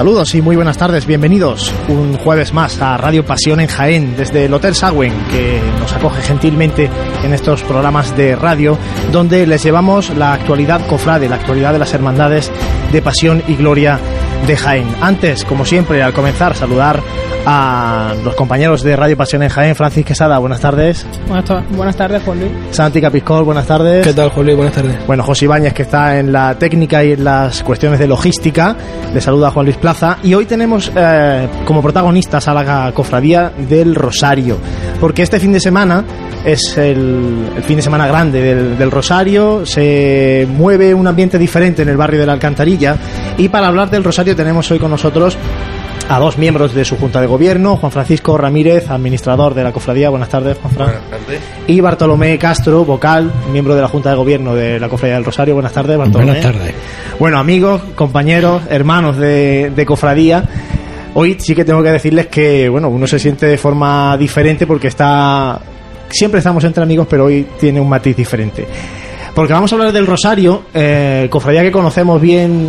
Saludos 0.00 0.34
y 0.34 0.40
muy 0.40 0.56
buenas 0.56 0.78
tardes, 0.78 1.04
bienvenidos 1.04 1.74
un 1.88 2.16
jueves 2.16 2.54
más 2.54 2.80
a 2.80 2.96
Radio 2.96 3.22
Pasión 3.22 3.60
en 3.60 3.66
Jaén 3.66 4.16
desde 4.16 4.46
el 4.46 4.54
Hotel 4.54 4.74
Sagüen 4.74 5.12
que 5.30 5.60
nos 5.78 5.92
acoge 5.92 6.22
gentilmente 6.22 6.88
en 7.22 7.34
estos 7.34 7.62
programas 7.64 8.16
de 8.16 8.34
radio 8.34 8.78
donde 9.12 9.46
les 9.46 9.62
llevamos 9.62 10.08
la 10.16 10.32
actualidad 10.32 10.86
cofrade, 10.86 11.28
la 11.28 11.36
actualidad 11.36 11.74
de 11.74 11.80
las 11.80 11.92
hermandades 11.92 12.50
de 12.90 13.02
Pasión 13.02 13.42
y 13.46 13.56
Gloria 13.56 14.00
de 14.46 14.56
Jaén. 14.56 14.86
Antes, 15.02 15.44
como 15.44 15.66
siempre, 15.66 16.02
al 16.02 16.14
comenzar, 16.14 16.56
saludar 16.56 17.02
a 17.46 18.14
los 18.24 18.34
compañeros 18.34 18.82
de 18.82 18.96
Radio 18.96 19.16
Pasión 19.16 19.42
en 19.42 19.48
Jaén, 19.48 19.74
Francis 19.74 20.04
Quesada, 20.04 20.38
buenas 20.38 20.60
tardes. 20.60 21.06
Buenas, 21.26 21.96
tardes, 21.96 22.22
Juan 22.22 22.40
Luis. 22.40 22.52
Santi 22.70 23.00
Capiscol, 23.00 23.44
buenas 23.44 23.66
tardes. 23.66 24.06
¿Qué 24.06 24.12
tal, 24.12 24.30
Juan 24.30 24.46
Luis? 24.46 24.56
Buenas 24.56 24.74
tardes. 24.74 25.06
Bueno, 25.06 25.22
José 25.22 25.46
Ibáñez, 25.46 25.72
que 25.72 25.82
está 25.82 26.18
en 26.18 26.32
la 26.32 26.58
técnica 26.58 27.04
y 27.04 27.12
en 27.12 27.24
las 27.24 27.62
cuestiones 27.62 27.98
de 27.98 28.06
logística, 28.06 28.76
le 29.12 29.20
saluda 29.20 29.50
Juan 29.50 29.66
Luis 29.66 29.76
Plaza. 29.76 30.18
Y 30.22 30.34
hoy 30.34 30.46
tenemos 30.46 30.90
eh, 30.94 31.48
como 31.64 31.82
protagonistas 31.82 32.46
a 32.48 32.54
la 32.54 32.92
cofradía 32.92 33.52
del 33.56 33.94
Rosario, 33.94 34.58
porque 35.00 35.22
este 35.22 35.40
fin 35.40 35.52
de 35.52 35.60
semana 35.60 36.04
es 36.44 36.76
el, 36.78 37.50
fin 37.66 37.76
de 37.76 37.82
semana 37.82 38.06
grande 38.06 38.40
del, 38.40 38.78
del, 38.78 38.90
Rosario, 38.90 39.66
se 39.66 40.46
mueve 40.50 40.94
un 40.94 41.06
ambiente 41.06 41.38
diferente 41.38 41.82
en 41.82 41.88
el 41.88 41.96
barrio 41.96 42.20
de 42.20 42.26
la 42.26 42.32
Alcantarilla 42.32 42.96
y 43.36 43.48
para 43.48 43.66
hablar 43.66 43.90
del 43.90 44.04
Rosario 44.04 44.34
tenemos 44.34 44.70
hoy 44.70 44.78
con 44.78 44.90
nosotros 44.90 45.36
a 46.10 46.18
dos 46.18 46.38
miembros 46.38 46.74
de 46.74 46.84
su 46.84 46.96
Junta 46.96 47.20
de 47.20 47.28
Gobierno, 47.28 47.76
Juan 47.76 47.92
Francisco 47.92 48.36
Ramírez, 48.36 48.90
administrador 48.90 49.54
de 49.54 49.62
la 49.62 49.70
cofradía. 49.70 50.10
Buenas 50.10 50.28
tardes, 50.28 50.58
Juan 50.58 50.74
Francisco. 50.74 51.02
Buenas 51.08 51.24
tardes. 51.24 51.40
Y 51.68 51.80
Bartolomé 51.80 52.36
Castro, 52.36 52.84
vocal, 52.84 53.32
miembro 53.52 53.76
de 53.76 53.80
la 53.80 53.86
Junta 53.86 54.10
de 54.10 54.16
Gobierno 54.16 54.56
de 54.56 54.80
la 54.80 54.88
cofradía 54.88 55.14
del 55.14 55.24
Rosario. 55.24 55.54
Buenas 55.54 55.72
tardes, 55.72 55.96
Bartolomé. 55.96 56.32
Buenas 56.32 56.52
tardes. 56.52 56.74
Bueno, 57.16 57.38
amigos, 57.38 57.82
compañeros, 57.94 58.62
hermanos 58.68 59.18
de, 59.18 59.70
de 59.70 59.86
cofradía. 59.86 60.42
Hoy 61.14 61.36
sí 61.38 61.54
que 61.54 61.64
tengo 61.64 61.80
que 61.80 61.92
decirles 61.92 62.26
que, 62.26 62.68
bueno, 62.68 62.88
uno 62.88 63.06
se 63.06 63.20
siente 63.20 63.46
de 63.46 63.56
forma 63.56 64.16
diferente 64.18 64.66
porque 64.66 64.88
está... 64.88 65.60
Siempre 66.08 66.38
estamos 66.38 66.64
entre 66.64 66.82
amigos, 66.82 67.06
pero 67.08 67.26
hoy 67.26 67.46
tiene 67.60 67.80
un 67.80 67.88
matiz 67.88 68.16
diferente. 68.16 68.66
Porque 69.32 69.52
vamos 69.52 69.72
a 69.72 69.76
hablar 69.76 69.92
del 69.92 70.08
Rosario, 70.08 70.64
eh, 70.74 71.28
cofradía 71.30 71.62
que 71.62 71.70
conocemos 71.70 72.20
bien 72.20 72.68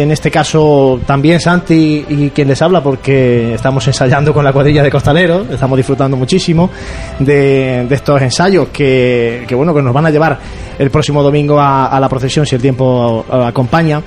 en 0.00 0.10
este 0.10 0.30
caso 0.30 1.00
también 1.06 1.40
Santi 1.40 2.04
y 2.08 2.30
quien 2.30 2.48
les 2.48 2.62
habla 2.62 2.82
porque 2.82 3.54
estamos 3.54 3.86
ensayando 3.86 4.32
con 4.32 4.44
la 4.44 4.52
cuadrilla 4.52 4.82
de 4.82 4.90
costaleros, 4.90 5.50
estamos 5.50 5.76
disfrutando 5.76 6.16
muchísimo 6.16 6.70
de, 7.18 7.86
estos 7.90 8.22
ensayos 8.22 8.68
que, 8.68 9.46
bueno 9.52 9.74
que 9.74 9.82
nos 9.82 9.92
van 9.92 10.06
a 10.06 10.10
llevar 10.10 10.38
el 10.78 10.90
próximo 10.90 11.22
domingo 11.22 11.60
a, 11.60 11.86
a 11.86 12.00
la 12.00 12.08
procesión 12.08 12.46
si 12.46 12.54
el 12.54 12.62
tiempo 12.62 13.24
acompaña. 13.30 14.02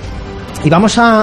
Y 0.64 0.70
vamos 0.70 0.98
a, 0.98 1.22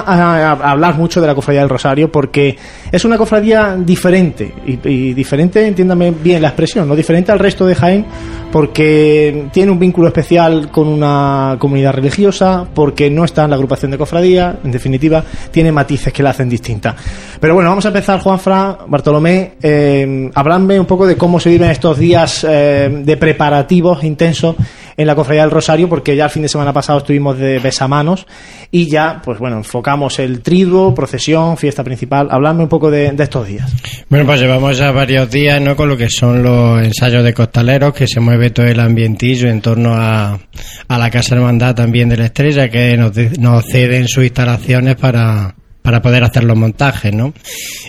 hablar 0.52 0.96
mucho 0.96 1.20
de 1.20 1.26
la 1.26 1.34
cofradía 1.34 1.60
del 1.60 1.68
Rosario 1.68 2.10
porque 2.10 2.56
es 2.90 3.04
una 3.04 3.18
cofradía 3.18 3.76
diferente. 3.76 4.54
Y, 4.66 5.12
diferente, 5.12 5.66
entiéndame 5.66 6.10
bien 6.10 6.40
la 6.40 6.48
expresión, 6.48 6.88
no 6.88 6.96
diferente 6.96 7.32
al 7.32 7.38
resto 7.38 7.66
de 7.66 7.74
Jaén 7.74 8.06
porque 8.54 9.48
tiene 9.52 9.72
un 9.72 9.80
vínculo 9.80 10.06
especial 10.06 10.70
con 10.70 10.86
una 10.86 11.56
comunidad 11.58 11.92
religiosa, 11.92 12.64
porque 12.72 13.10
no 13.10 13.24
está 13.24 13.44
en 13.44 13.50
la 13.50 13.56
agrupación 13.56 13.90
de 13.90 13.98
cofradía, 13.98 14.60
en 14.62 14.70
definitiva, 14.70 15.24
tiene 15.50 15.72
matices 15.72 16.12
que 16.12 16.22
la 16.22 16.30
hacen 16.30 16.48
distinta. 16.48 16.94
Pero 17.40 17.54
bueno, 17.54 17.70
vamos 17.70 17.84
a 17.84 17.88
empezar, 17.88 18.20
Juanfra, 18.20 18.78
Bartolomé, 18.86 19.54
eh, 19.60 20.30
habladme 20.34 20.78
un 20.78 20.86
poco 20.86 21.04
de 21.04 21.16
cómo 21.16 21.40
se 21.40 21.50
viven 21.50 21.68
estos 21.68 21.98
días 21.98 22.46
eh, 22.48 23.02
de 23.04 23.16
preparativos 23.16 24.04
intensos 24.04 24.54
en 24.96 25.06
la 25.06 25.14
Cofradía 25.14 25.42
del 25.42 25.50
Rosario, 25.50 25.88
porque 25.88 26.16
ya 26.16 26.24
el 26.24 26.30
fin 26.30 26.42
de 26.42 26.48
semana 26.48 26.72
pasado 26.72 26.98
estuvimos 26.98 27.38
de 27.38 27.58
besamanos 27.58 28.26
y 28.70 28.88
ya, 28.88 29.20
pues 29.24 29.38
bueno, 29.38 29.56
enfocamos 29.56 30.18
el 30.18 30.40
triduo, 30.40 30.94
procesión, 30.94 31.56
fiesta 31.56 31.82
principal. 31.84 32.28
Habladme 32.30 32.62
un 32.62 32.68
poco 32.68 32.90
de, 32.90 33.12
de, 33.12 33.24
estos 33.24 33.46
días. 33.46 33.72
Bueno, 34.08 34.26
pues 34.26 34.40
llevamos 34.40 34.76
ya 34.76 34.90
varios 34.90 35.30
días, 35.30 35.60
¿no? 35.60 35.76
Con 35.76 35.88
lo 35.88 35.96
que 35.96 36.08
son 36.08 36.42
los 36.42 36.82
ensayos 36.82 37.24
de 37.24 37.34
costaleros, 37.34 37.94
que 37.94 38.06
se 38.06 38.20
mueve 38.20 38.50
todo 38.50 38.66
el 38.66 38.80
ambientillo 38.80 39.48
en 39.48 39.60
torno 39.60 39.94
a, 39.94 40.38
a 40.88 40.98
la 40.98 41.10
Casa 41.10 41.34
Hermandad 41.34 41.74
también 41.74 42.08
de 42.08 42.16
la 42.16 42.26
Estrella, 42.26 42.68
que 42.68 42.96
nos, 42.96 43.16
nos 43.38 43.64
ceden 43.64 44.08
sus 44.08 44.24
instalaciones 44.24 44.96
para, 44.96 45.54
para 45.84 46.00
poder 46.00 46.24
hacer 46.24 46.44
los 46.44 46.56
montajes, 46.56 47.12
¿no? 47.12 47.34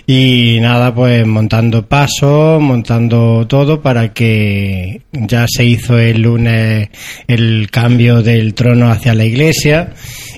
Y 0.06 0.58
nada, 0.60 0.94
pues 0.94 1.26
montando 1.26 1.88
pasos, 1.88 2.60
montando 2.60 3.46
todo 3.48 3.80
para 3.80 4.12
que 4.12 5.00
ya 5.12 5.46
se 5.48 5.64
hizo 5.64 5.98
el 5.98 6.20
lunes 6.20 6.90
el 7.26 7.70
cambio 7.70 8.22
del 8.22 8.52
trono 8.52 8.90
hacia 8.90 9.14
la 9.14 9.24
iglesia 9.24 9.94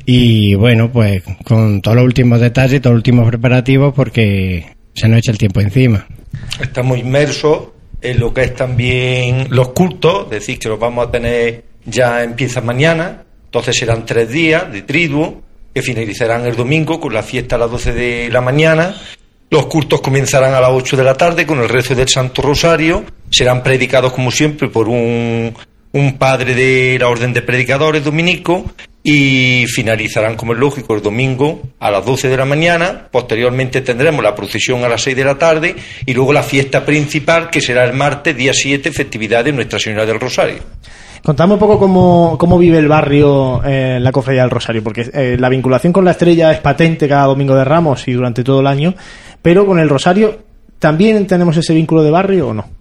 y 0.07 0.55
bueno, 0.55 0.93
pues 0.93 1.25
con 1.43 1.83
todos 1.83 1.97
los 1.97 2.05
últimos 2.05 2.41
detalles, 2.41 2.81
todos 2.81 2.95
los 2.95 3.01
últimos 3.01 3.27
preparativos 3.27 3.93
porque 3.93 4.77
se 4.95 5.09
nos 5.09 5.19
echa 5.19 5.33
el 5.33 5.39
tiempo 5.39 5.61
encima. 5.61 6.07
Estamos 6.61 6.97
inmersos 6.97 7.71
en 8.01 8.21
lo 8.21 8.33
que 8.33 8.43
es 8.43 8.55
también 8.55 9.49
los 9.51 9.71
cultos, 9.71 10.27
es 10.27 10.31
decir, 10.31 10.61
que 10.61 10.69
los 10.69 10.79
vamos 10.79 11.09
a 11.09 11.11
tener 11.11 11.65
ya 11.85 12.23
empieza 12.23 12.61
mañana, 12.61 13.25
entonces 13.47 13.77
serán 13.77 14.07
tres 14.07 14.31
días 14.31 14.71
de 14.71 14.83
triduo 14.83 15.48
que 15.78 15.83
finalizarán 15.83 16.44
el 16.44 16.56
domingo 16.56 16.99
con 16.99 17.15
la 17.15 17.22
fiesta 17.22 17.55
a 17.55 17.59
las 17.61 17.71
12 17.71 17.93
de 17.93 18.28
la 18.31 18.41
mañana. 18.41 18.97
Los 19.49 19.66
cultos 19.66 20.00
comenzarán 20.00 20.53
a 20.53 20.61
las 20.61 20.71
8 20.71 20.97
de 20.97 21.05
la 21.05 21.15
tarde 21.15 21.47
con 21.47 21.61
el 21.61 21.69
rezo 21.69 21.94
del 21.94 22.09
Santo 22.09 22.43
Rosario. 22.43 23.05
Serán 23.31 23.62
predicados, 23.62 24.12
como 24.12 24.33
siempre, 24.33 24.69
por 24.69 24.88
un, 24.88 25.55
un 25.93 26.19
padre 26.19 26.56
de 26.56 26.99
la 26.99 27.06
Orden 27.06 27.33
de 27.33 27.43
Predicadores 27.43 28.03
dominico 28.03 28.65
y 29.05 29.67
finalizarán, 29.69 30.34
como 30.34 30.53
es 30.53 30.59
lógico, 30.59 30.97
el 30.97 31.00
domingo 31.00 31.62
a 31.78 31.93
las 31.93 32.05
12 32.05 32.28
de 32.28 32.37
la 32.37 32.44
mañana. 32.44 33.06
Posteriormente 33.12 33.81
tendremos 33.81 34.25
la 34.25 34.34
procesión 34.34 34.83
a 34.83 34.88
las 34.88 35.03
6 35.03 35.17
de 35.17 35.25
la 35.25 35.38
tarde 35.38 35.76
y 36.06 36.12
luego 36.12 36.32
la 36.32 36.43
fiesta 36.43 36.85
principal, 36.85 37.50
que 37.50 37.61
será 37.61 37.85
el 37.85 37.93
martes, 37.93 38.37
día 38.37 38.53
7, 38.53 38.91
festividad 38.91 39.44
de 39.44 39.53
Nuestra 39.53 39.79
Señora 39.79 40.06
del 40.06 40.19
Rosario. 40.19 40.58
Contame 41.23 41.55
un 41.55 41.59
poco 41.59 41.79
cómo, 41.79 42.37
cómo 42.38 42.59
vive 42.59 42.79
el 42.79 42.88
barrio 42.88 43.62
eh, 43.65 43.99
la 44.00 44.12
Cofradía 44.12 44.43
del 44.43 44.50
Rosario, 44.50 44.82
porque 44.82 45.11
eh, 45.12 45.37
la 45.38 45.49
vinculación 45.49 45.93
con 45.93 46.05
la 46.05 46.12
estrella 46.12 46.53
es 46.53 46.59
patente 46.59 47.09
cada 47.09 47.26
domingo 47.26 47.55
de 47.55 47.65
Ramos 47.65 48.06
y 48.09 48.12
durante 48.12 48.44
todo 48.44 48.61
el 48.61 48.67
año, 48.67 48.94
pero 49.43 49.67
con 49.67 49.79
el 49.79 49.88
Rosario, 49.88 50.38
¿también 50.79 51.26
tenemos 51.26 51.56
ese 51.56 51.75
vínculo 51.75 52.03
de 52.03 52.11
barrio 52.11 52.49
o 52.49 52.55
no? 52.55 52.79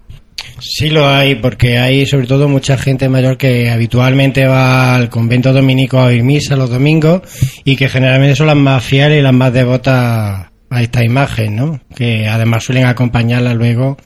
Sí 0.59 0.89
lo 0.89 1.07
hay, 1.07 1.35
porque 1.35 1.77
hay 1.77 2.05
sobre 2.05 2.25
todo 2.25 2.47
mucha 2.47 2.77
gente 2.77 3.09
mayor 3.09 3.37
que 3.37 3.69
habitualmente 3.69 4.45
va 4.47 4.95
al 4.95 5.09
convento 5.09 5.53
dominico 5.53 5.99
a 5.99 6.05
oír 6.05 6.23
misa 6.23 6.55
los 6.55 6.69
domingos 6.69 7.21
y 7.63 7.75
que 7.75 7.89
generalmente 7.89 8.35
son 8.35 8.47
las 8.47 8.55
más 8.55 8.83
fieles 8.83 9.19
y 9.19 9.21
las 9.21 9.33
más 9.33 9.53
devotas 9.53 10.47
a 10.69 10.81
esta 10.81 11.03
imagen, 11.03 11.55
¿no? 11.55 11.79
Que 11.95 12.27
además 12.27 12.63
suelen 12.63 12.85
acompañarla 12.85 13.53
luego 13.53 13.97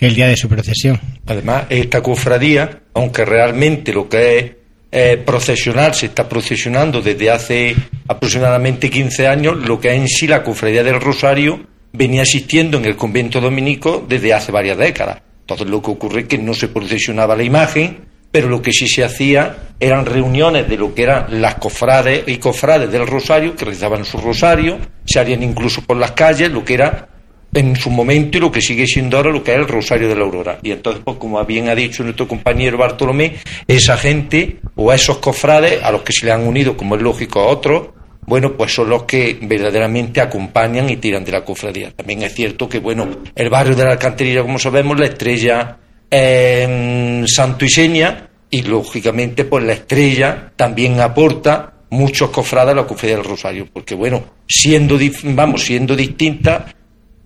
el 0.00 0.14
día 0.14 0.28
de 0.28 0.36
su 0.36 0.48
procesión. 0.48 1.00
Además, 1.26 1.64
esta 1.70 2.02
cofradía, 2.02 2.82
aunque 2.94 3.24
realmente 3.24 3.92
lo 3.92 4.08
que 4.08 4.38
es 4.38 4.52
eh, 4.92 5.16
procesional 5.16 5.92
se 5.94 6.06
está 6.06 6.28
procesionando 6.28 7.02
desde 7.02 7.30
hace 7.30 7.74
aproximadamente 8.06 8.88
15 8.88 9.26
años, 9.26 9.56
lo 9.56 9.80
que 9.80 9.88
es 9.88 9.96
en 9.96 10.08
sí 10.08 10.26
la 10.26 10.42
cofradía 10.42 10.84
del 10.84 11.00
Rosario 11.00 11.66
venía 11.92 12.22
existiendo 12.22 12.78
en 12.78 12.84
el 12.84 12.96
convento 12.96 13.40
dominico 13.40 14.04
desde 14.08 14.32
hace 14.34 14.52
varias 14.52 14.78
décadas. 14.78 15.20
Entonces 15.40 15.66
lo 15.66 15.82
que 15.82 15.90
ocurre 15.90 16.20
es 16.22 16.26
que 16.28 16.38
no 16.38 16.54
se 16.54 16.68
procesionaba 16.68 17.36
la 17.36 17.42
imagen, 17.42 18.06
pero 18.34 18.48
lo 18.48 18.60
que 18.60 18.72
sí 18.72 18.88
se 18.88 19.04
hacía 19.04 19.74
eran 19.78 20.04
reuniones 20.04 20.68
de 20.68 20.76
lo 20.76 20.92
que 20.92 21.04
eran 21.04 21.40
las 21.40 21.54
cofrades 21.54 22.24
y 22.26 22.38
cofrades 22.38 22.90
del 22.90 23.06
Rosario, 23.06 23.54
que 23.54 23.64
rezaban 23.64 24.04
su 24.04 24.18
rosario, 24.18 24.76
se 25.04 25.20
harían 25.20 25.44
incluso 25.44 25.82
por 25.82 25.98
las 25.98 26.10
calles, 26.10 26.50
lo 26.50 26.64
que 26.64 26.74
era 26.74 27.08
en 27.52 27.76
su 27.76 27.90
momento 27.90 28.36
y 28.36 28.40
lo 28.40 28.50
que 28.50 28.60
sigue 28.60 28.88
siendo 28.88 29.18
ahora 29.18 29.30
lo 29.30 29.44
que 29.44 29.52
es 29.52 29.58
el 29.58 29.68
Rosario 29.68 30.08
de 30.08 30.16
la 30.16 30.24
Aurora. 30.24 30.58
Y 30.64 30.72
entonces, 30.72 31.00
pues, 31.04 31.16
como 31.18 31.44
bien 31.44 31.68
ha 31.68 31.76
dicho 31.76 32.02
nuestro 32.02 32.26
compañero 32.26 32.76
Bartolomé, 32.76 33.36
esa 33.68 33.96
gente 33.96 34.56
o 34.74 34.90
a 34.90 34.96
esos 34.96 35.18
cofrades 35.18 35.80
a 35.80 35.92
los 35.92 36.02
que 36.02 36.12
se 36.12 36.26
le 36.26 36.32
han 36.32 36.44
unido, 36.44 36.76
como 36.76 36.96
es 36.96 37.02
lógico 37.02 37.38
a 37.38 37.46
otros, 37.46 37.90
bueno, 38.26 38.54
pues 38.54 38.74
son 38.74 38.90
los 38.90 39.04
que 39.04 39.38
verdaderamente 39.42 40.20
acompañan 40.20 40.90
y 40.90 40.96
tiran 40.96 41.24
de 41.24 41.30
la 41.30 41.44
cofradía. 41.44 41.92
También 41.92 42.24
es 42.24 42.34
cierto 42.34 42.68
que, 42.68 42.80
bueno, 42.80 43.06
el 43.36 43.48
barrio 43.48 43.76
de 43.76 43.84
la 43.84 43.92
Alcantarilla, 43.92 44.42
como 44.42 44.58
sabemos, 44.58 44.98
la 44.98 45.06
estrella 45.06 45.78
en 46.16 47.26
Santo 47.26 47.64
Iseña 47.64 48.28
y, 48.48 48.62
lógicamente, 48.62 49.44
pues 49.44 49.64
la 49.64 49.72
estrella 49.72 50.52
también 50.54 51.00
aporta 51.00 51.72
muchos 51.90 52.30
cofrades 52.30 52.72
a 52.72 52.76
la 52.76 52.86
cofradía 52.86 53.16
del 53.16 53.24
Rosario, 53.24 53.66
porque, 53.72 53.96
bueno, 53.96 54.22
siendo, 54.46 54.96
vamos, 55.24 55.64
siendo 55.64 55.96
distintas, 55.96 56.72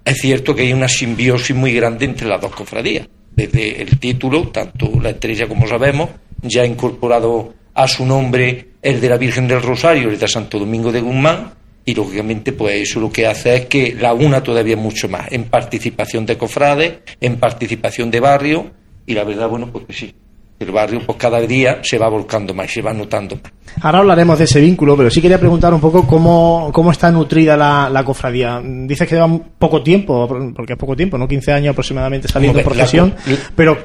es 0.03 0.19
cierto 0.19 0.55
que 0.55 0.63
hay 0.63 0.73
una 0.73 0.89
simbiosis 0.89 1.55
muy 1.55 1.75
grande 1.75 2.07
entre 2.07 2.27
las 2.27 2.41
dos 2.41 2.55
cofradías. 2.55 3.07
Desde 3.31 3.83
el 3.83 3.99
título, 3.99 4.49
tanto 4.49 4.91
la 5.03 5.11
estrella 5.11 5.47
como 5.47 5.67
sabemos, 5.67 6.09
ya 6.43 6.63
ha 6.63 6.67
incorporado 6.67 7.55
a 7.75 7.87
su 7.87 8.07
nombre 8.07 8.69
el 8.81 9.01
de 9.01 9.09
la 9.11 9.19
Virgen 9.19 9.47
del 9.47 9.61
Rosario, 9.61 10.09
el 10.09 10.19
de 10.19 10.29
Santo 10.29 10.59
Domingo 10.59 10.91
de 10.91 11.03
Guzmán, 11.03 11.53
y 11.89 11.95
lógicamente 11.95 12.53
pues 12.53 12.83
eso 12.83 13.01
lo 13.01 13.11
que 13.11 13.27
hace 13.27 13.57
es 13.57 13.65
que 13.65 13.97
la 13.99 14.13
una 14.13 14.43
todavía 14.43 14.77
mucho 14.77 15.09
más, 15.09 15.33
en 15.33 15.45
participación 15.45 16.27
de 16.27 16.37
cofrades, 16.37 16.99
en 17.19 17.37
participación 17.37 18.11
de 18.11 18.21
barrio, 18.21 18.71
y 19.07 19.15
la 19.15 19.25
verdad, 19.25 19.49
bueno, 19.49 19.69
pues 19.73 19.87
que 19.87 19.93
sí, 19.95 20.15
el 20.59 20.71
barrio 20.71 21.01
pues 21.07 21.17
cada 21.17 21.41
día 21.41 21.79
se 21.83 21.97
va 21.97 22.11
volcando 22.11 22.53
más, 22.53 22.71
se 22.71 22.83
va 22.83 22.93
notando 22.93 23.37
más. 23.37 23.53
Ahora 23.81 24.01
hablaremos 24.01 24.37
de 24.37 24.45
ese 24.45 24.61
vínculo, 24.61 24.99
pero 24.99 25.09
sí 25.09 25.23
quería 25.23 25.41
preguntar 25.41 25.73
un 25.73 25.81
poco 25.81 26.07
cómo, 26.07 26.71
cómo 26.75 26.93
está 26.93 27.11
nutrida 27.11 27.57
la, 27.57 27.89
la 27.89 28.05
cofradía. 28.05 28.61
Dices 28.63 29.09
que 29.09 29.15
lleva 29.15 29.41
poco 29.59 29.83
tiempo, 29.83 30.29
porque 30.55 30.75
es 30.75 30.79
poco 30.79 30.95
tiempo, 30.95 31.17
¿no? 31.17 31.27
15 31.27 31.53
años 31.53 31.73
aproximadamente 31.73 32.29
saliendo 32.29 32.59
en 32.59 32.67
procesión. 32.67 33.15
Pero 33.57 33.79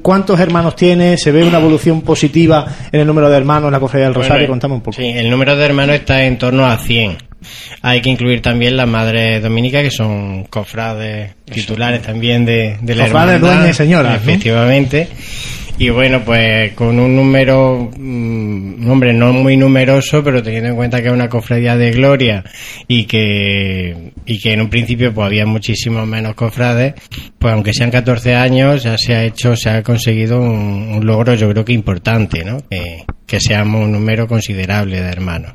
¿cuántos 0.00 0.40
hermanos 0.40 0.76
tiene? 0.76 1.18
¿Se 1.18 1.30
ve 1.30 1.44
una 1.44 1.58
evolución 1.58 2.00
positiva 2.00 2.64
en 2.90 3.00
el 3.00 3.06
número 3.06 3.28
de 3.28 3.36
hermanos 3.36 3.66
en 3.66 3.72
la 3.72 3.80
cofradía 3.80 4.06
del 4.06 4.14
Rosario? 4.14 4.48
Contame 4.48 4.74
un 4.76 4.80
poco. 4.80 4.96
Sí, 4.96 5.08
el 5.08 5.28
número 5.28 5.54
de 5.54 5.66
hermanos 5.66 5.96
está 5.96 6.24
en 6.24 6.38
torno 6.38 6.64
a 6.64 6.78
100. 6.78 7.29
Hay 7.82 8.00
que 8.00 8.10
incluir 8.10 8.42
también 8.42 8.76
las 8.76 8.88
madres 8.88 9.42
dominicas, 9.42 9.82
que 9.82 9.90
son 9.90 10.44
cofrades 10.44 11.34
titulares 11.44 12.02
también 12.02 12.44
de, 12.44 12.76
de 12.80 12.94
la 12.94 13.04
Cofrades, 13.04 13.40
dueñas 13.40 13.70
y 13.70 13.74
señoras. 13.74 14.16
Efectivamente. 14.16 15.08
Y 15.80 15.88
bueno, 15.88 16.22
pues 16.22 16.74
con 16.74 17.00
un 17.00 17.16
número, 17.16 17.90
un 17.96 18.76
mm, 18.80 18.90
hombre, 18.90 19.14
no 19.14 19.32
muy 19.32 19.56
numeroso, 19.56 20.22
pero 20.22 20.42
teniendo 20.42 20.68
en 20.68 20.76
cuenta 20.76 21.00
que 21.00 21.08
es 21.08 21.14
una 21.14 21.30
cofradía 21.30 21.74
de 21.74 21.90
gloria 21.92 22.44
y 22.86 23.06
que, 23.06 24.12
y 24.26 24.38
que 24.38 24.52
en 24.52 24.60
un 24.60 24.68
principio 24.68 25.14
pues 25.14 25.24
había 25.24 25.46
muchísimos 25.46 26.06
menos 26.06 26.34
cofrades, 26.34 26.92
pues 27.38 27.54
aunque 27.54 27.72
sean 27.72 27.90
14 27.90 28.34
años, 28.34 28.82
ya 28.82 28.98
se 28.98 29.14
ha 29.14 29.24
hecho, 29.24 29.56
se 29.56 29.70
ha 29.70 29.82
conseguido 29.82 30.38
un, 30.38 31.00
logro 31.02 31.34
yo 31.34 31.48
creo 31.48 31.64
que 31.64 31.72
importante, 31.72 32.44
¿no? 32.44 32.58
Que, 32.68 33.06
que 33.26 33.40
seamos 33.40 33.82
un 33.82 33.92
número 33.92 34.28
considerable 34.28 35.00
de 35.00 35.08
hermanos. 35.08 35.54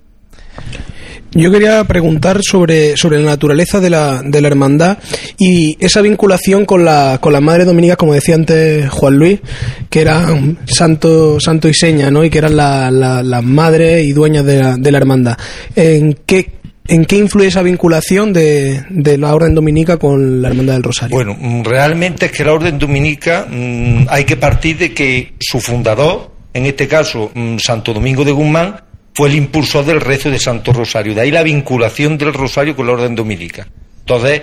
Yo 1.35 1.51
quería 1.51 1.83
preguntar 1.83 2.39
sobre, 2.41 2.95
sobre 2.95 3.19
la 3.19 3.31
naturaleza 3.31 3.81
de 3.81 3.89
la, 3.89 4.21
de 4.23 4.39
la 4.39 4.47
hermandad 4.47 4.99
y 5.37 5.75
esa 5.81 6.01
vinculación 6.01 6.65
con 6.65 6.85
la, 6.85 7.17
con 7.19 7.33
la 7.33 7.41
Madre 7.41 7.65
Dominica, 7.65 7.97
como 7.97 8.13
decía 8.13 8.35
antes 8.35 8.89
Juan 8.89 9.17
Luis, 9.17 9.41
que 9.89 9.99
era 9.99 10.25
santo, 10.65 11.41
santo 11.41 11.67
y 11.67 11.73
seña, 11.73 12.09
¿no? 12.09 12.23
Y 12.23 12.29
que 12.29 12.37
eran 12.37 12.55
las 12.55 12.89
la, 12.91 13.41
madres 13.41 14.05
y 14.05 14.13
dueñas 14.13 14.45
de 14.45 14.63
la, 14.63 14.77
de 14.77 14.91
la 14.91 14.97
hermandad. 14.97 15.37
¿En 15.75 16.17
qué, 16.25 16.51
¿En 16.87 17.03
qué 17.03 17.17
influye 17.17 17.47
esa 17.47 17.63
vinculación 17.63 18.31
de, 18.31 18.85
de, 18.89 19.17
la 19.17 19.35
Orden 19.35 19.55
Dominica 19.55 19.97
con 19.97 20.41
la 20.41 20.47
Hermandad 20.47 20.75
del 20.75 20.83
Rosario? 20.83 21.15
Bueno, 21.17 21.35
realmente 21.65 22.27
es 22.27 22.31
que 22.31 22.45
la 22.45 22.53
Orden 22.53 22.79
Dominica 22.79 23.45
mm, 23.49 24.05
hay 24.07 24.23
que 24.23 24.37
partir 24.37 24.77
de 24.77 24.93
que 24.93 25.33
su 25.39 25.59
fundador, 25.59 26.31
en 26.53 26.65
este 26.65 26.87
caso 26.87 27.29
mm, 27.33 27.57
Santo 27.57 27.93
Domingo 27.93 28.23
de 28.23 28.31
Guzmán, 28.31 28.85
fue 29.15 29.29
el 29.29 29.35
impulsor 29.35 29.85
del 29.85 30.01
rezo 30.01 30.29
de 30.29 30.37
Santo 30.37 30.73
Rosario. 30.73 31.15
De 31.15 31.21
ahí 31.21 31.31
la 31.31 31.41
vinculación 31.41 32.17
del 32.17 32.33
Rosario 32.33 32.75
con 32.75 32.85
la 32.85 32.93
Orden 32.93 33.15
Dominica. 33.15 33.65
Entonces, 33.99 34.41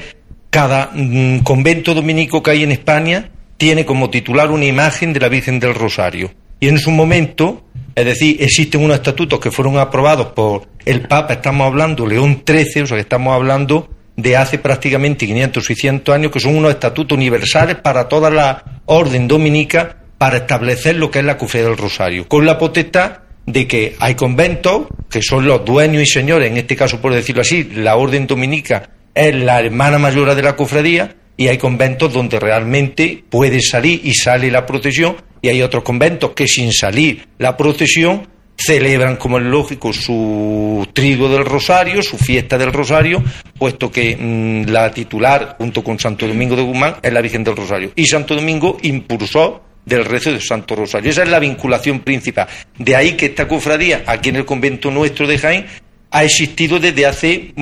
cada 0.49 0.91
mm, 0.93 1.41
convento 1.41 1.95
dominico 1.95 2.43
que 2.43 2.53
hay 2.53 2.63
en 2.63 2.73
España 2.73 3.31
tiene 3.59 3.85
como 3.85 4.09
titular 4.09 4.51
una 4.51 4.65
imagen 4.65 5.13
de 5.13 5.21
la 5.21 5.29
Virgen 5.29 5.61
del 5.61 5.75
Rosario. 5.75 6.33
Y 6.59 6.69
en 6.69 6.79
su 6.79 6.91
momento, 6.91 7.65
es 7.95 8.05
decir, 8.05 8.39
existen 8.41 8.83
unos 8.83 8.97
estatutos 8.97 9.39
que 9.39 9.51
fueron 9.51 9.77
aprobados 9.79 10.29
por 10.29 10.69
el 10.87 11.03
Papa, 11.03 11.35
estamos 11.35 11.67
hablando 11.67 12.07
León 12.07 12.43
XIII, 12.47 12.83
o 12.83 12.87
sea 12.87 12.97
que 12.97 13.03
estamos 13.03 13.35
hablando 13.35 13.91
de 14.17 14.37
hace 14.37 14.59
prácticamente 14.59 15.27
500 15.27 15.71
y 15.71 15.75
100 15.75 16.03
años, 16.09 16.33
que 16.33 16.41
son 16.41 16.57
unos 16.57 16.71
estatutos 16.71 17.17
universales 17.17 17.77
para 17.77 18.09
toda 18.09 18.31
la 18.31 18.81
orden 18.87 19.29
dominica 19.29 19.97
para 20.19 20.39
establecer 20.39 20.97
lo 20.97 21.11
que 21.11 21.19
es 21.19 21.25
la 21.25 21.37
cofradía 21.37 21.69
del 21.69 21.79
Rosario, 21.79 22.29
con 22.29 22.47
la 22.47 22.59
potestad 22.59 23.22
de 23.47 23.67
que 23.67 23.97
hay 23.99 24.15
conventos 24.15 24.87
que 25.11 25.23
son 25.23 25.47
los 25.47 25.65
dueños 25.65 26.03
y 26.03 26.07
señores, 26.07 26.51
en 26.51 26.57
este 26.57 26.77
caso 26.77 27.01
por 27.01 27.13
decirlo 27.13 27.43
así, 27.43 27.65
la 27.65 27.97
orden 27.97 28.27
dominica 28.27 28.91
es 29.15 29.35
la 29.35 29.61
hermana 29.61 29.99
mayor 29.99 30.35
de 30.35 30.43
la 30.43 30.57
cofradía 30.57 31.17
y 31.37 31.49
hay 31.49 31.59
conventos 31.59 32.13
donde 32.13 32.39
realmente 32.39 33.25
puede 33.29 33.61
salir 33.61 34.01
y 34.05 34.15
sale 34.15 34.51
la 34.51 34.65
procesión 34.65 35.17
y 35.41 35.49
hay 35.49 35.63
otros 35.63 35.83
conventos 35.83 36.31
que 36.31 36.47
sin 36.47 36.73
salir 36.73 37.27
la 37.39 37.57
procesión 37.57 38.29
celebran, 38.57 39.17
como 39.17 39.39
es 39.39 39.45
lógico, 39.45 39.93
su 39.93 40.87
trigo 40.93 41.29
del 41.29 41.45
Rosario, 41.45 42.03
su 42.03 42.17
fiesta 42.17 42.59
del 42.59 42.73
Rosario, 42.73 43.23
puesto 43.59 43.91
que 43.91 44.17
mm, 44.17 44.71
la 44.71 44.93
titular, 44.93 45.57
junto 45.59 45.83
con 45.83 45.99
Santo 45.99 46.29
Domingo 46.29 46.55
de 46.55 46.63
Guzmán, 46.63 46.97
es 47.03 47.13
la 47.13 47.21
Virgen 47.21 47.45
del 47.45 47.57
Rosario. 47.57 47.93
Y 47.97 48.07
Santo 48.07 48.35
Domingo 48.35 48.79
impulsó 48.83 49.63
del 49.85 50.05
rezo 50.05 50.33
de 50.33 50.41
Santo 50.41 50.77
Rosario. 50.77 51.11
Esa 51.11 51.23
es 51.23 51.29
la 51.29 51.39
vinculación 51.39 52.01
principal. 52.01 52.47
De 52.79 52.97
ahí 52.97 53.13
que 53.17 53.27
esta 53.27 53.49
cofradía, 53.49 54.05
aquí 54.07 54.29
en 54.29 54.37
el 54.37 54.45
convento 54.45 54.91
nuestro 54.91 55.27
de 55.27 55.39
Jaén, 55.39 55.67
ha 56.11 56.25
existido 56.25 56.79
desde 56.79 57.07
hace, 57.07 57.55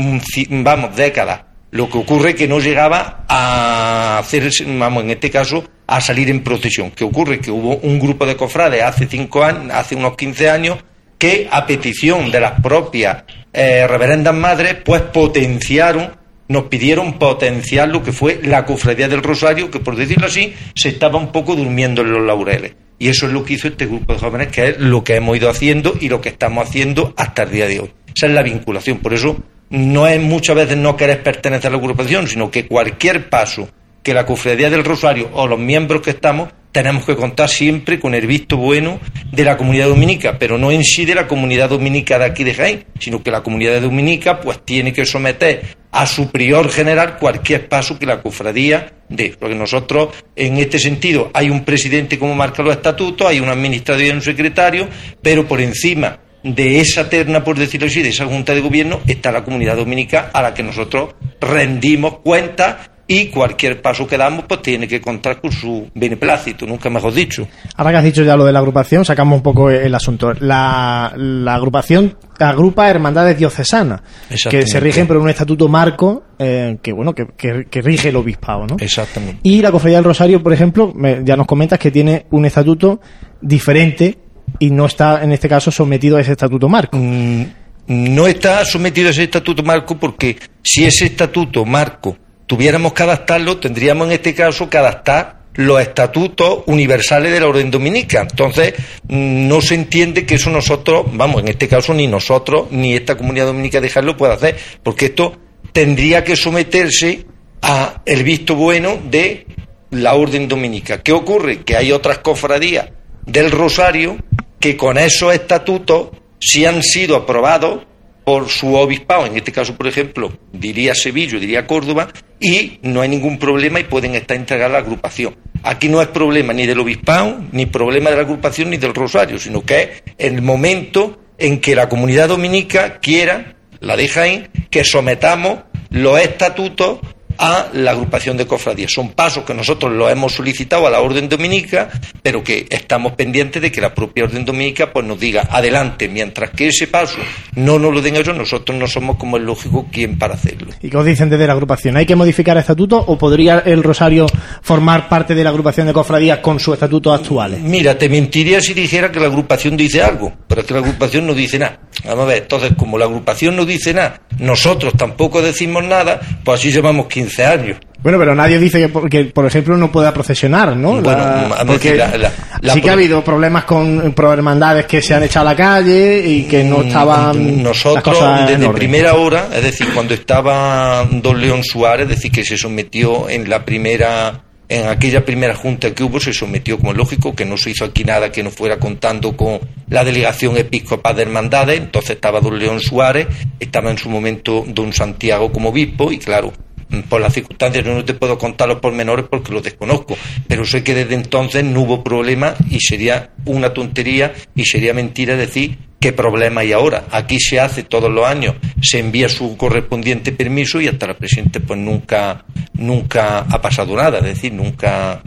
vamos, 0.50 0.96
décadas. 0.96 1.42
Lo 1.70 1.88
que 1.88 1.98
ocurre 1.98 2.34
que 2.34 2.48
no 2.48 2.58
llegaba 2.58 3.24
a 3.28 4.18
hacer, 4.18 4.50
vamos, 4.66 5.04
en 5.04 5.10
este 5.10 5.30
caso, 5.30 5.64
a 5.86 6.00
salir 6.00 6.28
en 6.28 6.42
procesión. 6.42 6.90
¿Qué 6.90 7.04
ocurre? 7.04 7.40
Que 7.40 7.50
hubo 7.50 7.76
un 7.76 8.00
grupo 8.00 8.26
de 8.26 8.36
cofrades 8.36 8.82
hace 8.82 9.06
cinco 9.06 9.44
años, 9.44 9.72
hace 9.72 9.94
unos 9.94 10.16
15 10.16 10.50
años, 10.50 10.78
que 11.16 11.48
a 11.50 11.66
petición 11.66 12.30
de 12.30 12.40
las 12.40 12.60
propias 12.60 13.22
eh, 13.52 13.86
reverendas 13.86 14.34
madres, 14.34 14.76
pues 14.84 15.02
potenciaron 15.02 16.19
nos 16.50 16.64
pidieron 16.64 17.12
potenciar 17.12 17.88
lo 17.90 18.02
que 18.02 18.10
fue 18.10 18.40
la 18.42 18.66
cofradía 18.66 19.06
del 19.06 19.22
Rosario, 19.22 19.70
que 19.70 19.78
por 19.78 19.94
decirlo 19.94 20.26
así, 20.26 20.52
se 20.74 20.88
estaba 20.88 21.16
un 21.16 21.30
poco 21.30 21.54
durmiendo 21.54 22.02
en 22.02 22.10
los 22.10 22.26
laureles. 22.26 22.74
Y 22.98 23.06
eso 23.06 23.26
es 23.26 23.32
lo 23.32 23.44
que 23.44 23.52
hizo 23.54 23.68
este 23.68 23.86
grupo 23.86 24.14
de 24.14 24.18
jóvenes, 24.18 24.48
que 24.48 24.70
es 24.70 24.78
lo 24.78 25.04
que 25.04 25.14
hemos 25.14 25.36
ido 25.36 25.48
haciendo 25.48 25.94
y 26.00 26.08
lo 26.08 26.20
que 26.20 26.28
estamos 26.30 26.68
haciendo 26.68 27.14
hasta 27.16 27.44
el 27.44 27.52
día 27.52 27.68
de 27.68 27.78
hoy. 27.78 27.92
Esa 28.12 28.26
es 28.26 28.32
la 28.32 28.42
vinculación. 28.42 28.98
Por 28.98 29.14
eso 29.14 29.36
no 29.68 30.08
es 30.08 30.20
muchas 30.20 30.56
veces 30.56 30.76
no 30.76 30.96
querer 30.96 31.22
pertenecer 31.22 31.68
a 31.68 31.70
la 31.70 31.78
agrupación, 31.78 32.26
sino 32.26 32.50
que 32.50 32.66
cualquier 32.66 33.30
paso 33.30 33.68
que 34.02 34.12
la 34.12 34.26
cofradía 34.26 34.70
del 34.70 34.82
Rosario 34.82 35.30
o 35.32 35.46
los 35.46 35.58
miembros 35.60 36.02
que 36.02 36.10
estamos 36.10 36.48
tenemos 36.72 37.04
que 37.04 37.16
contar 37.16 37.48
siempre 37.48 37.98
con 37.98 38.14
el 38.14 38.26
visto 38.26 38.56
bueno 38.56 39.00
de 39.32 39.44
la 39.44 39.56
comunidad 39.56 39.88
dominica, 39.88 40.38
pero 40.38 40.58
no 40.58 40.70
en 40.70 40.84
sí 40.84 41.04
de 41.04 41.14
la 41.14 41.26
comunidad 41.26 41.68
dominica 41.68 42.18
de 42.18 42.24
aquí 42.26 42.44
de 42.44 42.54
Jaén, 42.54 42.84
sino 42.98 43.22
que 43.22 43.30
la 43.30 43.42
comunidad 43.42 43.80
dominica 43.80 44.40
pues 44.40 44.64
tiene 44.64 44.92
que 44.92 45.04
someter 45.04 45.76
a 45.92 46.06
su 46.06 46.30
prior 46.30 46.70
general 46.70 47.18
cualquier 47.18 47.68
paso 47.68 47.98
que 47.98 48.06
la 48.06 48.22
cofradía 48.22 48.92
dé. 49.08 49.34
Porque 49.38 49.56
nosotros, 49.56 50.10
en 50.36 50.58
este 50.58 50.78
sentido, 50.78 51.30
hay 51.34 51.50
un 51.50 51.64
presidente 51.64 52.18
como 52.18 52.34
marca 52.34 52.62
los 52.62 52.76
estatutos, 52.76 53.26
hay 53.26 53.40
un 53.40 53.48
administrador 53.48 54.04
y 54.04 54.10
un 54.10 54.22
secretario, 54.22 54.88
pero 55.20 55.46
por 55.46 55.60
encima 55.60 56.18
de 56.42 56.80
esa 56.80 57.10
terna, 57.10 57.44
por 57.44 57.58
decirlo 57.58 57.88
así, 57.88 58.02
de 58.02 58.10
esa 58.10 58.26
junta 58.26 58.54
de 58.54 58.60
gobierno, 58.60 59.00
está 59.06 59.32
la 59.32 59.44
comunidad 59.44 59.76
dominica 59.76 60.30
a 60.32 60.40
la 60.40 60.54
que 60.54 60.62
nosotros 60.62 61.14
rendimos 61.40 62.18
cuenta 62.20 62.99
y 63.10 63.26
cualquier 63.26 63.82
paso 63.82 64.06
que 64.06 64.16
damos 64.16 64.44
pues 64.46 64.62
tiene 64.62 64.86
que 64.86 65.00
contar 65.00 65.40
con 65.40 65.50
su 65.50 65.90
beneplácito, 65.96 66.64
nunca 66.64 66.88
mejor 66.88 67.12
dicho. 67.12 67.48
Ahora 67.74 67.90
que 67.90 67.96
has 67.96 68.04
dicho 68.04 68.22
ya 68.22 68.36
lo 68.36 68.44
de 68.44 68.52
la 68.52 68.60
agrupación, 68.60 69.04
sacamos 69.04 69.38
un 69.38 69.42
poco 69.42 69.68
el 69.68 69.92
asunto. 69.92 70.32
La, 70.34 71.12
la 71.16 71.54
agrupación 71.56 72.16
agrupa 72.38 72.88
hermandades 72.88 73.36
diocesanas 73.36 74.02
que 74.48 74.64
se 74.64 74.78
rigen 74.78 75.08
por 75.08 75.16
un 75.16 75.28
estatuto 75.28 75.66
marco 75.66 76.22
eh, 76.38 76.78
que 76.80 76.92
bueno 76.92 77.12
que, 77.12 77.26
que, 77.36 77.82
rige 77.82 78.10
el 78.10 78.16
obispado, 78.16 78.68
¿no? 78.68 78.76
Exactamente. 78.78 79.40
Y 79.42 79.60
la 79.60 79.72
Cofradía 79.72 79.98
del 79.98 80.04
Rosario, 80.04 80.40
por 80.40 80.52
ejemplo, 80.52 80.94
ya 81.24 81.36
nos 81.36 81.48
comentas 81.48 81.80
que 81.80 81.90
tiene 81.90 82.26
un 82.30 82.44
estatuto 82.44 83.00
diferente 83.40 84.18
y 84.60 84.70
no 84.70 84.86
está 84.86 85.24
en 85.24 85.32
este 85.32 85.48
caso 85.48 85.72
sometido 85.72 86.16
a 86.16 86.20
ese 86.20 86.30
estatuto 86.30 86.68
marco. 86.68 86.96
Mm, 86.96 87.42
no 87.88 88.28
está 88.28 88.64
sometido 88.64 89.08
a 89.08 89.10
ese 89.10 89.24
estatuto 89.24 89.64
marco 89.64 89.98
porque 89.98 90.38
si 90.62 90.84
ese 90.84 91.06
estatuto 91.06 91.64
marco 91.64 92.16
tuviéramos 92.50 92.94
que 92.94 93.04
adaptarlo, 93.04 93.58
tendríamos 93.58 94.08
en 94.08 94.14
este 94.14 94.34
caso 94.34 94.68
que 94.68 94.76
adaptar 94.76 95.42
los 95.54 95.80
estatutos 95.80 96.64
universales 96.66 97.30
de 97.30 97.38
la 97.38 97.46
orden 97.46 97.70
dominica. 97.70 98.26
Entonces, 98.28 98.74
mm, 99.06 99.46
no 99.46 99.60
se 99.60 99.76
entiende 99.76 100.26
que 100.26 100.34
eso 100.34 100.50
nosotros, 100.50 101.06
vamos, 101.12 101.42
en 101.42 101.48
este 101.48 101.68
caso 101.68 101.94
ni 101.94 102.08
nosotros 102.08 102.66
ni 102.72 102.94
esta 102.94 103.16
comunidad 103.16 103.46
dominica 103.46 103.80
dejarlo 103.80 104.16
puede 104.16 104.32
hacer, 104.32 104.56
porque 104.82 105.06
esto 105.06 105.38
tendría 105.70 106.24
que 106.24 106.34
someterse 106.34 107.24
a 107.62 108.02
el 108.04 108.24
visto 108.24 108.56
bueno 108.56 108.98
de 109.08 109.46
la 109.92 110.14
orden 110.14 110.48
dominica. 110.48 111.04
¿Qué 111.04 111.12
ocurre? 111.12 111.62
Que 111.62 111.76
hay 111.76 111.92
otras 111.92 112.18
cofradías 112.18 112.88
del 113.26 113.52
Rosario 113.52 114.16
que 114.58 114.76
con 114.76 114.98
esos 114.98 115.32
estatutos, 115.32 116.08
si 116.40 116.66
han 116.66 116.82
sido 116.82 117.14
aprobados, 117.14 117.86
por 118.30 118.48
su 118.48 118.76
obispado, 118.76 119.26
en 119.26 119.36
este 119.36 119.50
caso, 119.50 119.74
por 119.74 119.88
ejemplo, 119.88 120.32
diría 120.52 120.94
Sevilla, 120.94 121.36
diría 121.40 121.66
Córdoba, 121.66 122.12
y 122.38 122.78
no 122.82 123.00
hay 123.00 123.08
ningún 123.08 123.40
problema 123.40 123.80
y 123.80 123.82
pueden 123.82 124.14
estar 124.14 124.36
integrados 124.36 124.70
a 124.70 124.78
la 124.78 124.86
agrupación. 124.86 125.34
Aquí 125.64 125.88
no 125.88 126.00
es 126.00 126.06
problema 126.06 126.52
ni 126.52 126.64
del 126.64 126.78
obispado, 126.78 127.40
ni 127.50 127.66
problema 127.66 128.08
de 128.10 128.14
la 128.14 128.22
agrupación, 128.22 128.70
ni 128.70 128.76
del 128.76 128.94
rosario, 128.94 129.36
sino 129.36 129.62
que 129.62 129.82
es 129.82 130.02
el 130.16 130.42
momento 130.42 131.20
en 131.38 131.60
que 131.60 131.74
la 131.74 131.88
comunidad 131.88 132.28
dominica 132.28 133.00
quiera, 133.00 133.56
la 133.80 133.96
deja 133.96 134.22
ahí, 134.22 134.46
que 134.70 134.84
sometamos 134.84 135.64
los 135.90 136.20
estatutos 136.20 137.00
a 137.40 137.68
la 137.72 137.92
agrupación 137.92 138.36
de 138.36 138.46
cofradías. 138.46 138.92
Son 138.92 139.12
pasos 139.12 139.44
que 139.44 139.54
nosotros 139.54 139.90
los 139.90 140.12
hemos 140.12 140.34
solicitado 140.34 140.86
a 140.86 140.90
la 140.90 141.00
Orden 141.00 141.26
Dominica, 141.26 141.88
pero 142.22 142.44
que 142.44 142.66
estamos 142.68 143.12
pendientes 143.12 143.62
de 143.62 143.72
que 143.72 143.80
la 143.80 143.94
propia 143.94 144.24
Orden 144.24 144.44
Dominica 144.44 144.92
pues, 144.92 145.06
nos 145.06 145.18
diga 145.18 145.48
adelante, 145.50 146.06
mientras 146.06 146.50
que 146.50 146.68
ese 146.68 146.86
paso 146.86 147.16
no 147.54 147.78
nos 147.78 147.94
lo 147.94 148.02
den 148.02 148.16
ellos, 148.16 148.36
nosotros 148.36 148.78
no 148.78 148.86
somos 148.86 149.16
como 149.16 149.38
es 149.38 149.42
lógico 149.42 149.86
quien 149.90 150.18
para 150.18 150.34
hacerlo. 150.34 150.72
¿Y 150.82 150.90
qué 150.90 150.96
os 150.98 151.06
dicen 151.06 151.30
desde 151.30 151.46
la 151.46 151.54
agrupación? 151.54 151.96
¿Hay 151.96 152.04
que 152.04 152.14
modificar 152.14 152.58
el 152.58 152.60
estatuto 152.60 152.98
o 152.98 153.16
podría 153.16 153.60
el 153.60 153.82
Rosario 153.82 154.26
formar 154.60 155.08
parte 155.08 155.34
de 155.34 155.42
la 155.42 155.48
agrupación 155.48 155.86
de 155.86 155.94
cofradías 155.94 156.40
con 156.40 156.60
sus 156.60 156.74
estatutos 156.74 157.18
actuales? 157.18 157.60
Mira, 157.60 157.96
te 157.96 158.10
mentiría 158.10 158.60
si 158.60 158.74
dijera 158.74 159.10
que 159.10 159.18
la 159.18 159.26
agrupación 159.26 159.78
dice 159.78 160.02
algo, 160.02 160.30
pero 160.46 160.60
es 160.60 160.66
que 160.66 160.74
la 160.74 160.80
agrupación 160.80 161.26
no 161.26 161.32
dice 161.32 161.58
nada. 161.58 161.80
Vamos 162.04 162.24
a 162.24 162.28
ver, 162.28 162.42
entonces 162.42 162.72
como 162.76 162.98
la 162.98 163.06
agrupación 163.06 163.56
no 163.56 163.64
dice 163.64 163.94
nada, 163.94 164.20
nosotros 164.38 164.92
tampoco 164.96 165.40
decimos 165.40 165.84
nada, 165.84 166.20
pues 166.44 166.60
así 166.60 166.70
llevamos 166.70 167.06
15 167.06 167.29
años. 167.38 167.76
Bueno, 168.02 168.18
pero 168.18 168.34
nadie 168.34 168.58
dice 168.58 168.80
que, 168.80 168.88
por- 168.88 169.10
que, 169.10 169.26
por 169.26 169.44
ejemplo, 169.44 169.76
no 169.76 169.92
pueda 169.92 170.12
procesionar, 170.14 170.74
¿no? 170.74 170.92
Bueno, 171.02 171.18
La- 171.18 171.64
porque 171.66 171.94
la- 171.96 172.72
sí 172.72 172.80
que 172.80 172.88
ha 172.88 172.94
habido 172.94 173.22
problemas 173.22 173.64
con 173.64 174.12
pro 174.16 174.32
hermandades 174.32 174.86
que 174.86 175.02
se 175.02 175.14
han 175.14 175.22
echado 175.22 175.48
a 175.48 175.52
la 175.52 175.56
calle 175.56 176.26
y 176.26 176.44
que 176.44 176.64
no 176.64 176.80
estaban 176.82 177.26
las 177.26 177.36
Mm, 177.58 177.62
Nosotros, 177.62 178.18
desde 178.48 178.68
primera 178.70 179.14
hora, 179.14 179.48
es 179.54 179.62
decir, 179.62 179.86
cuando 179.94 180.14
estaba 180.14 181.06
don 181.10 181.40
León 181.40 181.62
Suárez, 181.62 182.04
es 182.08 182.16
decir, 182.16 182.32
que 182.32 182.42
se 182.44 182.56
sometió 182.56 183.28
en 183.28 183.48
la 183.50 183.64
primera, 183.66 184.44
en 184.70 184.88
aquella 184.88 185.22
primera 185.24 185.54
junta 185.54 185.90
que 185.94 186.02
hubo, 186.02 186.20
se 186.20 186.32
sometió 186.32 186.78
como 186.78 186.94
lógico, 186.94 187.34
que 187.34 187.44
no 187.44 187.56
se 187.58 187.70
hizo 187.70 187.84
aquí 187.84 188.04
nada 188.04 188.32
que 188.32 188.42
no 188.42 188.50
fuera 188.50 188.78
contando 188.78 189.36
con 189.36 189.58
la 189.90 190.04
delegación 190.04 190.56
episcopal 190.56 191.16
de 191.16 191.22
hermandades, 191.22 191.78
entonces 191.80 192.12
estaba 192.12 192.40
don 192.40 192.58
León 192.58 192.80
Suárez, 192.80 193.26
estaba 193.58 193.90
en 193.90 193.98
su 193.98 194.08
momento 194.08 194.64
don 194.68 194.92
Santiago 194.94 195.52
como 195.52 195.68
obispo, 195.70 196.12
y 196.12 196.18
claro, 196.18 196.52
mm, 196.69 196.69
por 197.08 197.20
las 197.20 197.32
circunstancias 197.32 197.84
no 197.84 198.04
te 198.04 198.14
puedo 198.14 198.38
contar 198.38 198.68
los 198.68 198.80
pormenores 198.80 199.26
porque 199.28 199.52
los 199.52 199.62
desconozco, 199.62 200.16
pero 200.48 200.64
sé 200.64 200.82
que 200.82 200.94
desde 200.94 201.14
entonces 201.14 201.64
no 201.64 201.82
hubo 201.82 202.02
problema 202.02 202.54
y 202.68 202.80
sería 202.80 203.30
una 203.44 203.72
tontería 203.72 204.32
y 204.54 204.64
sería 204.64 204.94
mentira 204.94 205.36
decir 205.36 205.78
qué 206.00 206.12
problema 206.12 206.62
hay 206.62 206.72
ahora. 206.72 207.04
Aquí 207.10 207.38
se 207.38 207.60
hace 207.60 207.82
todos 207.82 208.10
los 208.10 208.26
años, 208.26 208.56
se 208.82 208.98
envía 208.98 209.28
su 209.28 209.56
correspondiente 209.56 210.32
permiso 210.32 210.80
y 210.80 210.88
hasta 210.88 211.06
la 211.06 211.14
presente 211.14 211.60
pues 211.60 211.78
nunca 211.78 212.44
nunca 212.74 213.40
ha 213.40 213.60
pasado 213.60 213.94
nada, 213.94 214.18
es 214.18 214.24
decir, 214.24 214.52
nunca 214.52 215.22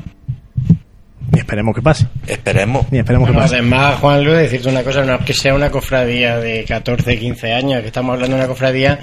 Ni 1.34 1.40
esperemos 1.40 1.74
que 1.74 1.82
pase. 1.82 2.06
esperemos. 2.28 2.92
Ni 2.92 3.00
esperemos 3.00 3.28
que 3.28 3.36
pase. 3.36 3.56
además, 3.56 4.00
Juan 4.00 4.24
Luis, 4.24 4.38
decirte 4.38 4.70
una 4.70 4.84
cosa, 4.84 5.04
no 5.04 5.16
es 5.16 5.26
que 5.26 5.34
sea 5.34 5.56
una 5.56 5.72
cofradía 5.72 6.38
de 6.38 6.64
14, 6.64 7.18
15 7.18 7.52
años, 7.52 7.82
que 7.82 7.88
estamos 7.88 8.14
hablando 8.14 8.38
de 8.38 8.44
una 8.44 8.48
cofradía 8.48 9.00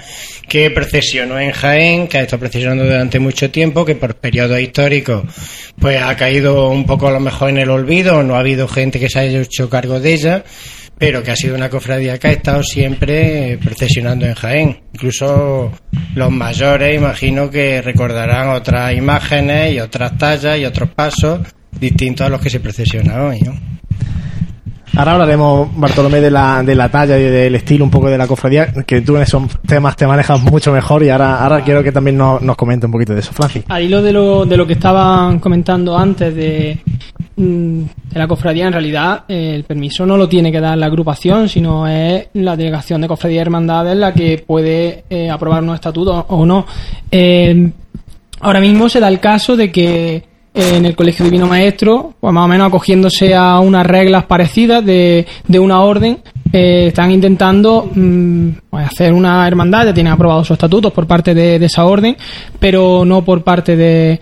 que 0.47 0.71
procesionó 0.71 1.37
en 1.37 1.51
Jaén, 1.51 2.07
que 2.07 2.19
ha 2.19 2.21
estado 2.21 2.39
procesionando 2.39 2.85
durante 2.85 3.19
mucho 3.19 3.51
tiempo, 3.51 3.83
que 3.83 3.95
por 3.95 4.15
periodos 4.15 4.61
históricos 4.61 5.23
pues 5.77 6.01
ha 6.01 6.15
caído 6.15 6.69
un 6.69 6.85
poco 6.85 7.09
a 7.09 7.11
lo 7.11 7.19
mejor 7.19 7.49
en 7.49 7.57
el 7.57 7.69
olvido, 7.69 8.23
no 8.23 8.35
ha 8.35 8.39
habido 8.39 8.67
gente 8.69 8.97
que 8.97 9.09
se 9.09 9.19
haya 9.19 9.41
hecho 9.41 9.69
cargo 9.69 9.99
de 9.99 10.13
ella, 10.13 10.43
pero 10.97 11.23
que 11.23 11.31
ha 11.31 11.35
sido 11.35 11.55
una 11.55 11.69
cofradía 11.69 12.17
que 12.17 12.27
ha 12.27 12.31
estado 12.31 12.63
siempre 12.63 13.57
procesionando 13.61 14.25
en 14.25 14.35
Jaén. 14.35 14.79
Incluso 14.93 15.71
los 16.15 16.31
mayores, 16.31 16.95
imagino 16.95 17.49
que 17.49 17.81
recordarán 17.81 18.49
otras 18.49 18.93
imágenes 18.93 19.73
y 19.73 19.79
otras 19.81 20.17
tallas 20.17 20.57
y 20.57 20.63
otros 20.63 20.91
pasos 20.91 21.41
distintos 21.79 22.27
a 22.27 22.29
los 22.29 22.41
que 22.41 22.49
se 22.49 22.59
procesiona 22.59 23.23
hoy, 23.23 23.41
¿no? 23.41 23.53
Ahora 24.97 25.13
hablaremos, 25.13 25.69
Bartolomé, 25.77 26.19
de 26.19 26.29
la, 26.29 26.63
de 26.63 26.75
la 26.75 26.89
talla 26.89 27.17
y 27.17 27.23
del 27.23 27.55
estilo 27.55 27.85
un 27.85 27.91
poco 27.91 28.09
de 28.09 28.17
la 28.17 28.27
cofradía, 28.27 28.73
que 28.85 28.99
tú 29.01 29.15
en 29.15 29.21
esos 29.21 29.43
temas 29.65 29.95
te 29.95 30.05
manejas 30.05 30.41
mucho 30.41 30.73
mejor 30.73 31.01
y 31.01 31.09
ahora, 31.09 31.41
ahora 31.41 31.63
quiero 31.63 31.81
que 31.81 31.93
también 31.93 32.17
nos, 32.17 32.41
nos 32.41 32.57
comente 32.57 32.87
un 32.87 32.91
poquito 32.91 33.13
de 33.13 33.21
eso, 33.21 33.31
Francis. 33.31 33.63
Al 33.69 33.83
hilo 33.83 34.01
de 34.01 34.11
lo, 34.11 34.45
de 34.45 34.57
lo 34.57 34.67
que 34.67 34.73
estaban 34.73 35.39
comentando 35.39 35.97
antes 35.97 36.35
de, 36.35 36.77
mm, 37.37 37.81
de 38.11 38.19
la 38.19 38.27
cofradía, 38.27 38.67
en 38.67 38.73
realidad 38.73 39.23
eh, 39.29 39.53
el 39.55 39.63
permiso 39.63 40.05
no 40.05 40.17
lo 40.17 40.27
tiene 40.27 40.51
que 40.51 40.59
dar 40.59 40.77
la 40.77 40.87
agrupación, 40.87 41.47
sino 41.47 41.87
es 41.87 42.27
la 42.33 42.57
delegación 42.57 42.99
de 42.99 43.07
cofradía 43.07 43.37
y 43.37 43.41
hermandades 43.41 43.95
la 43.95 44.13
que 44.13 44.43
puede 44.45 45.05
eh, 45.09 45.29
aprobar 45.29 45.63
unos 45.63 45.75
estatutos 45.75 46.25
o 46.27 46.45
no. 46.45 46.65
Eh, 47.09 47.71
ahora 48.41 48.59
mismo 48.59 48.89
se 48.89 48.99
da 48.99 49.07
el 49.07 49.21
caso 49.21 49.55
de 49.55 49.71
que 49.71 50.30
en 50.53 50.85
el 50.85 50.95
Colegio 50.95 51.25
Divino 51.25 51.47
Maestro, 51.47 52.13
pues 52.19 52.33
más 52.33 52.45
o 52.45 52.47
menos 52.47 52.67
acogiéndose 52.67 53.33
a 53.33 53.59
unas 53.59 53.85
reglas 53.85 54.25
parecidas 54.25 54.85
de, 54.85 55.25
de 55.47 55.59
una 55.59 55.81
orden, 55.81 56.19
eh, 56.51 56.87
están 56.87 57.11
intentando 57.11 57.89
mm, 57.93 58.49
pues, 58.69 58.87
hacer 58.87 59.13
una 59.13 59.47
hermandad, 59.47 59.85
ya 59.85 59.93
tienen 59.93 60.11
aprobados 60.11 60.47
sus 60.47 60.55
estatutos 60.55 60.91
por 60.91 61.07
parte 61.07 61.33
de 61.33 61.55
esa 61.63 61.85
orden, 61.85 62.17
pero 62.59 63.05
no 63.05 63.23
por 63.23 63.43
parte 63.43 63.75
de... 63.75 64.19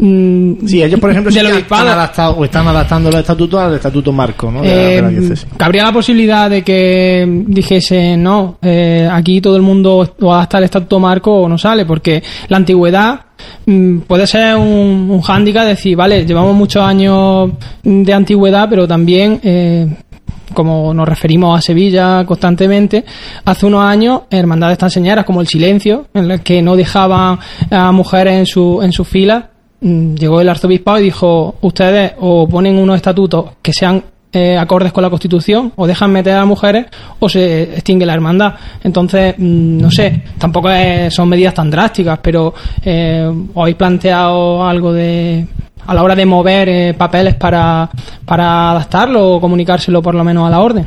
mm, 0.00 0.66
Sí, 0.66 0.82
ellos, 0.82 0.98
por 1.00 1.10
ejemplo, 1.10 1.30
sí 1.32 1.38
que 1.40 1.58
están, 1.58 1.86
adaptado- 1.88 2.36
o 2.36 2.44
están 2.44 2.66
adaptando 2.66 3.10
los 3.10 3.20
estatutos 3.20 3.60
al 3.60 3.74
estatuto 3.74 4.12
marco, 4.12 4.50
¿no? 4.50 4.62
De, 4.62 5.02
la- 5.02 5.08
de 5.10 5.20
la 5.28 5.34
Eh, 5.34 5.36
cabría 5.56 5.84
la 5.84 5.92
posibilidad 5.92 6.48
de 6.50 6.62
que 6.62 7.44
dijese 7.46 8.16
no, 8.16 8.56
eh, 8.62 9.08
aquí 9.10 9.40
todo 9.40 9.56
el 9.56 9.62
mundo 9.62 10.14
o 10.20 10.32
adapta 10.34 10.58
el 10.58 10.64
estatuto 10.64 10.98
marco 10.98 11.32
o 11.42 11.48
no 11.48 11.58
sale, 11.58 11.84
porque 11.84 12.22
la 12.48 12.56
antigüedad 12.56 13.20
mm, 13.66 13.98
puede 14.00 14.26
ser 14.26 14.56
un, 14.56 15.08
un 15.10 15.20
hándicap 15.22 15.66
decir, 15.66 15.96
vale, 15.96 16.24
llevamos 16.24 16.54
muchos 16.54 16.82
años 16.82 17.50
de 17.82 18.12
antigüedad, 18.12 18.68
pero 18.68 18.86
también 18.88 19.40
eh, 19.42 19.86
como 20.52 20.92
nos 20.92 21.08
referimos 21.08 21.56
a 21.56 21.62
Sevilla 21.62 22.24
constantemente, 22.26 23.04
hace 23.44 23.66
unos 23.66 23.84
años 23.84 24.22
hermandades 24.30 24.78
tan 24.78 24.90
señeras 24.90 25.24
como 25.24 25.40
el 25.40 25.46
silencio, 25.46 26.06
en 26.12 26.26
las 26.26 26.40
que 26.40 26.60
no 26.60 26.74
dejaban 26.74 27.38
a 27.70 27.92
mujeres 27.92 28.34
en 28.34 28.46
su 28.46 28.80
en 28.82 28.90
sus 28.92 29.06
filas, 29.06 29.44
llegó 29.80 30.40
el 30.40 30.48
arzobispado 30.48 30.98
y 30.98 31.04
dijo, 31.04 31.56
ustedes 31.60 32.12
o 32.18 32.48
ponen 32.48 32.76
unos 32.76 32.96
estatutos 32.96 33.52
que 33.62 33.72
sean 33.72 34.02
eh, 34.32 34.56
acordes 34.56 34.92
con 34.92 35.02
la 35.02 35.10
Constitución, 35.10 35.72
o 35.74 35.88
dejan 35.88 36.12
meter 36.12 36.34
a 36.34 36.44
mujeres, 36.44 36.86
o 37.18 37.28
se 37.28 37.62
extingue 37.62 38.06
la 38.06 38.14
hermandad. 38.14 38.54
Entonces, 38.84 39.34
mm, 39.36 39.78
no 39.78 39.90
sé, 39.90 40.22
tampoco 40.38 40.68
son 41.10 41.28
medidas 41.28 41.54
tan 41.54 41.68
drásticas, 41.68 42.20
pero 42.22 42.54
eh, 42.84 43.28
¿os 43.52 43.62
habéis 43.62 43.76
planteado 43.76 44.64
algo 44.64 44.92
de 44.92 45.46
a 45.86 45.94
la 45.94 46.02
hora 46.04 46.14
de 46.14 46.26
mover 46.26 46.68
eh, 46.68 46.94
papeles 46.94 47.34
para, 47.34 47.90
para 48.24 48.70
adaptarlo 48.70 49.34
o 49.34 49.40
comunicárselo 49.40 50.00
por 50.00 50.14
lo 50.14 50.22
menos 50.22 50.46
a 50.46 50.50
la 50.50 50.60
orden? 50.60 50.86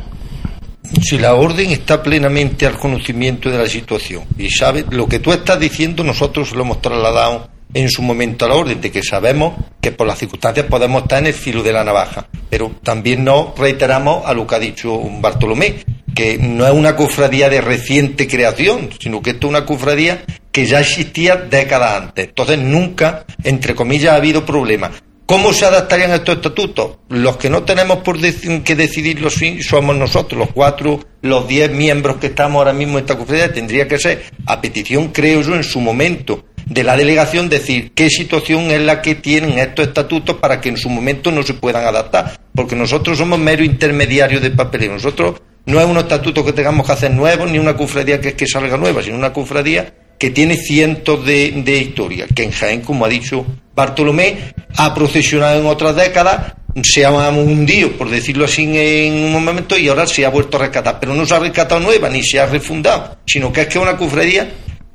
Si 1.02 1.18
la 1.18 1.34
orden 1.34 1.70
está 1.70 2.02
plenamente 2.02 2.66
al 2.66 2.78
conocimiento 2.78 3.50
de 3.50 3.58
la 3.58 3.66
situación 3.66 4.22
y 4.38 4.48
sabe 4.48 4.86
lo 4.88 5.06
que 5.06 5.18
tú 5.18 5.32
estás 5.32 5.60
diciendo, 5.60 6.02
nosotros 6.04 6.54
lo 6.54 6.62
hemos 6.62 6.80
trasladado 6.80 7.48
en 7.74 7.90
su 7.90 8.02
momento 8.02 8.44
a 8.44 8.48
la 8.48 8.54
orden, 8.54 8.80
de 8.80 8.90
que 8.90 9.02
sabemos 9.02 9.54
que 9.80 9.92
por 9.92 10.06
las 10.06 10.18
circunstancias 10.18 10.66
podemos 10.66 11.02
estar 11.02 11.18
en 11.18 11.26
el 11.26 11.34
filo 11.34 11.62
de 11.62 11.72
la 11.72 11.84
navaja, 11.84 12.28
pero 12.48 12.70
también 12.82 13.24
nos 13.24 13.58
reiteramos 13.58 14.24
a 14.24 14.32
lo 14.32 14.46
que 14.46 14.54
ha 14.54 14.58
dicho 14.60 14.98
Bartolomé, 15.20 15.84
que 16.14 16.38
no 16.38 16.64
es 16.66 16.72
una 16.72 16.94
cofradía 16.94 17.50
de 17.50 17.60
reciente 17.60 18.28
creación, 18.28 18.90
sino 19.00 19.20
que 19.20 19.30
esto 19.30 19.48
es 19.48 19.50
una 19.50 19.66
cofradía 19.66 20.24
que 20.52 20.64
ya 20.64 20.78
existía 20.80 21.34
décadas 21.36 22.02
antes. 22.02 22.28
Entonces 22.28 22.58
nunca, 22.60 23.24
entre 23.42 23.74
comillas, 23.74 24.12
ha 24.12 24.16
habido 24.16 24.46
problema. 24.46 24.92
¿Cómo 25.26 25.52
se 25.52 25.64
adaptarían 25.64 26.12
estos 26.12 26.36
estatutos? 26.36 26.98
Los 27.08 27.38
que 27.38 27.50
no 27.50 27.64
tenemos 27.64 27.98
por 27.98 28.18
dec- 28.20 28.62
que 28.62 28.76
decidirlo 28.76 29.30
somos 29.30 29.96
nosotros, 29.96 30.38
los 30.38 30.50
cuatro, 30.52 31.00
los 31.22 31.48
diez 31.48 31.70
miembros 31.72 32.18
que 32.18 32.26
estamos 32.28 32.58
ahora 32.58 32.74
mismo 32.74 32.98
en 32.98 33.04
esta 33.04 33.16
cofradía. 33.18 33.52
Tendría 33.52 33.88
que 33.88 33.98
ser, 33.98 34.26
a 34.46 34.60
petición, 34.60 35.08
creo 35.08 35.40
yo, 35.40 35.56
en 35.56 35.64
su 35.64 35.80
momento, 35.80 36.44
de 36.66 36.84
la 36.84 36.96
delegación, 36.96 37.48
decir 37.48 37.92
qué 37.94 38.08
situación 38.10 38.70
es 38.70 38.80
la 38.80 39.02
que 39.02 39.14
tienen 39.14 39.58
estos 39.58 39.88
estatutos 39.88 40.36
para 40.36 40.60
que 40.60 40.68
en 40.70 40.76
su 40.76 40.88
momento 40.88 41.30
no 41.30 41.42
se 41.42 41.54
puedan 41.54 41.84
adaptar. 41.84 42.38
Porque 42.54 42.76
nosotros 42.76 43.18
somos 43.18 43.38
mero 43.38 43.64
intermediarios 43.64 44.42
de 44.42 44.50
papeleo. 44.50 44.92
Nosotros 44.92 45.40
no 45.66 45.80
es 45.80 45.86
un 45.86 45.96
estatuto 45.96 46.44
que 46.44 46.52
tengamos 46.52 46.86
que 46.86 46.92
hacer 46.92 47.10
nuevos, 47.10 47.50
ni 47.50 47.58
una 47.58 47.76
cofradía 47.76 48.20
que, 48.20 48.34
que 48.34 48.46
salga 48.46 48.76
nueva, 48.76 49.02
sino 49.02 49.16
una 49.16 49.32
cofradía 49.32 49.92
que 50.18 50.30
tiene 50.30 50.56
cientos 50.56 51.24
de, 51.26 51.50
de 51.64 51.78
historias, 51.78 52.28
que 52.34 52.44
en 52.44 52.50
Jaén, 52.50 52.80
como 52.82 53.04
ha 53.04 53.08
dicho 53.08 53.44
Bartolomé, 53.74 54.54
ha 54.76 54.94
procesionado 54.94 55.60
en 55.60 55.66
otras 55.66 55.96
décadas, 55.96 56.54
se 56.82 57.04
ha 57.04 57.10
hundido, 57.30 57.92
por 57.92 58.10
decirlo 58.10 58.44
así, 58.44 58.64
en 58.64 59.14
un 59.14 59.32
momento 59.32 59.78
y 59.78 59.88
ahora 59.88 60.06
se 60.06 60.24
ha 60.24 60.30
vuelto 60.30 60.56
a 60.56 60.60
rescatar, 60.60 60.98
pero 61.00 61.14
no 61.14 61.24
se 61.26 61.34
ha 61.34 61.38
rescatado 61.38 61.80
nueva 61.80 62.08
ni 62.08 62.22
se 62.22 62.40
ha 62.40 62.46
refundado, 62.46 63.18
sino 63.26 63.52
que 63.52 63.62
es 63.62 63.66
que 63.68 63.78
una 63.78 63.96
cofradía 63.96 64.50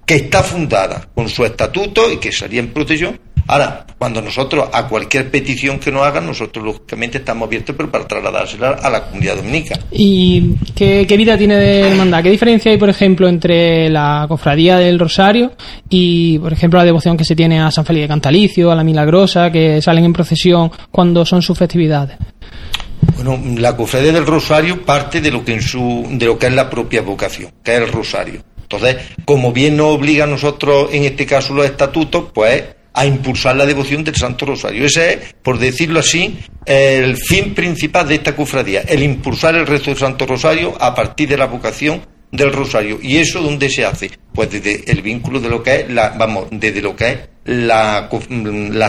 que 0.09 0.15
está 0.15 0.41
fundada 0.41 1.07
con 1.13 1.29
su 1.29 1.45
estatuto 1.45 2.11
y 2.11 2.17
que 2.17 2.31
salía 2.31 2.61
en 2.61 2.69
procesión. 2.69 3.19
Ahora, 3.45 3.85
cuando 3.95 4.23
nosotros, 4.23 4.67
a 4.73 4.87
cualquier 4.87 5.29
petición 5.29 5.77
que 5.77 5.91
nos 5.91 6.01
hagan, 6.01 6.25
nosotros 6.25 6.65
lógicamente 6.65 7.19
estamos 7.19 7.45
abiertos, 7.45 7.75
pero 7.77 7.91
para 7.91 8.07
trasladársela 8.07 8.69
a 8.69 8.89
la 8.89 9.05
comunidad 9.05 9.35
dominica. 9.35 9.77
¿Y 9.91 10.55
qué, 10.73 11.05
qué 11.07 11.15
vida 11.15 11.37
tiene 11.37 11.57
de 11.57 11.91
hermandad? 11.91 12.23
¿Qué 12.23 12.31
diferencia 12.31 12.71
hay, 12.71 12.79
por 12.79 12.89
ejemplo, 12.89 13.29
entre 13.29 13.87
la 13.91 14.25
cofradía 14.27 14.77
del 14.77 14.97
Rosario 14.97 15.51
y, 15.91 16.39
por 16.39 16.53
ejemplo, 16.53 16.79
la 16.79 16.85
devoción 16.85 17.15
que 17.15 17.23
se 17.23 17.35
tiene 17.35 17.59
a 17.61 17.69
San 17.69 17.85
Felipe 17.85 18.01
de 18.01 18.07
Cantalicio, 18.07 18.71
a 18.71 18.75
la 18.75 18.83
Milagrosa, 18.83 19.51
que 19.51 19.79
salen 19.79 20.05
en 20.05 20.13
procesión 20.13 20.71
cuando 20.89 21.23
son 21.23 21.43
sus 21.43 21.55
festividades? 21.55 22.17
Bueno, 23.15 23.39
la 23.59 23.75
cofradía 23.75 24.11
del 24.11 24.25
Rosario 24.25 24.83
parte 24.83 25.21
de 25.21 25.29
lo 25.29 25.45
que 25.45 25.53
en 25.53 25.61
su, 25.61 26.07
de 26.09 26.25
lo 26.25 26.39
que 26.39 26.47
es 26.47 26.53
la 26.53 26.67
propia 26.67 27.03
vocación, 27.03 27.51
que 27.63 27.75
es 27.75 27.81
el 27.81 27.91
Rosario. 27.91 28.41
Entonces, 28.71 28.97
como 29.25 29.51
bien 29.51 29.77
nos 29.77 29.87
obliga 29.87 30.25
a 30.25 30.27
nosotros, 30.27 30.89
en 30.93 31.03
este 31.03 31.25
caso 31.25 31.55
los 31.55 31.65
estatutos, 31.65 32.25
pues 32.33 32.63
a 32.93 33.05
impulsar 33.05 33.55
la 33.55 33.65
devoción 33.65 34.03
del 34.03 34.15
Santo 34.15 34.45
Rosario. 34.45 34.85
Ese 34.85 35.13
es, 35.13 35.35
por 35.41 35.57
decirlo 35.57 36.01
así, 36.01 36.37
el 36.65 37.17
fin 37.17 37.55
principal 37.55 38.07
de 38.07 38.15
esta 38.15 38.35
cofradía, 38.35 38.81
el 38.81 39.01
impulsar 39.01 39.55
el 39.55 39.65
resto 39.65 39.89
del 39.89 39.99
Santo 39.99 40.25
Rosario 40.25 40.75
a 40.79 40.93
partir 40.93 41.29
de 41.29 41.37
la 41.37 41.47
vocación 41.47 42.01
del 42.31 42.53
Rosario. 42.53 42.99
¿Y 43.01 43.17
eso 43.17 43.41
dónde 43.41 43.69
se 43.69 43.85
hace? 43.85 44.11
Pues 44.33 44.51
desde 44.51 44.91
el 44.91 45.01
vínculo 45.01 45.39
de 45.39 45.49
lo 45.49 45.63
que 45.63 45.81
es 45.81 45.89
la, 45.89 46.09
vamos, 46.09 46.47
desde 46.51 46.81
lo 46.81 46.95
que 46.95 47.09
es 47.09 47.19
la, 47.45 48.09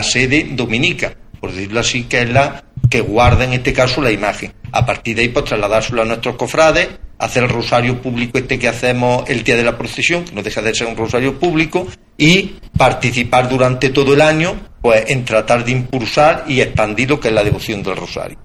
sede 0.03 0.47
dominica, 0.51 1.13
por 1.39 1.51
decirlo 1.51 1.79
así, 1.79 2.03
que 2.03 2.21
es 2.21 2.29
la 2.29 2.63
que 2.89 3.01
guarda 3.01 3.45
en 3.45 3.53
este 3.53 3.73
caso 3.73 4.01
la 4.01 4.11
imagen. 4.11 4.53
A 4.73 4.85
partir 4.85 5.15
de 5.15 5.23
ahí, 5.23 5.29
pues 5.29 5.45
trasladárselo 5.45 6.01
a 6.01 6.05
nuestros 6.05 6.35
cofrades, 6.35 6.89
hacer 7.21 7.43
el 7.43 7.49
rosario 7.49 8.01
público 8.01 8.39
este 8.39 8.57
que 8.57 8.67
hacemos 8.67 9.29
el 9.29 9.43
día 9.43 9.55
de 9.55 9.63
la 9.63 9.77
procesión, 9.77 10.25
que 10.25 10.33
no 10.33 10.41
deja 10.41 10.61
de 10.61 10.73
ser 10.73 10.87
un 10.87 10.97
rosario 10.97 11.39
público, 11.39 11.87
y 12.17 12.55
participar 12.75 13.47
durante 13.47 13.89
todo 13.89 14.13
el 14.13 14.21
año, 14.21 14.55
pues 14.81 15.05
en 15.07 15.23
tratar 15.23 15.63
de 15.63 15.71
impulsar 15.71 16.45
y 16.47 16.61
expandir 16.61 17.09
lo 17.09 17.19
que 17.19 17.27
es 17.27 17.33
la 17.33 17.43
devoción 17.43 17.83
del 17.83 17.95
rosario. 17.95 18.37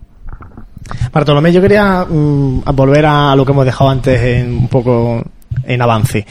Bartolomé, 1.10 1.52
yo 1.52 1.62
quería 1.62 2.04
mm, 2.04 2.64
volver 2.74 3.06
a 3.06 3.34
lo 3.34 3.44
que 3.46 3.52
hemos 3.52 3.64
dejado 3.64 3.90
antes 3.90 4.20
en, 4.20 4.52
un 4.52 4.68
poco 4.68 5.24
en 5.64 5.82
avance. 5.82 6.26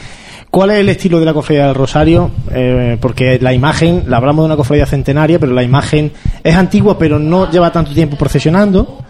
¿Cuál 0.48 0.70
es 0.70 0.78
el 0.78 0.88
estilo 0.88 1.18
de 1.18 1.26
la 1.26 1.34
cofradía 1.34 1.66
del 1.66 1.74
Rosario? 1.74 2.30
Eh, 2.50 2.96
porque 3.00 3.38
la 3.40 3.52
imagen, 3.52 4.04
la 4.06 4.16
hablamos 4.16 4.44
de 4.44 4.46
una 4.46 4.56
cofradía 4.56 4.86
centenaria, 4.86 5.38
pero 5.38 5.52
la 5.52 5.62
imagen 5.62 6.12
es 6.42 6.54
antigua, 6.54 6.96
pero 6.96 7.18
no 7.18 7.50
lleva 7.50 7.72
tanto 7.72 7.92
tiempo 7.92 8.16
procesionando. 8.16 9.04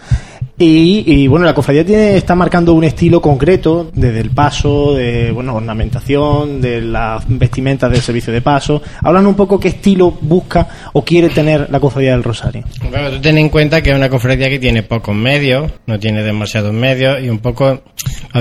Y, 0.59 1.27
bueno, 1.27 1.45
la 1.45 1.55
cofradía 1.55 1.85
tiene, 1.85 2.17
está 2.17 2.35
marcando 2.35 2.73
un 2.73 2.85
estilo 2.85 3.21
concreto, 3.21 3.91
desde 3.95 4.21
el 4.21 4.31
paso, 4.31 4.95
de 4.95 5.31
bueno, 5.31 5.55
ornamentación, 5.55 6.63
de 6.63 6.81
las 6.81 7.25
vestimentas 7.29 7.91
del 7.91 8.01
servicio 8.01 8.33
de 8.33 8.41
paso. 8.41 8.81
Hablan 9.03 9.27
un 9.27 9.35
poco 9.35 9.61
qué 9.61 9.69
estilo 9.69 10.11
busca 10.11 10.67
o 10.95 11.05
quiere 11.05 11.29
tener 11.29 11.69
la 11.71 11.79
cofradía 11.79 12.13
del 12.13 12.23
Rosario. 12.23 12.65
Bueno, 12.91 13.11
tú 13.11 13.21
ten 13.21 13.37
en 13.37 13.51
cuenta 13.51 13.83
que 13.83 13.91
es 13.91 13.97
una 13.97 14.09
cofradía 14.09 14.49
que 14.49 14.59
tiene 14.59 14.83
pocos 14.83 15.15
medios, 15.15 15.71
no 15.87 15.99
tiene 15.99 16.23
demasiados 16.23 16.73
medios 16.73 17.23
y 17.23 17.29
un 17.29 17.41
poco 17.41 17.83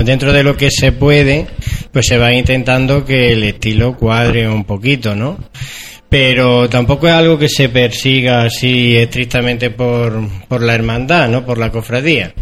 dentro 0.04 0.32
de 0.32 0.42
lo 0.42 0.56
que 0.56 0.70
se 0.70 0.92
puede, 0.92 1.46
pues 1.92 2.06
se 2.06 2.16
va 2.16 2.32
intentando 2.32 3.04
que 3.04 3.34
el 3.34 3.42
estilo 3.42 3.94
cuadre 3.94 4.48
un 4.48 4.64
poquito, 4.64 5.14
¿no? 5.14 5.36
Pero 6.08 6.68
tampoco 6.68 7.08
es 7.08 7.14
algo 7.14 7.38
que 7.38 7.48
se 7.48 7.68
persiga 7.68 8.42
así 8.42 8.96
estrictamente 8.96 9.70
por, 9.70 10.28
por 10.48 10.62
la 10.62 10.74
hermandad, 10.74 11.28
¿no? 11.28 11.44
Por 11.44 11.58
la 11.58 11.70
cofradía. 11.70 12.32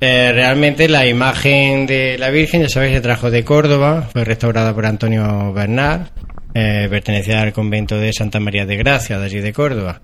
Eh, 0.00 0.32
realmente 0.32 0.88
la 0.88 1.06
imagen 1.06 1.86
de 1.86 2.18
la 2.18 2.30
Virgen, 2.30 2.62
ya 2.62 2.68
sabéis, 2.68 2.94
se 2.94 3.00
trajo 3.00 3.30
de 3.30 3.44
Córdoba, 3.44 4.08
fue 4.12 4.24
restaurada 4.24 4.74
por 4.74 4.86
Antonio 4.86 5.52
Bernard, 5.52 6.08
eh, 6.54 6.86
pertenecía 6.88 7.42
al 7.42 7.52
convento 7.52 7.98
de 7.98 8.12
Santa 8.12 8.38
María 8.38 8.64
de 8.64 8.76
Gracia, 8.76 9.18
de 9.18 9.24
allí 9.24 9.40
de 9.40 9.52
Córdoba. 9.52 10.00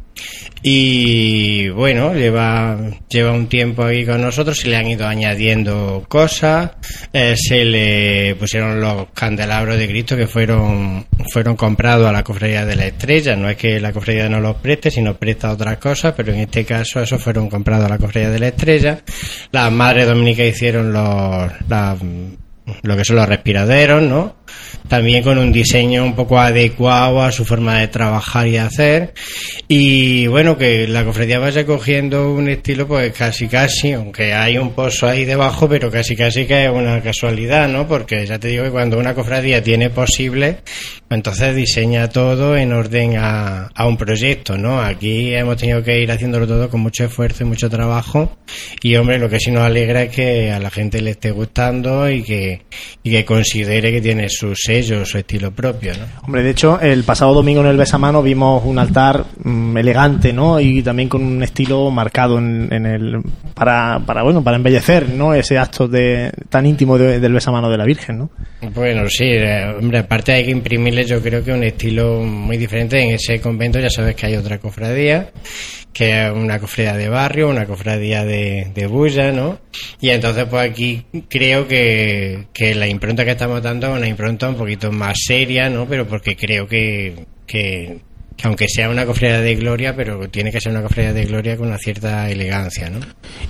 Y 0.63 1.69
bueno, 1.69 2.13
lleva, 2.13 2.77
lleva 3.09 3.33
un 3.33 3.47
tiempo 3.47 3.85
ahí 3.85 4.05
con 4.05 4.21
nosotros, 4.21 4.59
se 4.59 4.69
le 4.69 4.77
han 4.77 4.89
ido 4.89 5.07
añadiendo 5.07 6.05
cosas, 6.09 6.73
eh, 7.13 7.35
se 7.37 7.65
le 7.65 8.35
pusieron 8.35 8.81
los 8.81 9.11
candelabros 9.15 9.79
de 9.79 9.89
Cristo 9.89 10.17
que 10.17 10.27
fueron, 10.27 11.07
fueron 11.33 11.57
comprados 11.57 12.09
a 12.09 12.13
la 12.13 12.25
cofradía 12.25 12.67
de 12.67 12.77
la 12.77 12.87
estrella, 12.87 13.37
no 13.37 13.49
es 13.49 13.57
que 13.57 13.81
la 13.81 13.93
cofradía 13.93 14.29
no 14.29 14.41
los 14.41 14.57
preste, 14.57 14.91
sino 14.91 15.15
presta 15.15 15.53
otras 15.53 15.79
cosas, 15.79 16.15
pero 16.17 16.33
en 16.33 16.41
este 16.41 16.65
caso 16.65 17.01
esos 17.01 17.23
fueron 17.23 17.49
comprados 17.49 17.87
a 17.87 17.91
la 17.91 17.99
cofradía 17.99 18.31
de 18.31 18.39
la 18.41 18.49
estrella. 18.49 18.99
Las 19.53 19.73
madres 19.73 20.09
dominicas 20.09 20.47
hicieron 20.47 20.93
los, 20.93 21.53
lo 22.83 22.97
que 22.97 23.05
son 23.05 23.17
los 23.17 23.29
respiraderos, 23.29 24.03
¿no? 24.03 24.40
También 24.89 25.23
con 25.23 25.39
un 25.39 25.53
diseño 25.53 26.05
un 26.05 26.17
poco 26.17 26.39
adecuado 26.39 27.23
a 27.23 27.31
su 27.31 27.45
forma 27.45 27.79
de 27.79 27.89
trabajar 27.89 28.47
y 28.49 28.57
hacer. 28.57 29.15
Y 29.69 30.27
bueno, 30.27 30.59
que 30.59 30.89
la 30.89 31.05
cofradía 31.05 31.39
vaya 31.39 31.65
cogiendo 31.65 32.33
un 32.33 32.49
estilo 32.49 32.89
pues 32.89 33.13
casi 33.13 33.47
casi, 33.47 33.93
aunque 33.93 34.33
hay 34.33 34.59
un 34.59 34.73
pozo 34.73 35.07
ahí 35.07 35.25
debajo, 35.25 35.69
pero 35.69 35.91
casi 35.91 36.17
casi 36.17 36.47
que 36.47 36.65
es 36.65 36.71
una 36.71 37.01
casualidad, 37.03 37.69
¿no? 37.69 37.87
Porque 37.87 38.27
ya 38.27 38.39
te 38.39 38.49
digo 38.49 38.65
que 38.65 38.71
cuando 38.71 38.99
una 38.99 39.15
cofradía 39.15 39.63
tiene 39.63 39.91
posible, 39.91 40.59
entonces 41.09 41.55
diseña 41.55 42.09
todo 42.09 42.57
en 42.57 42.73
orden 42.73 43.17
a, 43.17 43.69
a 43.75 43.87
un 43.87 43.97
proyecto, 43.97 44.59
¿no? 44.59 44.81
Aquí 44.81 45.35
hemos 45.35 45.57
tenido 45.57 45.83
que 45.83 46.01
ir 46.01 46.11
haciéndolo 46.11 46.47
todo 46.47 46.69
con 46.69 46.81
mucho 46.81 47.05
esfuerzo 47.05 47.45
y 47.45 47.47
mucho 47.47 47.71
trabajo. 47.71 48.39
Y 48.83 48.97
hombre, 48.97 49.19
lo 49.19 49.29
que 49.29 49.39
sí 49.39 49.51
nos 49.51 49.63
alegra 49.63 50.03
es 50.03 50.11
que 50.15 50.51
a 50.51 50.59
la 50.59 50.71
gente 50.71 51.01
le 51.01 51.11
esté 51.11 51.31
gustando 51.31 52.11
y 52.11 52.23
que, 52.23 52.63
y 53.03 53.11
que 53.11 53.25
considere 53.25 53.93
que 53.93 54.01
tiene 54.01 54.29
su 54.29 54.40
sello, 54.55 55.05
su 55.05 55.19
estilo 55.19 55.51
propio, 55.51 55.93
¿no? 55.95 56.05
Hombre, 56.25 56.43
de 56.43 56.51
hecho, 56.51 56.81
el 56.81 57.05
pasado 57.05 57.35
domingo 57.35 57.61
en 57.61 57.69
el 57.69 57.77
Besamano 57.77 58.23
vimos 58.23 58.63
un 58.65 58.79
altar 58.79 59.25
mm, 59.43 59.77
elegante, 59.77 60.33
¿no? 60.33 60.61
Y 60.61 60.83
también 60.83 61.09
con 61.09 61.23
un 61.23 61.43
estilo 61.43 61.91
marcado 61.91 62.39
en, 62.39 62.71
el 62.87 63.23
para, 63.55 64.01
para 64.07 64.23
bueno 64.23 64.43
para 64.43 64.57
embellecer, 64.57 65.09
¿no? 65.09 65.35
Ese 65.35 65.59
acto 65.59 65.89
de 65.89 66.33
tan 66.49 66.67
íntimo 66.67 66.99
del 66.99 67.33
Besamano 67.33 67.71
de 67.71 67.79
la 67.79 67.85
Virgen, 67.85 68.19
¿no? 68.19 68.31
Bueno, 68.75 69.09
sí, 69.09 69.25
eh, 69.25 69.75
hombre, 69.79 69.99
aparte 69.99 70.33
hay 70.33 70.45
que 70.45 70.51
imprimirle 70.51 71.05
yo 71.05 71.21
creo 71.23 71.43
que 71.43 71.53
un 71.53 71.65
estilo 71.65 72.21
muy 72.21 72.57
diferente 72.57 73.01
en 73.01 73.11
ese 73.15 73.41
convento, 73.41 73.79
ya 73.79 73.91
sabes 73.91 74.15
que 74.15 74.27
hay 74.27 74.37
otra 74.37 74.59
cofradía 74.59 75.31
que 75.93 76.27
es 76.27 76.33
una 76.33 76.59
cofradía 76.59 76.97
de 76.97 77.09
barrio, 77.09 77.49
una 77.49 77.67
cofradía 77.67 78.25
de, 78.25 78.71
de 78.75 78.87
bulla, 78.87 79.33
¿no? 79.33 79.59
Y 80.01 80.11
entonces 80.11 80.47
pues 80.49 80.71
aquí 80.71 81.05
creo 81.29 81.67
que, 81.67 82.47
que 82.53 82.75
la 82.75 82.87
impronta 82.87 83.25
que 83.25 83.33
estamos 83.33 83.63
dando 83.63 83.89
es 83.89 83.99
una 83.99 84.09
impronta 84.09 84.30
un 84.31 84.57
poquito 84.57 84.93
más 84.93 85.17
seria, 85.27 85.69
¿no? 85.69 85.87
Pero 85.87 86.07
porque 86.07 86.37
creo 86.37 86.67
que, 86.67 87.27
que, 87.47 87.99
aunque 88.43 88.69
sea 88.69 88.91
una 88.91 89.07
cofradía 89.07 89.41
de 89.41 89.55
gloria, 89.57 89.95
pero 89.95 90.29
tiene 90.29 90.51
que 90.51 90.61
ser 90.61 90.73
una 90.73 90.83
cofradía 90.83 91.13
de 91.13 91.25
gloria 91.27 91.57
con 91.57 91.69
una 91.69 91.79
cierta 91.79 92.31
elegancia, 92.31 92.91
¿no? 92.91 93.01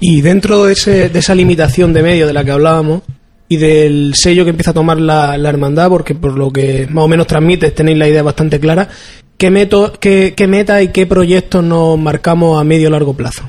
Y 0.00 0.20
dentro 0.20 0.64
de, 0.64 0.72
ese, 0.72 1.08
de 1.08 1.18
esa 1.18 1.34
limitación 1.34 1.92
de 1.92 2.02
medio 2.02 2.26
de 2.26 2.32
la 2.32 2.44
que 2.44 2.50
hablábamos, 2.50 3.02
y 3.48 3.56
del 3.56 4.14
sello 4.14 4.44
que 4.44 4.50
empieza 4.50 4.70
a 4.70 4.74
tomar 4.74 5.00
la, 5.00 5.36
la, 5.36 5.48
hermandad, 5.48 5.88
porque 5.88 6.14
por 6.14 6.38
lo 6.38 6.52
que 6.52 6.86
más 6.88 7.04
o 7.04 7.08
menos 7.08 7.26
transmites 7.26 7.74
tenéis 7.74 7.98
la 7.98 8.06
idea 8.06 8.22
bastante 8.22 8.60
clara, 8.60 8.88
¿qué, 9.36 9.50
meto, 9.50 9.92
qué, 9.98 10.34
qué 10.36 10.46
meta 10.46 10.80
y 10.82 10.88
qué 10.88 11.04
proyectos 11.04 11.64
nos 11.64 11.98
marcamos 11.98 12.60
a 12.60 12.64
medio 12.64 12.86
o 12.86 12.90
largo 12.92 13.14
plazo? 13.14 13.42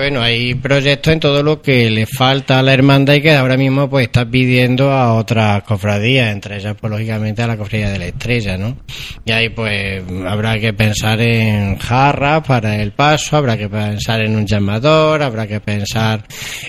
Bueno, 0.00 0.22
hay 0.22 0.54
proyectos 0.54 1.12
en 1.12 1.20
todo 1.20 1.42
lo 1.42 1.60
que 1.60 1.90
le 1.90 2.06
falta 2.06 2.58
a 2.58 2.62
la 2.62 2.72
hermandad 2.72 3.12
y 3.12 3.20
que 3.20 3.34
ahora 3.34 3.58
mismo 3.58 3.90
pues 3.90 4.06
está 4.06 4.24
pidiendo 4.24 4.90
a 4.90 5.12
otras 5.12 5.62
cofradías, 5.64 6.32
entre 6.32 6.56
ellas 6.56 6.74
pues 6.80 6.90
lógicamente 6.90 7.42
a 7.42 7.46
la 7.46 7.58
cofradía 7.58 7.90
de 7.90 7.98
la 7.98 8.06
estrella, 8.06 8.56
¿no? 8.56 8.78
Y 9.26 9.32
ahí 9.32 9.50
pues 9.50 10.02
habrá 10.26 10.58
que 10.58 10.72
pensar 10.72 11.20
en 11.20 11.76
jarras 11.76 12.40
para 12.48 12.76
el 12.76 12.92
paso, 12.92 13.36
habrá 13.36 13.58
que 13.58 13.68
pensar 13.68 14.22
en 14.22 14.36
un 14.36 14.46
llamador, 14.46 15.22
habrá 15.22 15.46
que 15.46 15.60
pensar 15.60 16.24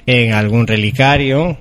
en 0.05 0.33
algún 0.33 0.67
relicario, 0.67 1.57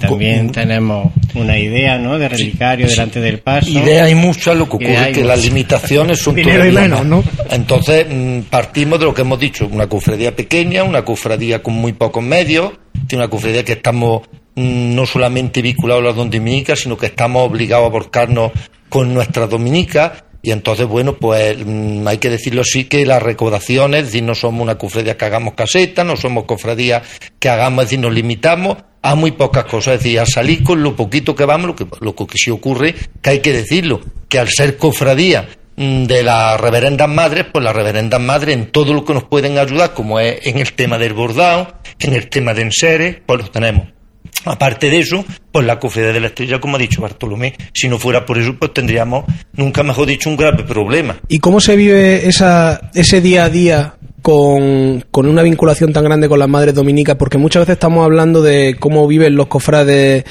también 0.00 0.50
tenemos 0.50 1.12
una 1.34 1.58
idea 1.58 1.98
¿no? 1.98 2.18
de 2.18 2.28
relicario 2.28 2.86
delante 2.86 3.20
del 3.20 3.38
paso. 3.40 3.70
Idea 3.70 4.04
hay 4.04 4.14
muchas, 4.14 4.56
lo 4.56 4.68
que 4.68 4.76
ocurre 4.76 5.10
es 5.10 5.16
que 5.16 5.24
las 5.24 5.42
limitaciones 5.42 6.20
son 6.20 6.38
y 6.38 6.44
menos, 6.44 7.04
¿no? 7.04 7.22
Entonces 7.50 8.06
mm, 8.08 8.40
partimos 8.50 8.98
de 8.98 9.06
lo 9.06 9.14
que 9.14 9.22
hemos 9.22 9.38
dicho, 9.38 9.68
una 9.70 9.86
cofradía 9.86 10.34
pequeña, 10.34 10.84
una 10.84 11.04
cofradía 11.04 11.62
con 11.62 11.74
muy 11.74 11.92
pocos 11.92 12.22
medios, 12.22 12.72
una 13.12 13.28
cofradía 13.28 13.64
que 13.64 13.72
estamos 13.72 14.22
mm, 14.54 14.94
no 14.94 15.06
solamente 15.06 15.62
vinculados 15.62 16.02
a 16.02 16.06
las 16.08 16.16
dominicas, 16.16 16.80
sino 16.80 16.96
que 16.96 17.06
estamos 17.06 17.48
obligados 17.48 17.86
a 17.86 17.90
volcarnos 17.90 18.52
con 18.88 19.14
nuestras 19.14 19.48
dominicas 19.48 20.24
y 20.42 20.50
entonces, 20.50 20.86
bueno, 20.88 21.14
pues 21.14 21.56
mm, 21.64 22.06
hay 22.06 22.18
que 22.18 22.28
decirlo 22.28 22.62
así 22.62 22.84
que 22.84 23.06
las 23.06 23.22
recaudaciones, 23.22 24.00
es 24.00 24.06
decir, 24.06 24.24
no 24.24 24.34
somos 24.34 24.60
una 24.60 24.76
cofradía 24.76 25.16
que 25.16 25.24
hagamos 25.24 25.54
casetas, 25.54 26.04
no 26.04 26.16
somos 26.16 26.44
cofradías 26.44 27.02
que 27.38 27.48
hagamos, 27.48 27.84
es 27.84 27.90
decir, 27.90 28.00
nos 28.00 28.12
limitamos 28.12 28.78
a 29.02 29.14
muy 29.14 29.30
pocas 29.30 29.64
cosas, 29.66 29.94
es 29.94 30.00
decir, 30.02 30.18
a 30.18 30.26
salir 30.26 30.64
con 30.64 30.82
lo 30.82 30.96
poquito 30.96 31.36
que 31.36 31.44
vamos, 31.44 31.68
lo 31.68 31.76
que, 31.76 31.86
lo 32.00 32.16
que 32.16 32.26
sí 32.36 32.50
ocurre, 32.50 32.94
que 33.22 33.30
hay 33.30 33.38
que 33.38 33.52
decirlo, 33.52 34.00
que 34.28 34.40
al 34.40 34.48
ser 34.48 34.76
cofradía 34.76 35.48
mm, 35.76 36.04
de 36.06 36.24
las 36.24 36.60
reverendas 36.60 37.08
madres, 37.08 37.46
pues 37.52 37.64
las 37.64 37.76
reverendas 37.76 38.20
madres 38.20 38.56
en 38.56 38.72
todo 38.72 38.94
lo 38.94 39.04
que 39.04 39.14
nos 39.14 39.24
pueden 39.24 39.58
ayudar, 39.58 39.94
como 39.94 40.18
es 40.18 40.44
en 40.44 40.58
el 40.58 40.72
tema 40.72 40.98
del 40.98 41.12
bordado, 41.12 41.76
en 42.00 42.14
el 42.14 42.28
tema 42.28 42.52
de 42.52 42.62
enseres, 42.62 43.16
pues 43.24 43.38
los 43.38 43.52
tenemos. 43.52 44.01
Aparte 44.44 44.90
de 44.90 44.98
eso, 44.98 45.24
pues 45.50 45.66
la 45.66 45.78
cofradía 45.78 46.12
de 46.12 46.20
la 46.20 46.26
estrella, 46.28 46.60
como 46.60 46.76
ha 46.76 46.78
dicho 46.78 47.02
Bartolomé, 47.02 47.54
si 47.72 47.88
no 47.88 47.98
fuera 47.98 48.24
por 48.24 48.38
eso, 48.38 48.56
pues 48.58 48.72
tendríamos, 48.72 49.24
nunca 49.54 49.82
mejor 49.82 50.06
dicho, 50.06 50.30
un 50.30 50.36
grave 50.36 50.64
problema. 50.64 51.16
¿Y 51.28 51.38
cómo 51.38 51.60
se 51.60 51.76
vive 51.76 52.26
ese 52.26 53.20
día 53.20 53.44
a 53.44 53.50
día 53.50 53.94
con, 54.22 55.04
con, 55.10 55.26
una 55.26 55.42
vinculación 55.42 55.92
tan 55.92 56.04
grande 56.04 56.28
con 56.28 56.38
las 56.38 56.48
madres 56.48 56.74
dominicas, 56.74 57.16
porque 57.16 57.38
muchas 57.38 57.62
veces 57.62 57.74
estamos 57.74 58.04
hablando 58.04 58.40
de 58.40 58.76
cómo 58.78 59.06
viven 59.06 59.34
los 59.34 59.48
cofrades 59.48 60.24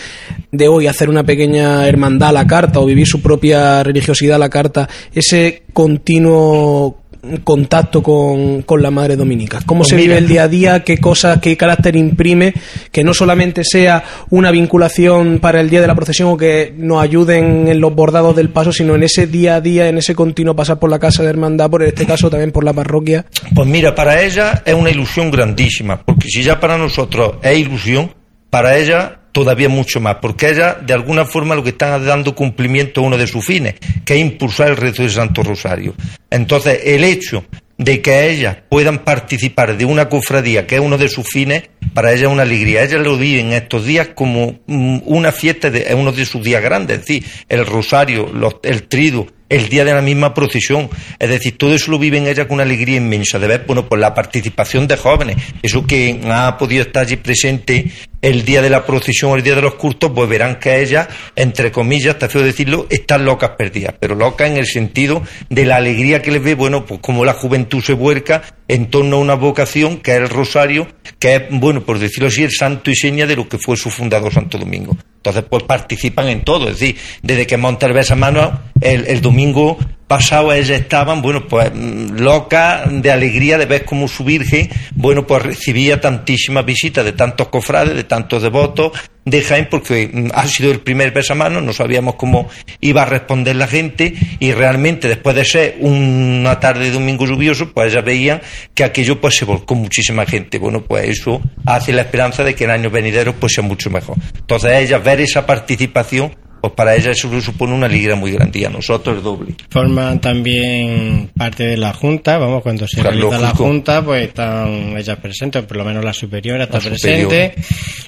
de 0.52 0.68
hoy, 0.68 0.88
hacer 0.88 1.10
una 1.10 1.24
pequeña 1.24 1.88
hermandad 1.88 2.30
a 2.30 2.34
la 2.34 2.48
carta 2.48 2.80
o 2.80 2.86
vivir 2.86 3.06
su 3.06 3.22
propia 3.22 3.84
religiosidad 3.84 4.38
a 4.38 4.40
la 4.40 4.50
carta, 4.50 4.90
ese 5.14 5.64
continuo 5.74 7.01
contacto 7.44 8.02
con, 8.02 8.64
con 8.64 8.82
la 8.82 8.92
madre 8.92 9.16
dominica? 9.16 9.60
¿Cómo 9.66 9.80
Pues 9.82 9.90
se 9.90 9.96
mira. 9.96 10.08
vive 10.08 10.18
el 10.18 10.28
día 10.28 10.44
a 10.44 10.48
día? 10.48 10.84
¿Qué 10.84 10.98
cosas, 10.98 11.40
qué 11.40 11.56
carácter 11.58 11.96
imprime? 11.96 12.54
Que 12.92 13.04
no 13.04 13.14
solamente 13.14 13.64
sea 13.64 14.04
una 14.30 14.52
vinculación 14.52 15.40
para 15.40 15.62
el 15.62 15.70
día 15.70 15.82
de 15.82 15.88
la 15.88 15.96
procesión 15.96 16.30
o 16.30 16.38
que 16.38 16.74
nos 16.78 17.02
ayuden 17.02 17.68
en 17.68 17.80
los 17.80 17.94
bordados 17.94 18.36
del 18.36 18.50
paso, 18.50 18.72
sino 18.72 18.96
en 18.96 19.04
ese 19.04 19.28
día 19.28 19.56
a 19.56 19.62
día, 19.62 19.88
en 19.88 19.98
ese 19.98 20.16
continuo 20.16 20.56
pasar 20.56 20.80
por 20.80 20.90
la 20.90 21.00
casa 21.00 21.24
de 21.24 21.30
hermandad, 21.30 21.70
por 21.70 21.82
en 21.84 21.90
este 21.90 22.06
caso 22.06 22.30
también 22.30 22.52
por 22.52 22.64
la 22.64 22.74
parroquia. 22.74 23.26
Pues 23.54 23.68
mira, 23.68 23.94
para 23.96 24.22
ella 24.22 24.64
es 24.66 24.74
una 24.74 24.90
ilusión 24.90 25.32
grandísima, 25.32 26.02
porque 26.04 26.28
si 26.28 26.44
ya 26.44 26.60
para 26.60 26.78
nosotros 26.78 27.36
es 27.44 27.58
ilusión, 27.58 28.12
para 28.50 28.78
ella 28.78 29.21
todavía 29.32 29.70
mucho 29.70 30.00
más, 30.00 30.18
porque 30.22 30.50
ella 30.50 30.76
de 30.76 30.94
alguna 30.94 31.26
forma 31.26 31.56
lo 31.56 31.64
que 31.64 31.70
están 31.70 32.06
dando 32.06 32.36
cumplimiento 32.36 33.02
a 33.02 33.04
uno 33.06 33.18
de 33.18 33.28
sus 33.28 33.46
fines, 33.46 33.76
que 34.06 34.14
es 34.16 34.20
impulsar 34.20 34.70
el 34.70 34.78
rezo 34.78 35.04
del 35.04 35.12
Santo 35.12 35.44
Rosario. 35.44 35.96
Entonces, 36.30 36.80
el 36.86 37.04
hecho 37.04 37.46
de 37.78 38.00
que 38.02 38.30
ellas 38.30 38.58
puedan 38.70 39.00
participar 39.00 39.76
de 39.76 39.86
una 39.86 40.08
cofradía 40.08 40.68
que 40.68 40.76
es 40.76 40.82
uno 40.82 40.98
de 41.00 41.10
sus 41.10 41.28
fines, 41.28 41.64
para 41.96 42.12
ella 42.14 42.28
es 42.28 42.32
una 42.32 42.44
alegría. 42.44 42.84
Ella 42.84 43.00
lo 43.00 43.18
vive 43.18 43.40
en 43.42 43.54
estos 43.54 43.86
días 43.86 44.10
como 44.14 44.60
mm, 44.68 45.00
una 45.06 45.32
fiesta, 45.32 45.70
de, 45.72 45.80
es 45.88 45.94
uno 45.96 46.12
de 46.12 46.26
sus 46.26 46.44
días 46.44 46.62
grandes, 46.62 47.00
es 47.00 47.06
decir, 47.08 47.26
el 47.50 47.66
rosario, 47.66 48.30
los- 48.32 48.58
el 48.64 48.84
trido, 48.84 49.26
el 49.50 49.68
día 49.68 49.84
de 49.84 49.94
la 49.94 50.02
misma 50.02 50.34
procesión. 50.34 50.90
Es 51.20 51.28
decir, 51.30 51.58
todo 51.58 51.74
eso 51.74 51.90
lo 51.92 51.98
viven 52.00 52.28
ella 52.28 52.48
con 52.48 52.56
una 52.56 52.64
alegría 52.64 52.98
inmensa 52.98 53.40
de 53.40 53.48
ver, 53.48 53.64
bueno, 53.66 53.90
por 53.90 53.98
la 54.00 54.14
participación 54.14 54.88
de 54.88 54.96
jóvenes. 54.96 55.38
Eso 55.64 55.86
que 55.86 56.20
ha 56.26 56.58
podido 56.58 56.84
estar 56.84 57.04
allí 57.06 57.18
presente 57.18 57.88
el 58.22 58.46
día 58.46 58.62
de 58.62 58.70
la 58.70 58.86
procesión 58.86 59.38
el 59.38 59.44
día 59.44 59.56
de 59.56 59.62
los 59.62 59.76
cultos, 59.76 60.12
pues 60.14 60.30
verán 60.30 60.60
que 60.60 60.82
ellas, 60.82 61.08
entre 61.36 61.72
comillas, 61.72 62.16
está 62.16 62.30
feo 62.30 62.44
decirlo, 62.44 62.88
están 62.90 63.26
locas 63.26 63.52
perdidas. 63.58 63.96
Pero 64.00 64.16
locas 64.16 64.50
en 64.50 64.58
el 64.58 64.66
sentido 64.66 65.24
de 65.50 65.66
la 65.66 65.78
alegría 65.78 66.22
que 66.22 66.32
les 66.32 66.44
ve, 66.44 66.56
bueno, 66.56 66.86
pues 66.86 67.00
como 67.02 67.26
la 67.26 67.34
juventud 67.34 67.82
se 67.82 67.94
vuelca 67.94 68.44
en 68.68 68.90
torno 68.90 69.18
a 69.18 69.20
una 69.20 69.34
vocación 69.36 69.98
que 69.98 70.12
es 70.12 70.18
el 70.18 70.30
rosario, 70.30 70.88
que 71.20 71.36
es, 71.36 71.44
bueno, 71.50 71.82
por 71.82 72.00
decirlo 72.00 72.28
así, 72.28 72.44
el 72.44 72.52
santo 72.52 72.92
y 72.92 72.96
seña 72.96 73.26
de 73.26 73.36
lo 73.36 73.50
que 73.50 73.58
fue 73.58 73.76
su 73.76 73.90
fundador 73.90 74.34
Santo 74.34 74.58
Domingo. 74.58 74.96
Entonces, 75.18 75.44
pues 75.50 75.64
participan 75.64 76.30
en 76.30 76.44
todo, 76.44 76.70
es 76.70 76.80
decir, 76.80 76.98
desde 77.22 77.46
que 77.46 77.58
monta 77.58 77.86
el 77.86 77.94
besamano, 77.94 78.62
el, 78.80 79.06
el 79.08 79.22
domingo 79.22 79.78
pasado 80.12 80.52
ellas 80.52 80.72
estaban, 80.72 81.22
bueno, 81.22 81.48
pues 81.48 81.72
mm, 81.74 82.18
locas 82.18 82.82
de 83.02 83.10
alegría 83.10 83.58
de 83.58 83.66
ver 83.66 83.86
cómo 83.86 84.10
su 84.10 84.26
Virgen, 84.26 84.70
bueno, 84.94 85.26
pues 85.26 85.42
recibía 85.42 86.02
tantísimas 86.02 86.66
visitas 86.66 87.06
de 87.06 87.14
tantos 87.14 87.48
cofrades, 87.48 87.96
de 87.96 88.04
tantos 88.04 88.44
devotos 88.44 88.92
de 89.24 89.42
Jaén, 89.42 89.70
porque 89.72 90.10
mm, 90.12 90.28
ha 90.34 90.46
sido 90.48 90.70
el 90.70 90.82
primer 90.82 91.12
besamano, 91.12 91.62
no 91.62 91.72
sabíamos 91.72 92.16
cómo 92.16 92.50
iba 92.82 93.04
a 93.04 93.06
responder 93.06 93.56
la 93.56 93.68
gente, 93.68 94.14
y 94.40 94.52
realmente 94.52 95.08
después 95.08 95.34
de 95.34 95.46
ser 95.46 95.78
una 95.80 96.60
tarde 96.60 96.86
de 96.86 96.92
domingo 96.92 97.26
lluvioso, 97.26 97.72
pues 97.72 97.94
ellas 97.94 98.04
veían 98.04 98.42
que 98.74 98.84
aquello 98.84 99.22
pues 99.22 99.38
se 99.38 99.46
volcó 99.46 99.76
muchísima 99.76 100.26
gente. 100.26 100.58
Bueno, 100.58 100.84
pues 100.84 101.08
eso 101.08 101.42
hace 101.66 101.94
la 101.94 102.02
esperanza 102.02 102.44
de 102.44 102.54
que 102.54 102.66
en 102.66 102.72
años 102.72 102.92
venideros 102.92 103.36
pues 103.40 103.54
sea 103.54 103.64
mucho 103.64 103.90
mejor. 103.90 104.18
Entonces 104.36 104.74
ellas 104.74 105.02
ver 105.02 105.22
esa 105.22 105.46
participación, 105.46 106.36
pues 106.62 106.74
para 106.74 106.96
ellas 106.96 107.18
eso 107.18 107.42
supone 107.42 107.74
una 107.74 107.88
alegría 107.88 108.16
muy 108.16 108.32
grande 108.32 108.60
y 108.60 108.66
a 108.66 108.70
nosotros 108.70 109.18
el 109.18 109.24
doble. 109.24 109.56
Forman 109.70 110.22
también 110.22 111.32
parte 111.36 111.66
de 111.66 111.76
la 111.76 111.92
Junta, 111.92 112.38
vamos, 112.38 112.62
cuando 112.62 112.88
se 112.88 113.02
Claro, 113.02 113.16
realiza 113.16 113.40
la. 113.40 113.50
Junta, 113.50 114.06
pues 114.06 114.28
están 114.28 114.96
ellas 114.96 115.18
presentes, 115.18 115.64
por 115.64 115.78
lo 115.78 115.86
menos 115.86 116.06
la 116.06 116.14
superiora 116.14 116.66
está 116.66 116.78
La 116.78 116.84
presente. 116.84 117.56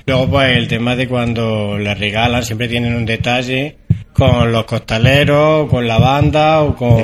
Luego, 0.06 0.30
pues 0.30 0.56
el 0.56 0.68
tema 0.68 0.96
de 0.96 1.08
cuando 1.08 1.80
le 1.80 1.96
regalan, 1.96 2.44
siempre 2.44 2.68
tienen 2.68 2.94
un 2.94 3.06
detalle 3.06 3.78
con 4.14 4.52
los 4.52 4.66
costaleros, 4.66 5.68
con 5.68 5.88
la 5.88 5.98
banda, 5.98 6.62
o 6.62 6.76
con 6.76 7.04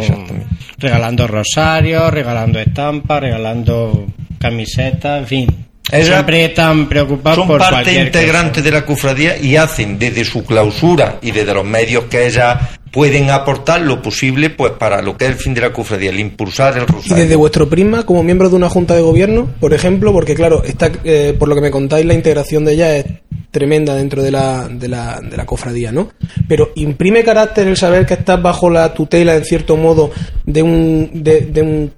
regalando 0.78 1.28
rosarios, 1.28 2.14
regalando 2.14 2.60
estampas, 2.60 3.22
regalando 3.22 4.06
camisetas, 4.40 5.22
en 5.22 5.28
fin. 5.28 5.59
Ella- 5.92 6.06
siempre 6.16 6.46
están 6.46 6.88
preocupados 6.90 7.38
Son 7.40 7.48
por 7.48 7.60
parte 7.60 7.94
integrante 7.94 8.62
de 8.62 8.72
la 8.72 8.86
cofradía 8.86 9.38
y 9.38 9.56
hacen 9.56 9.98
desde 10.00 10.24
su 10.26 10.44
clausura 10.46 11.18
y 11.22 11.32
desde 11.32 11.54
los 11.54 11.66
medios 11.66 12.06
que 12.06 12.28
ellas 12.28 12.58
pueden 12.92 13.30
aportar 13.30 13.82
lo 13.82 14.02
posible 14.02 14.50
pues 14.50 14.72
para 14.74 15.02
lo 15.02 15.16
que 15.16 15.26
es 15.26 15.32
el 15.32 15.38
fin 15.38 15.54
de 15.54 15.62
la 15.62 15.72
cofradía, 15.72 16.10
el 16.10 16.20
impulsar 16.20 16.76
el 16.78 16.84
Y 16.84 16.86
rosario. 16.88 17.24
desde 17.24 17.36
vuestro 17.36 17.70
prisma, 17.70 18.04
como 18.06 18.24
miembro 18.24 18.50
de 18.50 18.56
una 18.56 18.70
junta 18.70 18.96
de 18.96 19.02
gobierno, 19.02 19.48
por 19.60 19.74
ejemplo, 19.74 20.12
porque 20.12 20.34
claro, 20.36 20.64
está, 20.64 20.92
eh, 21.04 21.36
por 21.38 21.48
lo 21.48 21.56
que 21.56 21.62
me 21.62 21.70
contáis, 21.72 22.06
la 22.06 22.16
integración 22.16 22.66
de 22.66 22.74
ella 22.74 22.96
es 22.98 23.06
tremenda 23.52 23.96
dentro 23.96 24.22
de 24.24 24.32
la, 24.32 24.68
de 24.70 24.88
la, 24.88 25.20
de 25.22 25.38
la 25.38 25.46
cofradía, 25.46 25.92
¿no? 25.92 26.10
Pero 26.48 26.72
imprime 26.76 27.24
carácter 27.24 27.68
el 27.68 27.78
saber 27.78 28.06
que 28.06 28.14
estás 28.16 28.42
bajo 28.42 28.70
la 28.70 28.94
tutela, 28.94 29.36
en 29.36 29.44
cierto 29.46 29.76
modo, 29.78 30.12
de 30.46 30.62
un, 30.64 31.10
de, 31.14 31.42
de 31.42 31.62
un 31.62 31.92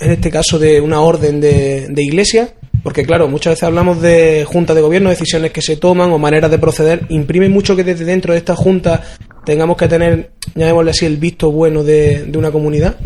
en 0.00 0.12
este 0.12 0.30
caso, 0.30 0.58
de 0.58 0.80
una 0.80 1.00
orden 1.00 1.40
de, 1.40 1.88
de 1.88 2.02
iglesia, 2.04 2.50
porque 2.82 3.04
claro, 3.04 3.28
muchas 3.28 3.52
veces 3.52 3.64
hablamos 3.64 4.00
de 4.00 4.44
junta 4.46 4.74
de 4.74 4.80
gobierno, 4.80 5.10
decisiones 5.10 5.52
que 5.52 5.62
se 5.62 5.76
toman 5.76 6.10
o 6.10 6.18
maneras 6.18 6.50
de 6.50 6.58
proceder, 6.58 7.06
imprime 7.08 7.48
mucho 7.48 7.76
que 7.76 7.84
desde 7.84 8.04
dentro 8.04 8.32
de 8.32 8.38
esta 8.38 8.56
junta 8.56 9.02
tengamos 9.44 9.76
que 9.76 9.88
tener, 9.88 10.30
llamémosle 10.54 10.90
así, 10.90 11.06
el 11.06 11.16
visto 11.16 11.50
bueno 11.50 11.82
de, 11.82 12.24
de 12.24 12.38
una 12.38 12.50
comunidad. 12.50 12.96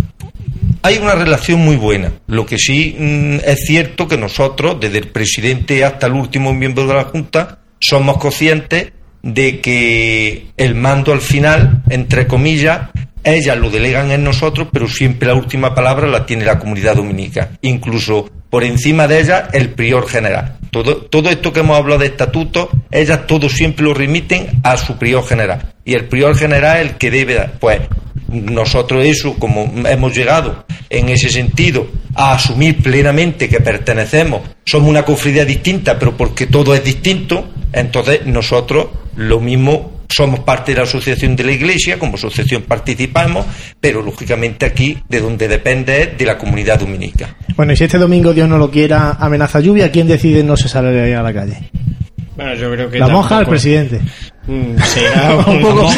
Hay 0.84 0.98
una 0.98 1.14
relación 1.14 1.60
muy 1.60 1.76
buena. 1.76 2.12
Lo 2.26 2.44
que 2.44 2.58
sí 2.58 2.96
mm, 2.98 3.36
es 3.44 3.60
cierto 3.66 4.08
que 4.08 4.16
nosotros, 4.16 4.78
desde 4.80 4.98
el 4.98 5.08
presidente 5.08 5.84
hasta 5.84 6.08
el 6.08 6.14
último 6.14 6.52
miembro 6.52 6.86
de 6.86 6.94
la 6.94 7.04
Junta, 7.04 7.60
somos 7.78 8.18
conscientes 8.18 8.92
de 9.22 9.60
que 9.60 10.46
el 10.56 10.74
mando 10.74 11.12
al 11.12 11.20
final, 11.20 11.82
entre 11.88 12.26
comillas, 12.26 12.88
ellas 13.24 13.56
lo 13.56 13.70
delegan 13.70 14.10
en 14.10 14.24
nosotros, 14.24 14.68
pero 14.72 14.88
siempre 14.88 15.28
la 15.28 15.34
última 15.34 15.74
palabra 15.74 16.06
la 16.06 16.26
tiene 16.26 16.44
la 16.44 16.58
comunidad 16.58 16.96
dominica. 16.96 17.50
Incluso 17.62 18.30
por 18.50 18.64
encima 18.64 19.08
de 19.08 19.20
ella, 19.20 19.48
el 19.52 19.70
prior 19.70 20.06
general. 20.08 20.58
Todo, 20.70 20.96
todo 20.96 21.30
esto 21.30 21.52
que 21.52 21.60
hemos 21.60 21.76
hablado 21.76 22.00
de 22.00 22.06
estatutos, 22.06 22.68
ellas 22.90 23.26
todo 23.26 23.48
siempre 23.48 23.84
lo 23.84 23.94
remiten 23.94 24.60
a 24.62 24.76
su 24.76 24.98
prior 24.98 25.24
general. 25.24 25.74
Y 25.84 25.94
el 25.94 26.06
prior 26.06 26.36
general 26.36 26.76
es 26.76 26.90
el 26.90 26.96
que 26.96 27.10
debe, 27.10 27.48
pues, 27.58 27.80
nosotros 28.32 29.04
eso, 29.04 29.34
como 29.38 29.70
hemos 29.86 30.14
llegado 30.16 30.64
en 30.90 31.08
ese 31.08 31.28
sentido 31.30 31.86
a 32.14 32.34
asumir 32.34 32.82
plenamente 32.82 33.48
que 33.48 33.60
pertenecemos, 33.60 34.42
somos 34.64 34.88
una 34.88 35.04
cofradía 35.04 35.44
distinta, 35.44 35.98
pero 35.98 36.16
porque 36.16 36.46
todo 36.46 36.74
es 36.74 36.82
distinto, 36.84 37.50
entonces 37.72 38.26
nosotros 38.26 38.88
lo 39.16 39.40
mismo 39.40 40.02
somos 40.08 40.40
parte 40.40 40.72
de 40.72 40.78
la 40.78 40.84
asociación 40.84 41.34
de 41.36 41.44
la 41.44 41.52
iglesia, 41.52 41.98
como 41.98 42.16
asociación 42.16 42.62
participamos, 42.62 43.46
pero 43.80 44.02
lógicamente 44.02 44.66
aquí 44.66 44.98
de 45.08 45.20
donde 45.20 45.48
depende 45.48 46.02
es 46.02 46.18
de 46.18 46.24
la 46.26 46.36
comunidad 46.36 46.78
dominica. 46.80 47.34
Bueno, 47.56 47.72
y 47.72 47.76
si 47.76 47.84
este 47.84 47.96
domingo 47.98 48.34
Dios 48.34 48.46
no 48.48 48.58
lo 48.58 48.70
quiera, 48.70 49.12
amenaza 49.12 49.60
lluvia, 49.60 49.90
¿quién 49.90 50.06
decide 50.06 50.42
no 50.44 50.56
se 50.56 50.68
sale 50.68 51.14
a 51.14 51.22
la 51.22 51.32
calle? 51.32 51.70
Bueno, 52.36 52.54
yo 52.54 52.70
creo 52.72 52.90
que 52.90 52.98
¿La 52.98 53.08
monja 53.08 53.28
tampoco- 53.36 53.50
presidente? 53.50 54.00
Mm, 54.46 54.76
Será 54.84 55.34
Un 55.36 55.54
un, 55.56 55.60
poco- 55.62 55.86
un 55.86 55.94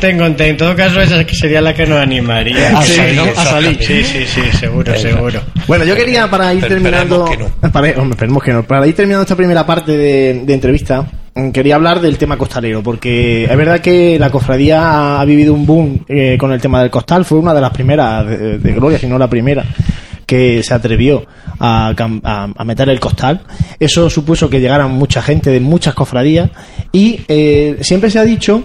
ten 0.00 0.18
con 0.18 0.36
ten. 0.36 0.50
En 0.50 0.56
todo 0.56 0.74
caso, 0.76 1.00
esa 1.00 1.24
sería 1.28 1.60
la 1.60 1.74
que 1.74 1.86
nos 1.86 1.98
animaría. 1.98 2.78
A 2.78 2.82
Sí, 2.82 2.94
salir, 2.94 3.16
¿no? 3.16 3.22
a 3.24 3.44
salir. 3.44 3.78
Sí, 3.82 4.04
sí, 4.04 4.24
sí, 4.26 4.40
seguro, 4.58 4.96
seguro. 4.96 5.40
Bueno, 5.66 5.84
yo 5.84 5.96
quería 5.96 6.28
para 6.30 6.54
ir 6.54 6.60
Pero 6.60 6.74
terminando. 6.74 7.24
esperemos 7.26 7.52
que 7.60 7.68
Para, 7.68 7.88
hombre, 8.00 8.10
esperemos 8.14 8.42
que 8.42 8.52
no. 8.52 8.62
Para 8.62 8.86
ir 8.86 8.94
terminando 8.94 9.22
esta 9.22 9.36
primera 9.36 9.66
parte 9.66 9.96
de, 9.96 10.42
de 10.44 10.54
entrevista, 10.54 11.04
mm, 11.34 11.50
quería 11.50 11.74
hablar 11.74 12.00
del 12.00 12.16
tema 12.18 12.38
costalero, 12.38 12.82
porque 12.82 13.44
es 13.44 13.56
verdad 13.56 13.80
que 13.80 14.16
la 14.18 14.30
cofradía 14.30 15.20
ha 15.20 15.24
vivido 15.24 15.52
un 15.54 15.66
boom 15.66 16.04
eh, 16.08 16.36
con 16.38 16.52
el 16.52 16.60
tema 16.60 16.80
del 16.80 16.90
costal, 16.90 17.24
fue 17.24 17.38
una 17.38 17.52
de 17.52 17.60
las 17.60 17.70
primeras 17.70 18.26
de, 18.26 18.58
de 18.58 18.72
Gloria, 18.72 18.98
si 18.98 19.06
no 19.08 19.18
la 19.18 19.28
primera 19.28 19.64
que 20.28 20.62
se 20.62 20.74
atrevió 20.74 21.24
a, 21.58 21.94
a- 22.22 22.64
meter 22.64 22.90
el 22.90 23.00
costal. 23.00 23.40
Eso 23.80 24.10
supuso 24.10 24.50
que 24.50 24.60
llegaran 24.60 24.90
mucha 24.90 25.22
gente 25.22 25.48
de 25.48 25.58
muchas 25.58 25.94
cofradías 25.94 26.50
y 26.92 27.20
eh, 27.28 27.78
siempre 27.80 28.10
se 28.10 28.18
ha 28.18 28.24
dicho 28.24 28.62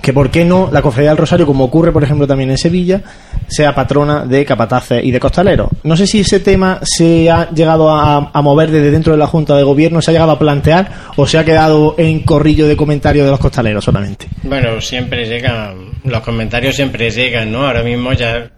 que 0.00 0.14
por 0.14 0.30
qué 0.30 0.46
no 0.46 0.70
la 0.72 0.80
Cofradía 0.80 1.10
del 1.10 1.18
Rosario, 1.18 1.44
como 1.44 1.64
ocurre 1.64 1.92
por 1.92 2.02
ejemplo 2.02 2.26
también 2.26 2.50
en 2.50 2.56
Sevilla, 2.56 3.02
sea 3.46 3.74
patrona 3.74 4.24
de 4.24 4.44
capataces 4.44 5.04
y 5.04 5.10
de 5.10 5.20
costaleros. 5.20 5.68
No 5.84 5.96
sé 5.96 6.06
si 6.06 6.20
ese 6.20 6.40
tema 6.40 6.80
se 6.82 7.30
ha 7.30 7.50
llegado 7.50 7.90
a, 7.90 8.30
mover 8.42 8.70
desde 8.70 8.90
dentro 8.90 9.12
de 9.12 9.18
la 9.18 9.26
Junta 9.26 9.56
de 9.56 9.62
Gobierno, 9.62 10.00
se 10.00 10.10
ha 10.10 10.14
llegado 10.14 10.32
a 10.32 10.38
plantear 10.38 10.90
o 11.16 11.26
se 11.26 11.38
ha 11.38 11.44
quedado 11.44 11.94
en 11.98 12.20
corrillo 12.20 12.66
de 12.66 12.76
comentarios 12.76 13.24
de 13.24 13.30
los 13.30 13.40
costaleros 13.40 13.84
solamente. 13.84 14.26
Bueno, 14.42 14.80
siempre 14.80 15.26
llegan, 15.26 15.90
los 16.04 16.20
comentarios 16.22 16.76
siempre 16.76 17.10
llegan, 17.10 17.52
¿no? 17.52 17.66
Ahora 17.66 17.82
mismo 17.82 18.12
ya 18.12 18.50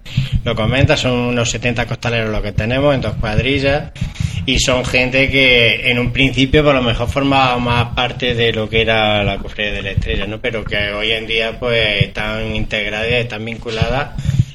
lo 0.45 0.55
comentas, 0.55 1.01
son 1.01 1.13
unos 1.13 1.51
70 1.51 1.87
costaleros 1.87 2.31
los 2.31 2.43
que 2.43 2.53
tenemos 2.53 2.95
en 2.95 3.01
dos 3.01 3.15
cuadrillas 3.15 3.91
y 4.47 4.59
son 4.59 4.85
gente 4.85 5.31
que 5.31 5.91
en 5.91 5.99
un 5.99 6.13
principio 6.13 6.65
por 6.65 6.75
lo 6.75 6.83
mejor 6.83 7.09
formaba 7.09 7.59
más 7.59 7.95
parte 7.95 8.35
de 8.35 8.53
lo 8.53 8.69
que 8.69 8.83
era 8.83 9.23
la 9.23 9.39
cofradía 9.39 9.73
de 9.73 9.83
la 9.83 9.91
estrella, 9.91 10.27
¿no? 10.27 10.41
Pero 10.41 10.65
que 10.65 10.77
hoy 10.93 11.13
en 11.13 11.27
día 11.27 11.59
pues 11.59 12.03
están 12.03 12.55
integradas 12.55 13.09
están 13.09 13.45
vinculadas 13.45 14.11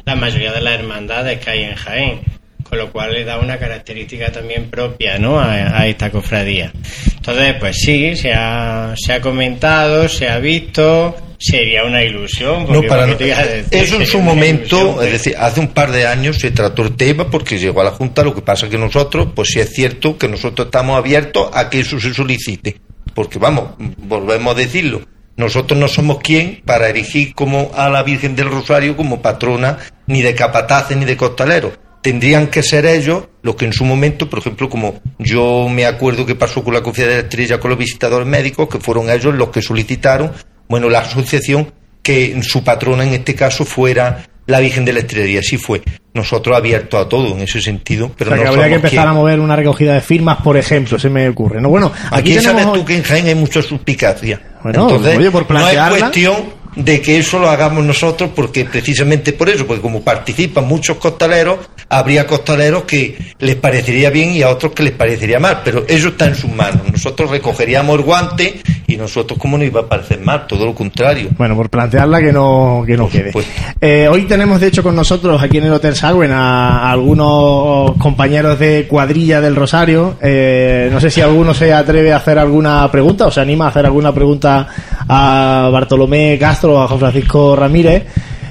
la 0.06 0.16
mayoría 0.16 0.52
de 0.52 0.62
las 0.62 0.80
hermandades 0.80 1.40
que 1.40 1.50
hay 1.50 1.64
en 1.64 1.76
Jaén 1.76 2.22
con 2.64 2.80
lo 2.80 2.92
cual 2.92 3.14
le 3.14 3.24
da 3.24 3.38
una 3.38 3.60
característica 3.60 4.32
también 4.32 4.72
propia 4.72 5.20
¿no? 5.20 5.40
a, 5.40 5.80
a 5.80 5.86
esta 5.88 6.10
cofradía. 6.10 6.72
Entonces, 7.16 7.56
pues 7.60 7.78
sí, 7.78 8.16
se 8.16 8.34
ha, 8.34 8.96
se 8.98 9.14
ha 9.14 9.22
comentado, 9.22 10.10
se 10.10 10.28
ha 10.28 10.40
visto, 10.40 11.16
Sería 11.38 11.84
una 11.84 12.02
ilusión. 12.02 12.66
No, 12.68 12.82
para 12.84 13.06
no- 13.06 13.16
decir 13.18 13.36
eso 13.70 13.98
en 14.00 14.08
su 14.08 14.20
momento, 14.22 14.78
ilusión, 14.80 15.06
es 15.06 15.12
decir, 15.12 15.36
hace 15.38 15.60
un 15.60 15.68
par 15.68 15.92
de 15.92 16.08
años 16.08 16.38
se 16.40 16.50
trató 16.50 16.82
el 16.82 16.96
tema 16.96 17.30
porque 17.30 17.60
llegó 17.60 17.82
a 17.82 17.84
la 17.84 17.92
Junta, 17.92 18.24
lo 18.24 18.34
que 18.34 18.42
pasa 18.42 18.68
que 18.68 18.78
nosotros, 18.80 19.28
pues 19.36 19.50
sí 19.50 19.60
es 19.60 19.70
cierto 19.72 20.18
que 20.18 20.28
nosotros 20.28 20.68
estamos 20.68 20.98
abiertos 20.98 21.50
a 21.54 21.70
que 21.70 21.82
eso 21.82 22.00
se 22.00 22.14
solicite, 22.16 22.78
porque 23.14 23.38
vamos, 23.38 23.72
volvemos 23.78 24.56
a 24.56 24.58
decirlo, 24.58 25.02
nosotros 25.38 25.78
no 25.80 25.88
somos 25.88 26.20
quien 26.20 26.62
para 26.66 26.88
erigir 26.90 27.34
como 27.34 27.72
a 27.76 27.90
la 27.90 28.04
Virgen 28.04 28.36
del 28.36 28.50
Rosario 28.50 28.96
como 28.96 29.22
patrona 29.22 29.78
ni 30.08 30.22
de 30.22 30.34
capataces 30.34 30.96
ni 30.96 31.06
de 31.06 31.18
costaleros. 31.18 31.74
Tendrían 32.02 32.48
que 32.48 32.62
ser 32.62 32.86
ellos 32.86 33.26
los 33.42 33.56
que 33.56 33.66
en 33.66 33.74
su 33.74 33.84
momento, 33.84 34.30
por 34.30 34.40
ejemplo, 34.40 34.70
como 34.70 35.02
yo 35.18 35.68
me 35.70 35.86
acuerdo 35.86 36.26
que 36.26 36.36
pasó 36.36 36.64
con 36.64 36.74
la 36.74 36.84
Cofradía 36.84 37.10
de 37.10 37.18
la 37.18 37.24
Estrella 37.24 37.60
con 37.60 37.70
los 37.70 37.80
visitadores 37.80 38.28
médicos, 38.28 38.70
que 38.70 38.80
fueron 38.80 39.10
ellos 39.10 39.34
los 39.34 39.50
que 39.50 39.62
solicitaron, 39.62 40.32
bueno, 40.70 40.90
la 40.90 41.00
asociación 41.00 41.72
que 42.04 42.40
su 42.44 42.64
patrona 42.64 43.04
en 43.04 43.14
este 43.14 43.34
caso 43.34 43.66
fuera 43.66 44.24
la 44.46 44.60
Virgen 44.60 44.86
de 44.86 44.94
la 44.94 45.00
Estrella 45.00 45.28
y 45.28 45.38
así 45.38 45.58
fue. 45.58 45.82
Nosotros 46.14 46.56
abiertos 46.56 47.04
a 47.04 47.10
todo 47.10 47.34
en 47.36 47.42
ese 47.42 47.60
sentido, 47.62 48.06
O 48.06 48.12
pero 48.16 48.30
sea, 48.30 48.38
no 48.38 48.44
que 48.44 48.50
habría 48.50 48.68
que 48.68 48.76
empezar 48.76 49.08
a 49.08 49.14
mover 49.14 49.40
una 49.40 49.56
recogida 49.56 49.96
de 49.96 50.02
firmas, 50.02 50.38
por 50.44 50.56
ejemplo, 50.56 51.00
se 51.00 51.10
me 51.10 51.28
ocurre. 51.28 51.60
No, 51.60 51.70
bueno, 51.70 51.92
aquí 52.12 52.34
Aquí 52.34 52.34
sabes 52.36 52.58
tenemos... 52.58 52.78
tú 52.78 52.86
que 52.86 52.96
en 52.96 53.04
Jaén 53.04 53.28
hay 53.28 53.36
mucha 53.36 53.62
suspicacia. 53.64 54.40
Bueno, 54.66 54.90
Entonces, 54.90 55.16
oye, 55.20 55.30
por 55.30 55.42
no 55.44 55.48
plantearla- 55.48 55.96
es 55.96 56.00
cuestión 56.02 56.36
de 56.76 57.02
que 57.02 57.18
eso 57.18 57.40
lo 57.40 57.50
hagamos 57.50 57.86
nosotros, 57.86 58.32
porque 58.36 58.66
precisamente 58.66 59.34
por 59.34 59.50
eso, 59.50 59.66
porque 59.66 59.82
como 59.82 60.02
participan 60.02 60.68
muchos 60.68 60.98
costaleros, 60.98 61.60
habría 61.90 62.28
costaleros 62.28 62.84
que 62.84 63.18
les 63.40 63.56
parecería 63.56 64.10
bien 64.10 64.32
y 64.32 64.42
a 64.42 64.50
otros 64.50 64.74
que 64.74 64.84
les 64.84 64.94
parecería 64.94 65.40
mal, 65.40 65.62
pero 65.64 65.86
eso 65.88 66.10
está 66.10 66.26
en 66.26 66.36
sus 66.36 66.52
manos. 66.52 66.82
Nosotros 66.92 67.30
recogeríamos 67.30 67.98
el 67.98 68.04
guante 68.04 68.62
y 68.88 68.98
nosotros, 68.98 69.40
como 69.40 69.58
no 69.58 69.64
iba 69.64 69.82
a 69.82 69.88
parecer 69.88 70.20
mal? 70.20 70.48
Todo 70.48 70.66
lo 70.66 70.76
contrario. 70.76 71.30
Bueno, 71.38 71.56
por 71.56 71.70
plantearla 71.70 72.20
que 72.20 72.32
no, 72.32 72.84
que 72.86 72.98
no 72.98 73.10
quede. 73.10 73.32
Eh, 73.80 74.08
hoy 74.10 74.24
tenemos, 74.24 74.60
de 74.60 74.68
hecho, 74.68 74.84
con 74.84 74.96
nosotros 74.96 75.42
aquí 75.42 75.58
en 75.58 75.66
el 75.66 75.74
Hotel 75.74 75.96
Sagüen 75.96 76.32
a, 76.32 76.80
a 76.80 76.92
algunos 76.92 77.94
compañeros 77.98 78.60
de 78.60 78.86
cuadrilla 78.88 79.42
del 79.42 79.56
Rosario. 79.56 80.18
Eh, 80.22 80.90
no 80.92 81.00
sé 81.00 81.10
si 81.10 81.22
alguno 81.22 81.54
se 81.54 81.74
atreve 81.74 82.12
a 82.12 82.18
hacer 82.18 82.38
alguna 82.38 82.90
pregunta 82.92 83.28
o 83.28 83.32
se 83.32 83.42
anima 83.42 83.66
a 83.66 83.70
hacer 83.70 83.86
alguna 83.86 84.14
pregunta 84.14 84.68
a 85.08 85.70
Bartolomé 85.72 86.38
Castro 86.40 86.65
o 86.74 86.82
a 86.82 86.88
Juan 86.88 87.00
Francisco 87.00 87.56
Ramírez. 87.56 88.04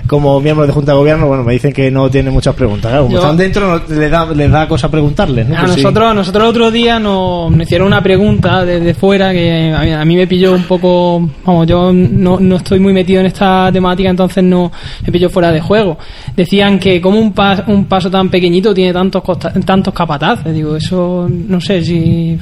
Como 0.07 0.39
miembros 0.39 0.67
de 0.69 0.75
Junta 0.75 0.93
de 0.93 0.99
Gobierno, 0.99 1.27
bueno, 1.29 1.43
me 1.45 1.55
dicen 1.55 1.73
que 1.73 1.91
no 1.91 2.11
tienen 2.11 2.31
muchas 2.31 2.55
preguntas. 2.55 2.91
Claro, 2.91 3.05
como 3.05 3.17
Yo- 3.17 3.23
están 3.23 3.39
dentro, 3.39 3.67
no- 3.67 3.97
les 3.97 4.11
da, 4.11 4.27
les 4.35 4.51
da 4.51 4.69
cosa 4.69 4.91
preguntarles. 4.91 5.49
¿no? 5.49 5.57
A 5.57 5.61
Pues 5.61 5.73
sí. 5.73 5.81
nosotros, 5.83 6.11
a 6.11 6.13
nosotros 6.15 6.45
el 6.45 6.51
otro 6.51 6.71
día 6.71 6.99
nos, 6.99 7.51
nos 7.51 7.63
hicieron 7.63 7.87
una 7.87 8.03
pregunta 8.03 8.67
desde 8.67 8.93
fuera 8.93 9.33
que 9.33 9.73
a 9.75 9.81
mí, 9.81 9.93
a 9.93 10.05
mí 10.05 10.15
me 10.17 10.27
pilló 10.27 10.53
un 10.53 10.65
poco, 10.65 11.27
vamos, 11.47 11.67
yo 11.67 11.91
no, 11.95 12.39
no 12.39 12.57
estoy 12.57 12.81
muy 12.81 12.93
metido 12.93 13.21
en 13.21 13.27
esta 13.27 13.71
temática, 13.73 14.11
entonces 14.11 14.45
no 14.45 14.71
me 15.07 15.11
pilló 15.11 15.31
fuera 15.31 15.51
de 15.51 15.63
juego. 15.63 15.97
Decían 16.37 16.79
que 16.79 17.01
como 17.01 17.19
un, 17.19 17.35
pas- 17.35 17.65
un 17.67 17.87
paso 17.87 18.11
tan 18.11 18.29
pequeñito 18.29 18.75
tiene 18.75 18.93
tantos 18.93 19.23
costa- 19.23 19.55
tantos 19.65 19.95
capataces, 19.95 20.53
digo, 20.55 20.77
eso 20.77 21.27
no 21.31 21.59
sé 21.63 21.83
si 21.83 22.39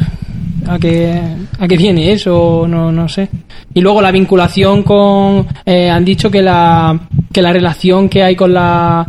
a 0.66 0.78
qué 0.78 1.20
a 1.58 1.68
qué 1.68 1.76
viene 1.76 2.12
eso, 2.12 2.66
no 2.68 2.92
no 2.92 3.08
sé. 3.08 3.28
Y 3.74 3.80
luego 3.80 4.02
la 4.02 4.10
vinculación 4.10 4.82
con 4.82 5.46
eh, 5.64 5.90
han 5.90 6.04
dicho 6.04 6.30
que 6.30 6.42
la 6.42 6.98
que 7.32 7.42
la 7.42 7.52
relación 7.52 8.08
que 8.08 8.22
hay 8.22 8.36
con 8.36 8.52
la 8.52 9.06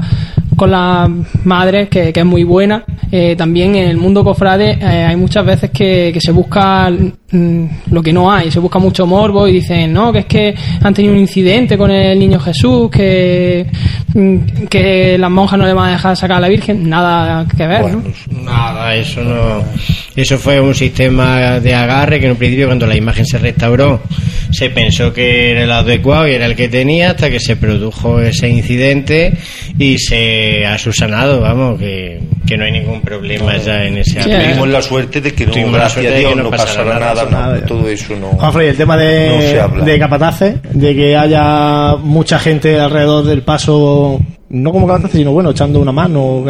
con 0.55 0.71
las 0.71 1.09
madres, 1.43 1.89
que, 1.89 2.13
que 2.13 2.19
es 2.19 2.25
muy 2.25 2.43
buena. 2.43 2.83
Eh, 3.11 3.35
también 3.35 3.75
en 3.75 3.89
el 3.89 3.97
mundo 3.97 4.23
cofrade 4.23 4.77
eh, 4.81 5.05
hay 5.05 5.15
muchas 5.15 5.45
veces 5.45 5.69
que, 5.69 6.09
que 6.13 6.19
se 6.19 6.31
busca 6.31 6.89
mm, 6.89 7.65
lo 7.91 8.01
que 8.01 8.11
no 8.11 8.31
hay, 8.31 8.49
se 8.49 8.59
busca 8.59 8.79
mucho 8.79 9.05
morbo 9.05 9.47
y 9.47 9.53
dicen, 9.53 9.93
no, 9.93 10.11
que 10.11 10.19
es 10.19 10.25
que 10.25 10.55
han 10.81 10.93
tenido 10.93 11.13
un 11.13 11.19
incidente 11.19 11.77
con 11.77 11.91
el 11.91 12.17
niño 12.17 12.39
Jesús, 12.39 12.89
que, 12.89 13.67
mm, 14.13 14.65
que 14.69 15.17
las 15.17 15.29
monjas 15.29 15.59
no 15.59 15.65
le 15.65 15.73
van 15.73 15.89
a 15.89 15.91
dejar 15.91 16.17
sacar 16.17 16.37
a 16.37 16.41
la 16.41 16.49
Virgen, 16.49 16.89
nada 16.89 17.45
que 17.55 17.67
ver, 17.67 17.91
¿no? 17.91 18.03
Nada, 18.43 18.95
eso 18.95 19.21
no. 19.21 19.63
Eso 20.15 20.38
fue 20.38 20.60
un 20.60 20.76
sistema 20.76 21.60
de 21.60 21.73
agarre 21.73 22.19
que 22.19 22.26
en 22.28 22.34
un 22.34 22.38
principio, 22.38 22.67
cuando 22.67 22.86
la 22.86 22.95
imagen 22.95 23.26
se 23.26 23.39
restauró, 23.39 23.99
se 24.52 24.69
pensó 24.69 25.12
que 25.12 25.52
era 25.52 25.63
el 25.63 25.71
adecuado 25.71 26.28
y 26.28 26.34
era 26.34 26.45
el 26.45 26.56
que 26.56 26.69
tenía 26.69 27.12
hasta 27.12 27.32
que 27.32 27.39
se 27.39 27.56
produjo 27.56 28.19
ese 28.21 28.47
incidente 28.47 29.34
y 29.80 29.97
se 29.97 30.65
ha 30.67 30.78
subsanado, 30.78 31.41
vamos, 31.41 31.80
que, 31.80 32.19
que 32.45 32.58
no 32.58 32.65
hay 32.65 32.71
ningún 32.71 33.02
problema 33.02 33.58
ya 33.58 33.86
en 33.86 33.97
ese 33.97 34.12
Sí, 34.12 34.17
aspecto. 34.19 34.43
Tuvimos 34.45 34.67
la 34.69 34.82
suerte 34.84 35.21
de 35.21 35.34
que 35.34 35.47
no, 35.47 35.71
gracias 35.71 35.93
suerte 35.93 36.13
a 36.13 36.17
Dios, 36.19 36.30
que 36.32 36.36
no 36.38 36.43
no 36.43 36.49
pasara 36.52 36.69
pasara 36.84 36.99
nada, 36.99 37.26
nada, 37.32 37.60
no, 37.62 37.65
todo 37.65 37.89
eso 37.89 38.15
no. 38.15 38.28
Juanfrey, 38.28 38.67
el 38.67 38.76
tema 38.78 38.95
No 38.95 39.02
se 39.02 39.08
de, 39.08 39.60
habla. 39.60 39.84
de 39.84 39.99
capataces, 39.99 40.56
de 40.73 40.95
que 40.95 41.17
haya 41.17 41.95
mucha 41.95 42.38
gente 42.38 42.80
alrededor 42.80 43.26
del 43.26 43.41
paso, 43.41 44.19
no 44.49 44.71
como 44.71 44.86
capataces, 44.86 45.17
sino 45.17 45.32
bueno, 45.32 45.49
echando 45.49 45.80
una 45.80 45.91
mano. 45.91 46.45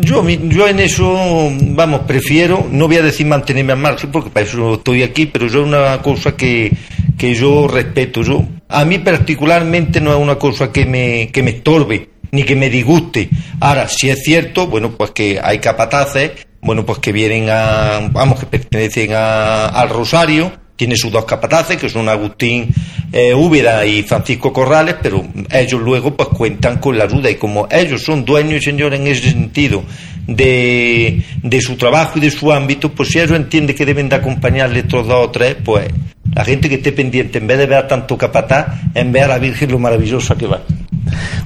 Yo, 0.00 0.26
yo 0.28 0.68
en 0.68 0.80
eso, 0.80 1.50
vamos, 1.60 2.00
prefiero, 2.06 2.66
no 2.70 2.86
voy 2.88 2.96
a 2.96 3.02
decir 3.02 3.26
mantenerme 3.26 3.72
al 3.72 3.78
margen 3.78 4.10
porque 4.10 4.30
para 4.30 4.46
eso 4.46 4.74
estoy 4.74 5.02
aquí, 5.02 5.26
pero 5.26 5.46
yo 5.46 5.60
es 5.62 5.66
una 5.66 6.00
cosa 6.02 6.36
que, 6.36 6.72
que 7.18 7.34
yo 7.34 7.68
respeto. 7.68 8.22
Yo, 8.22 8.44
a 8.68 8.84
mí 8.84 8.98
particularmente 8.98 10.00
no 10.00 10.12
es 10.12 10.18
una 10.18 10.36
cosa 10.36 10.72
que 10.72 10.86
me, 10.86 11.30
que 11.32 11.42
me 11.42 11.50
estorbe 11.50 12.08
ni 12.32 12.42
que 12.42 12.56
me 12.56 12.68
disguste. 12.70 13.28
Ahora, 13.60 13.88
si 13.88 14.10
es 14.10 14.22
cierto, 14.24 14.66
bueno, 14.66 14.90
pues 14.96 15.12
que 15.12 15.38
hay 15.42 15.58
capataces, 15.60 16.32
bueno, 16.60 16.84
pues 16.84 16.98
que 16.98 17.12
vienen 17.12 17.48
a, 17.50 18.08
vamos, 18.10 18.40
que 18.40 18.46
pertenecen 18.46 19.12
a- 19.12 19.66
al 19.66 19.88
Rosario, 19.90 20.50
tiene 20.76 20.96
sus 20.96 21.12
dos 21.12 21.24
capataces, 21.24 21.76
que 21.76 21.88
son 21.88 22.08
Agustín 22.08 22.68
eh, 23.12 23.32
Úbeda 23.32 23.86
y 23.86 24.02
Francisco 24.02 24.52
Corrales, 24.52 24.96
pero 25.00 25.24
ellos 25.50 25.80
luego 25.80 26.16
pues 26.16 26.30
cuentan 26.30 26.78
con 26.78 26.98
la 26.98 27.04
ayuda 27.04 27.30
y 27.30 27.36
como 27.36 27.68
ellos 27.70 28.02
son 28.02 28.24
dueños 28.24 28.60
y 28.60 28.64
señores 28.64 28.98
en 28.98 29.06
ese 29.06 29.30
sentido 29.30 29.84
de, 30.26 31.22
de 31.42 31.60
su 31.60 31.76
trabajo 31.76 32.18
y 32.18 32.22
de 32.22 32.30
su 32.30 32.52
ámbito, 32.52 32.90
pues 32.90 33.10
si 33.10 33.20
ellos 33.20 33.36
entienden 33.36 33.76
que 33.76 33.86
deben 33.86 34.08
de 34.08 34.16
acompañarle 34.16 34.80
estos 34.80 35.06
dos 35.06 35.28
o 35.28 35.30
tres, 35.30 35.56
pues 35.64 35.88
la 36.34 36.44
gente 36.44 36.68
que 36.68 36.76
esté 36.76 36.90
pendiente, 36.90 37.38
en 37.38 37.46
vez 37.46 37.58
de 37.58 37.66
ver 37.66 37.86
tanto 37.86 38.18
capataz, 38.18 38.66
en 38.94 39.12
ver 39.12 39.24
a 39.24 39.28
la 39.28 39.38
Virgen 39.38 39.70
lo 39.70 39.78
maravillosa 39.78 40.34
que 40.34 40.46
va. 40.46 40.62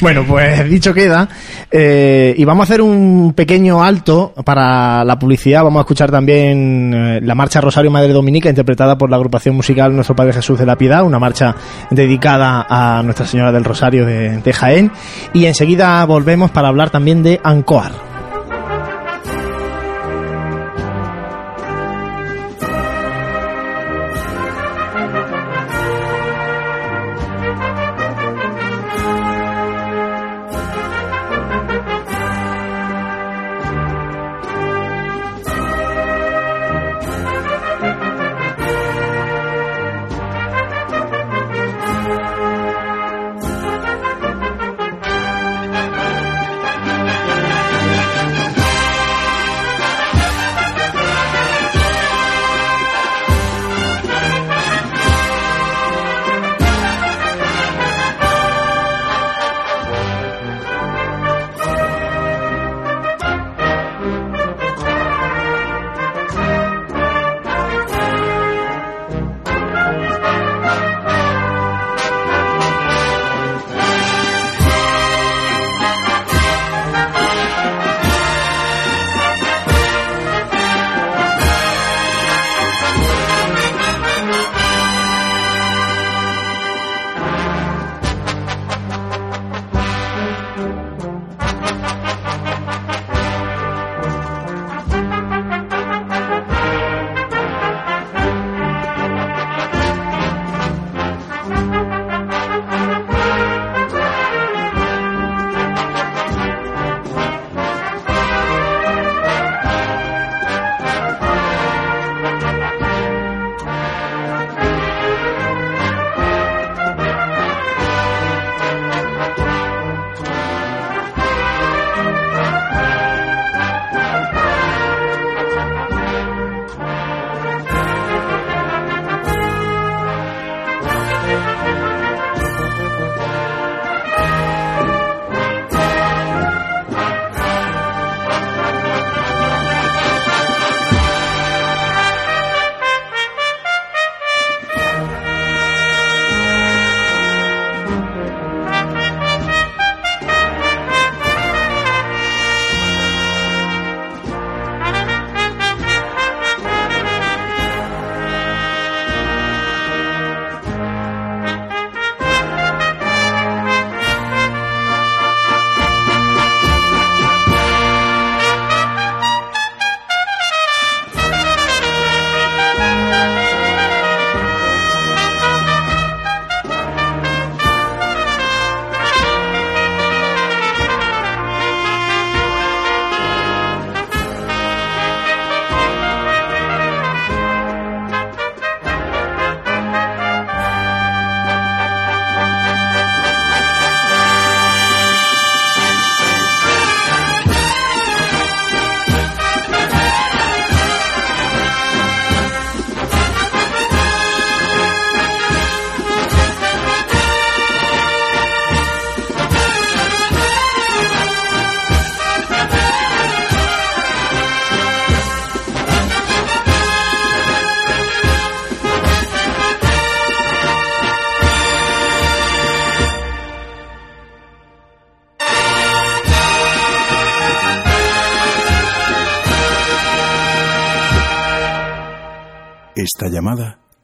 Bueno, 0.00 0.24
pues 0.26 0.68
dicho 0.70 0.94
queda, 0.94 1.28
eh, 1.70 2.34
y 2.36 2.44
vamos 2.44 2.64
a 2.64 2.72
hacer 2.72 2.82
un 2.82 3.32
pequeño 3.34 3.82
alto 3.82 4.32
para 4.44 5.04
la 5.04 5.18
publicidad. 5.18 5.64
Vamos 5.64 5.80
a 5.80 5.82
escuchar 5.82 6.10
también 6.10 6.92
eh, 6.94 7.20
la 7.22 7.34
marcha 7.34 7.60
Rosario 7.60 7.90
Madre 7.90 8.12
Dominica, 8.12 8.48
interpretada 8.48 8.96
por 8.96 9.10
la 9.10 9.16
agrupación 9.16 9.54
musical 9.54 9.94
Nuestro 9.94 10.16
Padre 10.16 10.32
Jesús 10.32 10.58
de 10.58 10.66
la 10.66 10.76
Piedad, 10.76 11.04
una 11.04 11.18
marcha 11.18 11.54
dedicada 11.90 12.66
a 12.68 13.02
Nuestra 13.02 13.26
Señora 13.26 13.52
del 13.52 13.64
Rosario 13.64 14.06
de, 14.06 14.38
de 14.38 14.52
Jaén. 14.52 14.92
Y 15.32 15.46
enseguida 15.46 16.04
volvemos 16.04 16.50
para 16.50 16.68
hablar 16.68 16.90
también 16.90 17.22
de 17.22 17.40
Ancoar. 17.42 18.07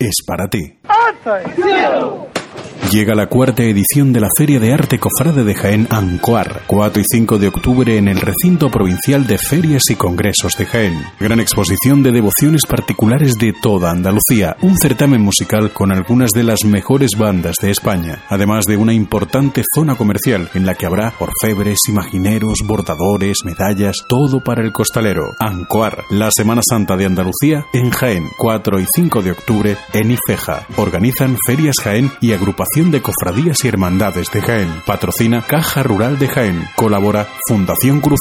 Es 0.07 0.17
para 0.27 0.49
ti. 0.49 0.79
Llega 2.95 3.17
la 3.17 3.27
cuarta 3.27 3.65
edición 3.65 4.13
de 4.13 4.21
la 4.21 4.29
Feria 4.39 4.61
de 4.61 4.73
Arte 4.73 5.01
Cofrade 5.01 5.43
de 5.43 5.57
Jaén 5.57 5.89
Ancoar, 5.91 6.63
4 6.69 7.03
y 7.03 7.05
5 7.05 7.39
de 7.41 7.49
octubre 7.49 7.99
en 7.99 8.07
el 8.07 8.21
recinto 8.21 8.71
provincial 8.71 9.27
de 9.27 9.37
Ferias 9.37 9.91
y 9.91 9.97
Congresos 9.97 10.57
de 10.57 10.65
Jaén. 10.65 11.03
Gran 11.19 11.41
exposición 11.41 12.05
de 12.05 12.13
devociones 12.13 12.65
particulares 12.67 13.35
de 13.35 13.53
toda 13.53 13.91
Andalucía, 13.91 14.57
un 14.63 14.79
certamen 14.79 15.21
musical 15.23 15.73
con 15.73 15.91
algunas 15.91 16.31
de 16.31 16.45
las 16.45 16.65
mejores 16.65 17.11
bandas 17.19 17.57
de 17.61 17.73
España, 17.73 18.23
además 18.29 18.65
de 18.65 18.77
una 18.77 18.95
importante 18.95 19.65
zona 19.75 19.97
comercial 19.97 20.49
en 20.55 20.65
la 20.65 20.77
que 20.77 20.87
habrá 20.87 21.15
orfebres, 21.19 21.81
imagineros, 21.89 22.61
bordadores, 22.65 23.39
medallas, 23.45 24.05
todo 24.09 24.39
para 24.39 24.63
el 24.63 24.73
costalero. 24.73 25.33
Ancoar, 25.41 26.05
la 26.11 26.31
Semana 26.31 26.61
Santa 26.63 26.97
de 26.97 27.07
Andalucía 27.07 27.67
en 27.73 27.91
Jaén, 27.91 28.29
4 28.39 28.79
y 28.79 28.87
5 28.95 29.21
de 29.21 29.33
octubre 29.33 29.77
en 29.93 30.13
Ifeja. 30.13 30.65
Organizan 30.77 31.37
Ferias 31.45 31.75
Jaén 31.83 32.13
y 32.21 32.31
agrupación 32.35 32.84
de 32.91 33.03
Cofradías 33.03 33.65
y 33.65 33.69
Hermandades 33.69 34.31
de 34.33 34.43
Jaén. 34.43 34.83
Patrocina 34.87 35.43
Caja 35.43 35.83
Rural 35.83 36.19
de 36.19 36.29
Jaén. 36.29 36.65
Colabora 36.77 37.29
Fundación 37.49 38.01
Cruz 38.01 38.21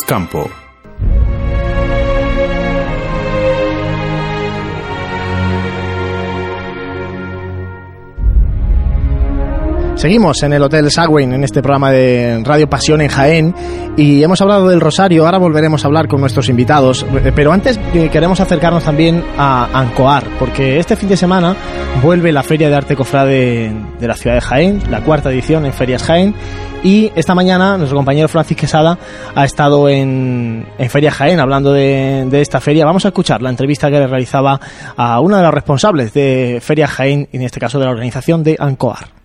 Seguimos 10.04 10.44
en 10.44 10.52
el 10.52 10.62
Hotel 10.62 10.92
Sagüen 10.92 11.32
en 11.32 11.46
este 11.46 11.62
programa 11.62 11.90
de 11.90 12.42
Radio 12.44 12.70
Pasión 12.70 13.00
en 13.00 13.08
Jaén 13.08 13.56
y 13.96 14.22
hemos 14.22 14.42
hablado 14.42 14.68
del 14.68 14.82
Rosario, 14.82 15.24
ahora 15.24 15.38
volveremos 15.38 15.86
a 15.86 15.88
hablar 15.88 16.10
con 16.10 16.20
nuestros 16.20 16.50
invitados, 16.50 17.06
pero 17.34 17.54
antes 17.54 17.80
eh, 17.94 18.10
queremos 18.12 18.42
acercarnos 18.42 18.84
también 18.84 19.24
a 19.38 19.70
Ancoar, 19.72 20.26
porque 20.40 20.78
este 20.78 20.98
fin 20.98 21.08
de 21.08 21.16
semana 21.16 21.56
vuelve 22.02 22.34
la 22.34 22.44
Feria 22.44 22.68
de 22.68 22.76
Arte 22.76 22.98
Cofrade 22.98 23.72
de 23.98 24.06
la 24.10 24.16
ciudad 24.16 24.36
de 24.36 24.42
Jaén, 24.42 24.84
la 24.92 25.00
cuarta 25.06 25.32
edición 25.32 25.66
en 25.66 25.72
Ferias 25.72 26.04
Jaén, 26.04 26.36
y 26.84 27.10
esta 27.16 27.34
mañana 27.34 27.78
nuestro 27.78 27.96
compañero 27.96 28.28
Francis 28.28 28.58
Quesada 28.58 29.00
ha 29.34 29.46
estado 29.46 29.88
en, 29.88 30.66
en 30.80 30.90
Feria 30.90 31.12
Jaén 31.12 31.40
hablando 31.40 31.72
de, 31.72 32.26
de 32.30 32.42
esta 32.42 32.60
feria. 32.60 32.84
Vamos 32.84 33.06
a 33.06 33.08
escuchar 33.08 33.42
la 33.42 33.52
entrevista 33.52 33.90
que 33.90 34.00
le 34.00 34.08
realizaba 34.08 34.60
a 34.98 35.22
una 35.22 35.38
de 35.38 35.44
las 35.44 35.54
responsables 35.54 36.14
de 36.14 36.60
Feria 36.62 36.90
Jaén, 36.90 37.30
en 37.32 37.42
este 37.44 37.62
caso 37.62 37.80
de 37.80 37.86
la 37.86 37.92
organización 37.92 38.44
de 38.44 38.58
Ancoar. 38.60 39.23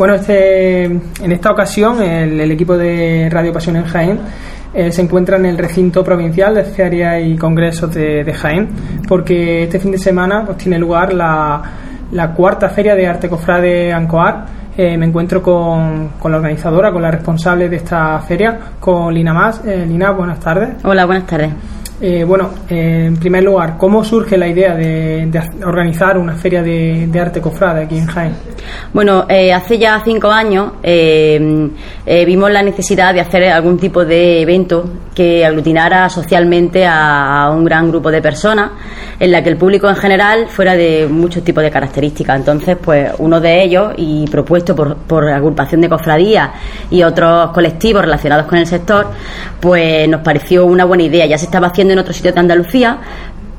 Bueno, 0.00 0.14
este, 0.14 0.84
en 0.84 1.30
esta 1.30 1.50
ocasión 1.50 2.02
el, 2.02 2.40
el 2.40 2.50
equipo 2.50 2.74
de 2.74 3.28
Radio 3.30 3.52
Pasión 3.52 3.76
en 3.76 3.84
Jaén 3.84 4.18
eh, 4.72 4.90
se 4.90 5.02
encuentra 5.02 5.36
en 5.36 5.44
el 5.44 5.58
recinto 5.58 6.02
provincial 6.02 6.54
de 6.54 6.64
ferias 6.64 7.22
y 7.22 7.36
congresos 7.36 7.92
de, 7.92 8.32
Jaén, 8.32 8.70
porque 9.06 9.64
este 9.64 9.78
fin 9.78 9.90
de 9.90 9.98
semana 9.98 10.46
tiene 10.56 10.78
lugar 10.78 11.12
la, 11.12 12.32
cuarta 12.34 12.70
feria 12.70 12.94
de 12.94 13.06
arte 13.06 13.28
cofrade 13.28 13.92
Ancoar. 13.92 14.46
Eh, 14.74 14.96
me 14.96 15.04
encuentro 15.04 15.42
con, 15.42 16.12
con, 16.18 16.32
la 16.32 16.38
organizadora, 16.38 16.90
con 16.90 17.02
la 17.02 17.10
responsable 17.10 17.68
de 17.68 17.76
esta 17.76 18.20
feria, 18.20 18.58
con 18.80 19.12
Lina 19.12 19.34
Más. 19.34 19.62
Eh, 19.66 19.84
Lina, 19.86 20.12
buenas 20.12 20.40
tardes. 20.40 20.82
Hola, 20.82 21.04
buenas 21.04 21.26
tardes. 21.26 21.50
Eh, 22.02 22.24
bueno, 22.24 22.50
eh, 22.70 23.04
en 23.08 23.16
primer 23.18 23.42
lugar, 23.44 23.76
¿cómo 23.76 24.02
surge 24.02 24.38
la 24.38 24.48
idea 24.48 24.74
de, 24.74 25.28
organizar 25.66 26.16
una 26.16 26.34
feria 26.34 26.62
de, 26.62 27.10
arte 27.20 27.42
cofrade 27.42 27.84
aquí 27.84 27.98
en 27.98 28.06
Jaén? 28.06 28.32
Bueno, 28.94 29.26
eh, 29.28 29.52
hace 29.52 29.76
ya 29.76 30.00
cinco 30.02 30.30
años 30.30 30.72
eh, 30.82 31.38
vimos 32.24 32.50
la 32.50 32.62
necesidad 32.62 33.12
de 33.12 33.20
hacer 33.20 33.44
algún 33.50 33.76
tipo 33.76 34.02
de 34.02 34.40
evento 34.40 34.88
que 35.14 35.44
aglutinara 35.44 36.08
socialmente 36.08 36.86
a, 36.86 37.44
a, 37.44 37.50
un 37.50 37.64
gran 37.64 37.90
grupo 37.90 38.10
de 38.10 38.22
personas, 38.22 38.70
en 39.18 39.30
la 39.30 39.42
que 39.42 39.50
el 39.50 39.58
público 39.58 39.86
en 39.86 39.96
general 39.96 40.46
fuera 40.48 40.74
de 40.74 41.06
muchos 41.06 41.44
tipos 41.44 41.62
de 41.62 41.70
características. 41.70 42.38
Entonces, 42.38 42.78
pues 42.82 43.10
uno 43.18 43.40
de 43.40 43.62
ellos, 43.62 43.92
y 43.98 44.26
propuesto 44.28 44.74
por, 44.74 44.96
por 44.96 45.28
agrupación 45.28 45.82
de 45.82 45.90
cofradías 45.90 46.50
y 46.90 47.02
otros 47.02 47.50
colectivos 47.50 48.02
relacionados 48.02 48.46
con 48.46 48.56
el 48.56 48.66
sector, 48.66 49.08
pues 49.60 50.08
nos 50.08 50.22
pareció 50.22 50.64
una 50.64 50.86
buena 50.86 51.02
idea. 51.02 51.26
Ya 51.26 51.36
se 51.36 51.44
estaba 51.44 51.66
haciendo 51.66 51.89
en 51.92 51.98
otros 51.98 52.16
sitios 52.16 52.34
de 52.34 52.40
Andalucía, 52.40 52.98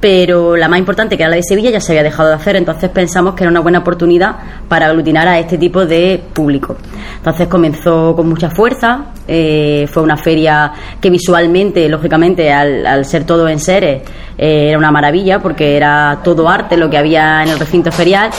pero 0.01 0.57
la 0.57 0.67
más 0.67 0.79
importante, 0.79 1.15
que 1.15 1.21
era 1.21 1.29
la 1.29 1.35
de 1.35 1.43
Sevilla, 1.43 1.69
ya 1.69 1.79
se 1.79 1.91
había 1.91 2.01
dejado 2.01 2.29
de 2.29 2.35
hacer, 2.35 2.55
entonces 2.55 2.89
pensamos 2.89 3.35
que 3.35 3.43
era 3.43 3.51
una 3.51 3.59
buena 3.59 3.79
oportunidad 3.79 4.35
para 4.67 4.87
aglutinar 4.87 5.27
a 5.27 5.37
este 5.37 5.59
tipo 5.59 5.85
de 5.85 6.19
público. 6.33 6.75
Entonces 7.17 7.47
comenzó 7.47 8.15
con 8.15 8.27
mucha 8.27 8.49
fuerza, 8.49 9.05
eh, 9.27 9.87
fue 9.91 10.01
una 10.01 10.17
feria 10.17 10.73
que 10.99 11.11
visualmente, 11.11 11.87
lógicamente, 11.87 12.51
al, 12.51 13.05
ser 13.05 13.25
todo 13.25 13.47
en 13.47 13.59
seres, 13.59 14.01
eh, 14.39 14.69
era 14.69 14.77
una 14.79 14.89
maravilla, 14.89 15.37
porque 15.39 15.77
era 15.77 16.19
todo 16.23 16.49
arte 16.49 16.77
lo 16.77 16.89
que 16.89 16.97
había 16.97 17.43
en 17.43 17.49
el 17.49 17.59
recinto 17.59 17.91
ferial 17.91 18.31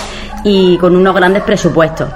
y 0.43 0.77
con 0.79 0.97
unos 0.97 1.15
grandes 1.15 1.45
presupuestos. 1.45 2.09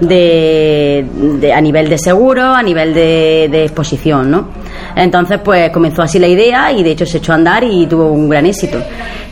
De, 0.00 1.52
a 1.54 1.60
nivel 1.60 1.88
de 1.88 1.96
seguro, 1.96 2.42
a 2.52 2.62
nivel 2.62 2.92
de, 2.92 3.48
de, 3.48 3.62
exposición, 3.62 4.28
¿no? 4.32 4.48
Entonces, 4.96 5.40
pues 5.44 5.70
comenzó 5.70 6.02
así 6.02 6.18
la 6.18 6.28
idea 6.28 6.72
y 6.72 6.82
de 6.82 6.92
hecho 6.92 7.06
se 7.06 7.18
echó 7.18 7.32
a 7.32 7.36
andar 7.36 7.64
y 7.64 7.86
tuvo 7.86 8.10
un 8.12 8.28
gran 8.28 8.46
éxito. 8.46 8.78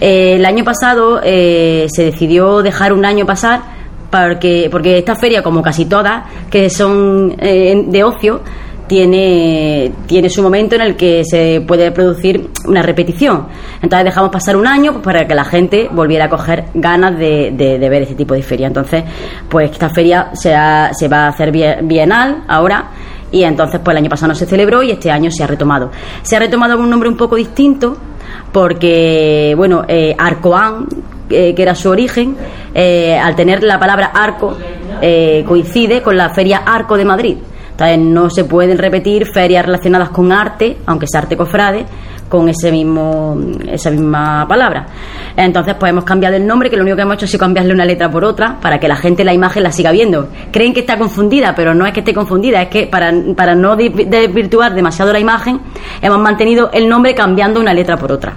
Eh, 0.00 0.34
el 0.36 0.44
año 0.46 0.64
pasado 0.64 1.20
eh, 1.22 1.86
se 1.88 2.04
decidió 2.04 2.62
dejar 2.62 2.92
un 2.92 3.04
año 3.04 3.26
pasar 3.26 3.60
porque, 4.10 4.68
porque 4.70 4.98
esta 4.98 5.14
feria, 5.14 5.42
como 5.42 5.62
casi 5.62 5.84
todas, 5.84 6.24
que 6.50 6.68
son 6.70 7.36
eh, 7.38 7.84
de 7.86 8.04
ocio, 8.04 8.40
tiene, 8.90 9.92
tiene 10.06 10.28
su 10.28 10.42
momento 10.42 10.74
en 10.74 10.80
el 10.80 10.96
que 10.96 11.22
se 11.24 11.62
puede 11.64 11.92
producir 11.92 12.50
una 12.66 12.82
repetición. 12.82 13.46
Entonces 13.80 14.06
dejamos 14.06 14.32
pasar 14.32 14.56
un 14.56 14.66
año 14.66 14.94
pues, 14.94 15.04
para 15.04 15.28
que 15.28 15.34
la 15.36 15.44
gente 15.44 15.88
volviera 15.92 16.24
a 16.24 16.28
coger 16.28 16.64
ganas 16.74 17.16
de, 17.16 17.52
de, 17.52 17.78
de, 17.78 17.88
ver 17.88 18.02
este 18.02 18.16
tipo 18.16 18.34
de 18.34 18.42
feria. 18.42 18.66
Entonces, 18.66 19.04
pues 19.48 19.70
esta 19.70 19.90
feria 19.90 20.30
se, 20.32 20.52
ha, 20.56 20.90
se 20.92 21.06
va 21.06 21.26
a 21.26 21.28
hacer 21.28 21.52
bienal 21.52 22.42
ahora 22.48 22.90
y 23.32 23.44
entonces 23.44 23.80
pues 23.82 23.94
el 23.94 23.98
año 23.98 24.10
pasado 24.10 24.28
no 24.28 24.34
se 24.34 24.46
celebró 24.46 24.82
y 24.82 24.90
este 24.90 25.10
año 25.10 25.30
se 25.30 25.44
ha 25.44 25.46
retomado. 25.46 25.90
Se 26.22 26.36
ha 26.36 26.38
retomado 26.38 26.76
con 26.76 26.84
un 26.84 26.90
nombre 26.90 27.08
un 27.08 27.16
poco 27.16 27.36
distinto 27.36 27.96
porque, 28.52 29.54
bueno, 29.56 29.84
eh, 29.86 30.14
Arcoán, 30.18 30.86
eh, 31.28 31.54
que 31.54 31.62
era 31.62 31.74
su 31.74 31.90
origen, 31.90 32.36
eh, 32.74 33.18
al 33.18 33.36
tener 33.36 33.62
la 33.62 33.78
palabra 33.78 34.10
arco, 34.14 34.56
coincide 35.46 36.02
con 36.02 36.16
la 36.16 36.30
Feria 36.30 36.62
Arco 36.66 36.96
de 36.96 37.04
Madrid. 37.04 37.36
Entonces 37.70 37.98
no 37.98 38.28
se 38.28 38.44
pueden 38.44 38.76
repetir 38.76 39.26
ferias 39.32 39.64
relacionadas 39.64 40.10
con 40.10 40.30
arte, 40.32 40.76
aunque 40.84 41.06
sea 41.06 41.20
arte 41.20 41.36
cofrade, 41.36 41.86
con 42.30 42.48
ese 42.48 42.70
mismo 42.70 43.36
esa 43.68 43.90
misma 43.90 44.46
palabra. 44.48 44.86
Entonces, 45.36 45.74
pues 45.78 45.90
hemos 45.90 46.04
cambiado 46.04 46.36
el 46.36 46.46
nombre, 46.46 46.70
que 46.70 46.76
lo 46.76 46.82
único 46.82 46.96
que 46.96 47.02
hemos 47.02 47.16
hecho 47.16 47.26
es 47.26 47.36
cambiarle 47.36 47.74
una 47.74 47.84
letra 47.84 48.10
por 48.10 48.24
otra 48.24 48.58
para 48.60 48.78
que 48.78 48.88
la 48.88 48.96
gente 48.96 49.24
la 49.24 49.34
imagen 49.34 49.64
la 49.64 49.72
siga 49.72 49.90
viendo. 49.90 50.28
Creen 50.52 50.72
que 50.72 50.80
está 50.80 50.96
confundida, 50.96 51.54
pero 51.54 51.74
no 51.74 51.84
es 51.84 51.92
que 51.92 52.00
esté 52.00 52.14
confundida, 52.14 52.62
es 52.62 52.68
que 52.68 52.86
para, 52.86 53.12
para 53.36 53.54
no 53.54 53.76
desvirtuar 53.76 54.74
demasiado 54.74 55.12
la 55.12 55.18
imagen, 55.18 55.60
hemos 56.00 56.18
mantenido 56.20 56.70
el 56.72 56.88
nombre 56.88 57.14
cambiando 57.14 57.60
una 57.60 57.74
letra 57.74 57.96
por 57.96 58.12
otra. 58.12 58.34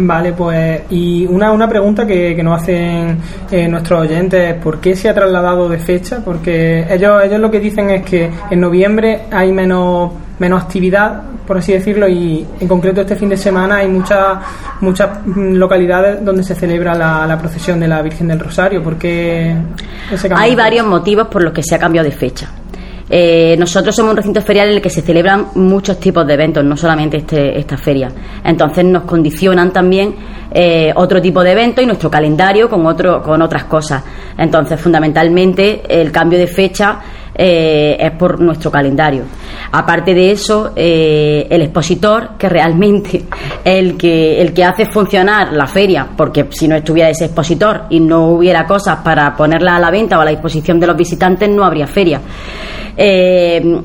Vale, 0.00 0.32
pues 0.32 0.82
y 0.90 1.26
una, 1.26 1.50
una 1.50 1.68
pregunta 1.68 2.06
que, 2.06 2.36
que 2.36 2.42
nos 2.42 2.62
hacen 2.62 3.18
eh, 3.50 3.66
nuestros 3.66 4.02
oyentes, 4.02 4.54
¿por 4.54 4.78
qué 4.78 4.94
se 4.94 5.08
ha 5.08 5.14
trasladado 5.14 5.68
de 5.68 5.78
fecha? 5.78 6.20
Porque 6.24 6.86
ellos, 6.88 7.20
ellos 7.24 7.40
lo 7.40 7.50
que 7.50 7.58
dicen 7.58 7.90
es 7.90 8.04
que 8.04 8.30
en 8.48 8.60
noviembre 8.60 9.22
hay 9.32 9.50
menos, 9.50 10.12
menos 10.38 10.62
actividad, 10.62 11.20
por 11.44 11.58
así 11.58 11.72
decirlo, 11.72 12.08
y 12.08 12.46
en 12.60 12.68
concreto 12.68 13.00
este 13.00 13.16
fin 13.16 13.28
de 13.28 13.36
semana 13.36 13.78
hay 13.78 13.88
muchas 13.88 14.38
muchas 14.80 15.10
localidades 15.26 16.24
donde 16.24 16.44
se 16.44 16.54
celebra 16.54 16.94
la, 16.94 17.26
la 17.26 17.36
procesión 17.36 17.80
de 17.80 17.88
la 17.88 18.00
Virgen 18.00 18.28
del 18.28 18.38
Rosario. 18.38 18.80
¿Por 18.82 18.98
qué 18.98 19.56
ese 20.12 20.30
Hay 20.32 20.54
varios 20.54 20.86
motivos 20.86 21.26
por 21.26 21.42
los 21.42 21.52
que 21.52 21.64
se 21.64 21.74
ha 21.74 21.78
cambiado 21.78 22.08
de 22.08 22.14
fecha. 22.14 22.48
Eh, 23.10 23.56
nosotros 23.58 23.94
somos 23.94 24.10
un 24.10 24.16
recinto 24.16 24.40
ferial 24.42 24.68
en 24.68 24.76
el 24.76 24.82
que 24.82 24.90
se 24.90 25.02
celebran 25.02 25.48
muchos 25.54 25.98
tipos 25.98 26.26
de 26.26 26.34
eventos, 26.34 26.64
no 26.64 26.76
solamente 26.76 27.18
este, 27.18 27.58
esta 27.58 27.76
feria. 27.76 28.10
Entonces 28.44 28.84
nos 28.84 29.04
condicionan 29.04 29.72
también 29.72 30.14
eh, 30.50 30.92
otro 30.94 31.20
tipo 31.20 31.42
de 31.42 31.52
eventos 31.52 31.82
y 31.82 31.86
nuestro 31.86 32.10
calendario 32.10 32.68
con, 32.68 32.84
otro, 32.86 33.22
con 33.22 33.40
otras 33.42 33.64
cosas. 33.64 34.02
Entonces, 34.36 34.80
fundamentalmente, 34.80 35.82
el 35.88 36.10
cambio 36.12 36.38
de 36.38 36.46
fecha 36.46 37.00
eh, 37.40 37.96
es 38.00 38.10
por 38.12 38.40
nuestro 38.40 38.68
calendario. 38.68 39.22
Aparte 39.70 40.12
de 40.12 40.32
eso, 40.32 40.72
eh, 40.74 41.46
el 41.48 41.62
expositor, 41.62 42.30
que 42.36 42.48
realmente 42.48 43.26
el 43.64 43.96
que, 43.96 44.40
el 44.42 44.52
que 44.52 44.64
hace 44.64 44.86
funcionar 44.86 45.52
la 45.52 45.68
feria, 45.68 46.08
porque 46.16 46.46
si 46.50 46.66
no 46.66 46.74
estuviera 46.74 47.08
ese 47.08 47.26
expositor 47.26 47.84
y 47.90 48.00
no 48.00 48.30
hubiera 48.30 48.66
cosas 48.66 48.96
para 49.04 49.36
ponerla 49.36 49.76
a 49.76 49.78
la 49.78 49.90
venta 49.92 50.18
o 50.18 50.20
a 50.20 50.24
la 50.24 50.32
disposición 50.32 50.80
de 50.80 50.88
los 50.88 50.96
visitantes, 50.96 51.48
no 51.48 51.64
habría 51.64 51.86
feria. 51.86 52.20
Eh, 52.96 53.80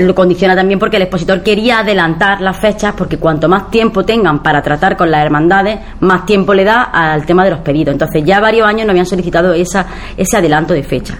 lo 0.00 0.14
condiciona 0.16 0.56
también 0.56 0.80
porque 0.80 0.96
el 0.96 1.02
expositor 1.02 1.40
quería 1.42 1.78
adelantar 1.78 2.40
las 2.40 2.58
fechas 2.58 2.94
porque 2.96 3.18
cuanto 3.18 3.48
más 3.48 3.70
tiempo 3.70 4.04
tengan 4.04 4.42
para 4.42 4.60
tratar 4.60 4.96
con 4.96 5.08
las 5.08 5.24
hermandades, 5.24 5.78
más 6.00 6.26
tiempo 6.26 6.52
le 6.54 6.64
da 6.64 6.82
al 6.84 7.24
tema 7.24 7.44
de 7.44 7.50
los 7.50 7.60
pedidos. 7.60 7.92
Entonces 7.92 8.24
ya 8.24 8.40
varios 8.40 8.66
años 8.66 8.86
no 8.86 8.90
habían 8.90 9.06
solicitado 9.06 9.52
esa, 9.52 9.86
ese 10.16 10.36
adelanto 10.36 10.74
de 10.74 10.82
fecha. 10.82 11.16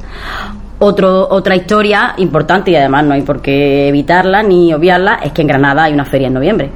Otro, 0.87 1.27
otra 1.31 1.57
historia 1.57 2.13
importante 2.19 2.71
y 2.71 2.77
además 2.77 3.05
no 3.07 3.15
hay 3.15 3.23
por 3.23 3.41
qué 3.41 3.89
evitarla 3.89 4.43
ni 4.43 4.71
obviarla 4.75 5.15
es 5.25 5.33
que 5.33 5.41
en 5.41 5.49
Granada 5.49 5.85
hay 5.85 5.95
una 5.95 6.05
feria 6.05 6.29
en 6.29 6.35
noviembre. 6.35 6.71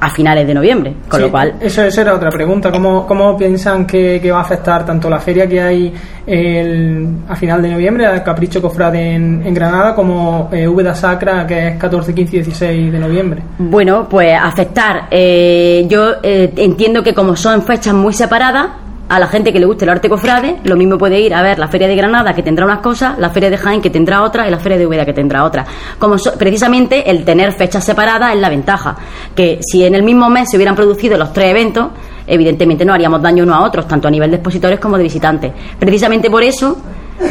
a 0.00 0.08
finales 0.08 0.44
de 0.48 0.54
noviembre, 0.54 0.94
con 1.06 1.20
Sí, 1.20 1.26
lo 1.26 1.30
cual 1.30 1.54
Eso, 1.60 1.82
eso 1.84 2.00
era 2.00 2.14
otra 2.14 2.28
pregunta. 2.28 2.72
¿Cómo, 2.72 3.06
cómo 3.06 3.36
piensan 3.36 3.86
que, 3.86 4.18
que 4.20 4.32
va 4.32 4.38
a 4.38 4.42
afectar 4.42 4.84
tanto 4.84 5.08
la 5.08 5.20
feria 5.20 5.46
que 5.46 5.60
hay 5.60 5.94
el, 6.26 7.18
a 7.28 7.36
final 7.36 7.62
de 7.62 7.68
noviembre, 7.70 8.06
el 8.06 8.22
Capricho 8.22 8.60
Cofrade 8.60 9.14
en, 9.14 9.42
en 9.46 9.54
Granada, 9.54 9.94
como 9.94 10.48
eh, 10.50 10.66
Úbeda 10.66 10.94
Sacra, 10.94 11.46
que 11.46 11.68
es 11.68 11.76
14, 11.76 12.14
15 12.14 12.36
y 12.36 12.40
16 12.40 12.92
de 12.92 12.98
noviembre? 12.98 13.42
Bueno, 13.58 14.08
pues 14.08 14.36
afectar. 14.42 15.06
Eh, 15.10 15.86
yo 15.88 16.14
eh, 16.22 16.52
entiendo 16.56 17.02
que 17.02 17.14
como 17.14 17.36
son 17.36 17.62
fechas 17.62 17.94
muy 17.94 18.12
separadas, 18.12 18.68
a 19.14 19.18
la 19.18 19.26
gente 19.26 19.52
que 19.52 19.60
le 19.60 19.66
guste 19.66 19.84
el 19.84 19.90
arte 19.90 20.08
cofrade, 20.08 20.56
lo 20.64 20.74
mismo 20.74 20.96
puede 20.96 21.20
ir 21.20 21.34
a 21.34 21.42
ver 21.42 21.58
la 21.58 21.68
Feria 21.68 21.86
de 21.86 21.94
Granada, 21.94 22.32
que 22.32 22.42
tendrá 22.42 22.64
unas 22.64 22.78
cosas, 22.78 23.18
la 23.18 23.28
Feria 23.28 23.50
de 23.50 23.58
Jaén, 23.58 23.82
que 23.82 23.90
tendrá 23.90 24.22
otras, 24.22 24.48
y 24.48 24.50
la 24.50 24.58
Feria 24.58 24.78
de 24.78 24.86
Úbeda, 24.86 25.04
que 25.04 25.12
tendrá 25.12 25.44
otras. 25.44 25.66
Como 25.98 26.16
so- 26.16 26.32
precisamente 26.38 27.10
el 27.10 27.22
tener 27.22 27.52
fechas 27.52 27.84
separadas 27.84 28.34
es 28.34 28.40
la 28.40 28.48
ventaja. 28.48 28.96
Que 29.34 29.58
si 29.60 29.84
en 29.84 29.94
el 29.94 30.02
mismo 30.02 30.30
mes 30.30 30.48
se 30.50 30.56
hubieran 30.56 30.74
producido 30.74 31.18
los 31.18 31.30
tres 31.32 31.50
eventos, 31.50 31.88
evidentemente 32.26 32.84
no 32.86 32.94
haríamos 32.94 33.20
daño 33.20 33.44
unos 33.44 33.56
a 33.56 33.60
otros, 33.60 33.86
tanto 33.86 34.08
a 34.08 34.10
nivel 34.10 34.30
de 34.30 34.36
expositores 34.36 34.80
como 34.80 34.96
de 34.96 35.02
visitantes. 35.02 35.52
Precisamente 35.78 36.30
por 36.30 36.42
eso 36.42 36.78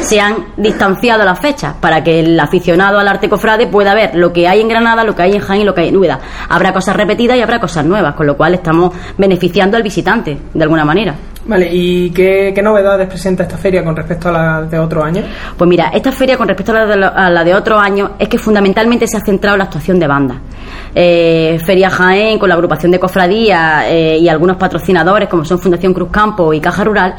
se 0.01 0.21
han 0.21 0.35
distanciado 0.57 1.25
las 1.25 1.39
fechas 1.39 1.73
para 1.81 2.03
que 2.03 2.19
el 2.19 2.39
aficionado 2.39 2.99
al 2.99 3.07
arte 3.07 3.27
cofrade 3.27 3.65
pueda 3.67 3.93
ver 3.95 4.11
lo 4.15 4.31
que 4.31 4.47
hay 4.47 4.61
en 4.61 4.67
Granada, 4.69 5.03
lo 5.03 5.15
que 5.15 5.23
hay 5.23 5.33
en 5.33 5.39
Jaén 5.41 5.61
y 5.61 5.65
lo 5.65 5.73
que 5.73 5.81
hay 5.81 5.87
en 5.89 5.97
Úbeda. 5.97 6.19
Habrá 6.47 6.71
cosas 6.71 6.95
repetidas 6.95 7.37
y 7.37 7.41
habrá 7.41 7.59
cosas 7.59 7.83
nuevas, 7.85 8.13
con 8.13 8.27
lo 8.27 8.37
cual 8.37 8.53
estamos 8.53 8.93
beneficiando 9.17 9.75
al 9.77 9.83
visitante 9.83 10.37
de 10.53 10.63
alguna 10.63 10.85
manera. 10.85 11.15
Vale, 11.51 11.67
¿y 11.69 12.11
qué, 12.11 12.53
qué 12.55 12.61
novedades 12.61 13.09
presenta 13.09 13.43
esta 13.43 13.57
feria 13.57 13.83
con 13.83 13.93
respecto 13.93 14.29
a 14.29 14.31
la 14.31 14.61
de 14.61 14.79
otro 14.79 15.03
año? 15.03 15.21
Pues 15.57 15.67
mira, 15.69 15.89
esta 15.93 16.09
feria 16.13 16.37
con 16.37 16.47
respecto 16.47 16.71
a 16.71 16.75
la 16.75 16.85
de, 16.85 16.95
lo- 16.95 17.13
a 17.13 17.29
la 17.29 17.43
de 17.43 17.53
otro 17.53 17.77
año 17.77 18.11
es 18.17 18.29
que 18.29 18.37
fundamentalmente 18.37 19.05
se 19.05 19.17
ha 19.17 19.19
centrado 19.19 19.55
en 19.55 19.59
la 19.59 19.65
actuación 19.65 19.99
de 19.99 20.07
bandas. 20.07 20.37
Eh, 20.95 21.59
feria 21.65 21.89
Jaén 21.89 22.39
con 22.39 22.47
la 22.47 22.55
agrupación 22.55 22.89
de 22.93 22.99
cofradías 22.99 23.83
eh, 23.87 24.17
y 24.17 24.29
algunos 24.29 24.55
patrocinadores 24.55 25.27
como 25.27 25.43
son 25.43 25.59
Fundación 25.59 25.93
Cruz 25.93 26.07
Campo 26.09 26.53
y 26.53 26.61
Caja 26.61 26.85
Rural 26.85 27.15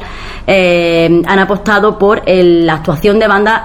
eh, 0.47 1.21
han 1.27 1.39
apostado 1.39 1.95
por 1.99 2.23
el- 2.25 2.65
la 2.65 2.73
actuación 2.75 3.19
de 3.19 3.27
bandas 3.27 3.61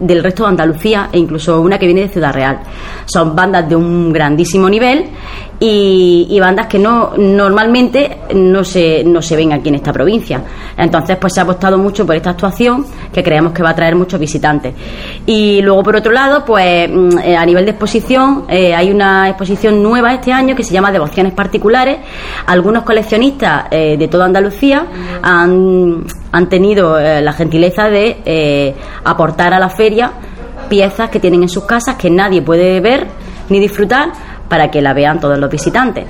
del 0.00 0.22
resto 0.22 0.44
de 0.44 0.48
Andalucía 0.48 1.10
e 1.12 1.18
incluso 1.18 1.60
una 1.60 1.78
que 1.78 1.84
viene 1.84 2.00
de 2.02 2.08
Ciudad 2.08 2.32
Real. 2.32 2.60
Son 3.04 3.36
bandas 3.36 3.68
de 3.68 3.76
un 3.76 4.10
grandísimo 4.10 4.70
nivel 4.70 5.04
y, 5.60 6.38
bandas 6.40 6.66
que 6.66 6.78
no 6.78 7.12
normalmente 7.16 8.18
no 8.34 8.62
se, 8.62 9.02
no 9.04 9.20
se 9.20 9.36
ven 9.36 9.52
aquí 9.52 9.68
en 9.68 9.76
esta 9.76 9.92
provincia. 9.92 10.42
Entonces, 10.76 11.16
pues 11.16 11.34
se 11.34 11.40
ha 11.40 11.42
apostado 11.42 11.76
mucho 11.78 12.06
por 12.06 12.14
esta 12.14 12.30
actuación 12.30 12.86
que 13.12 13.22
creemos 13.22 13.52
que 13.52 13.62
va 13.62 13.70
a 13.70 13.74
traer 13.74 13.96
muchos 13.96 14.20
visitantes. 14.20 14.74
Y 15.26 15.60
luego, 15.62 15.82
por 15.82 15.96
otro 15.96 16.12
lado, 16.12 16.44
pues 16.44 16.88
mm, 16.88 17.18
eh, 17.18 17.36
a 17.36 17.44
nivel 17.44 17.64
de 17.64 17.72
exposición, 17.72 18.44
eh, 18.48 18.74
hay 18.74 18.90
una 18.90 19.28
exposición 19.28 19.82
nueva 19.82 20.14
este 20.14 20.32
año 20.32 20.54
que 20.54 20.62
se 20.62 20.72
llama 20.72 20.92
Devociones 20.92 21.32
Particulares. 21.32 21.98
Algunos 22.46 22.84
coleccionistas 22.84 23.64
eh, 23.70 23.96
de 23.98 24.08
toda 24.08 24.26
Andalucía 24.26 24.86
han, 25.22 26.04
han 26.30 26.48
tenido 26.48 26.98
la 26.98 27.32
gentileza 27.32 27.88
de 27.88 28.74
aportar 29.04 29.54
a 29.54 29.58
la 29.58 29.68
feria 29.68 30.12
piezas 30.68 31.10
que 31.10 31.18
tienen 31.18 31.42
en 31.42 31.48
sus 31.48 31.64
casas 31.64 31.96
que 31.96 32.10
nadie 32.10 32.42
puede 32.42 32.80
ver 32.80 33.06
ni 33.48 33.58
disfrutar 33.58 34.12
para 34.48 34.70
que 34.70 34.80
la 34.80 34.94
vean 34.94 35.20
todos 35.20 35.38
los 35.38 35.50
visitantes. 35.50 36.04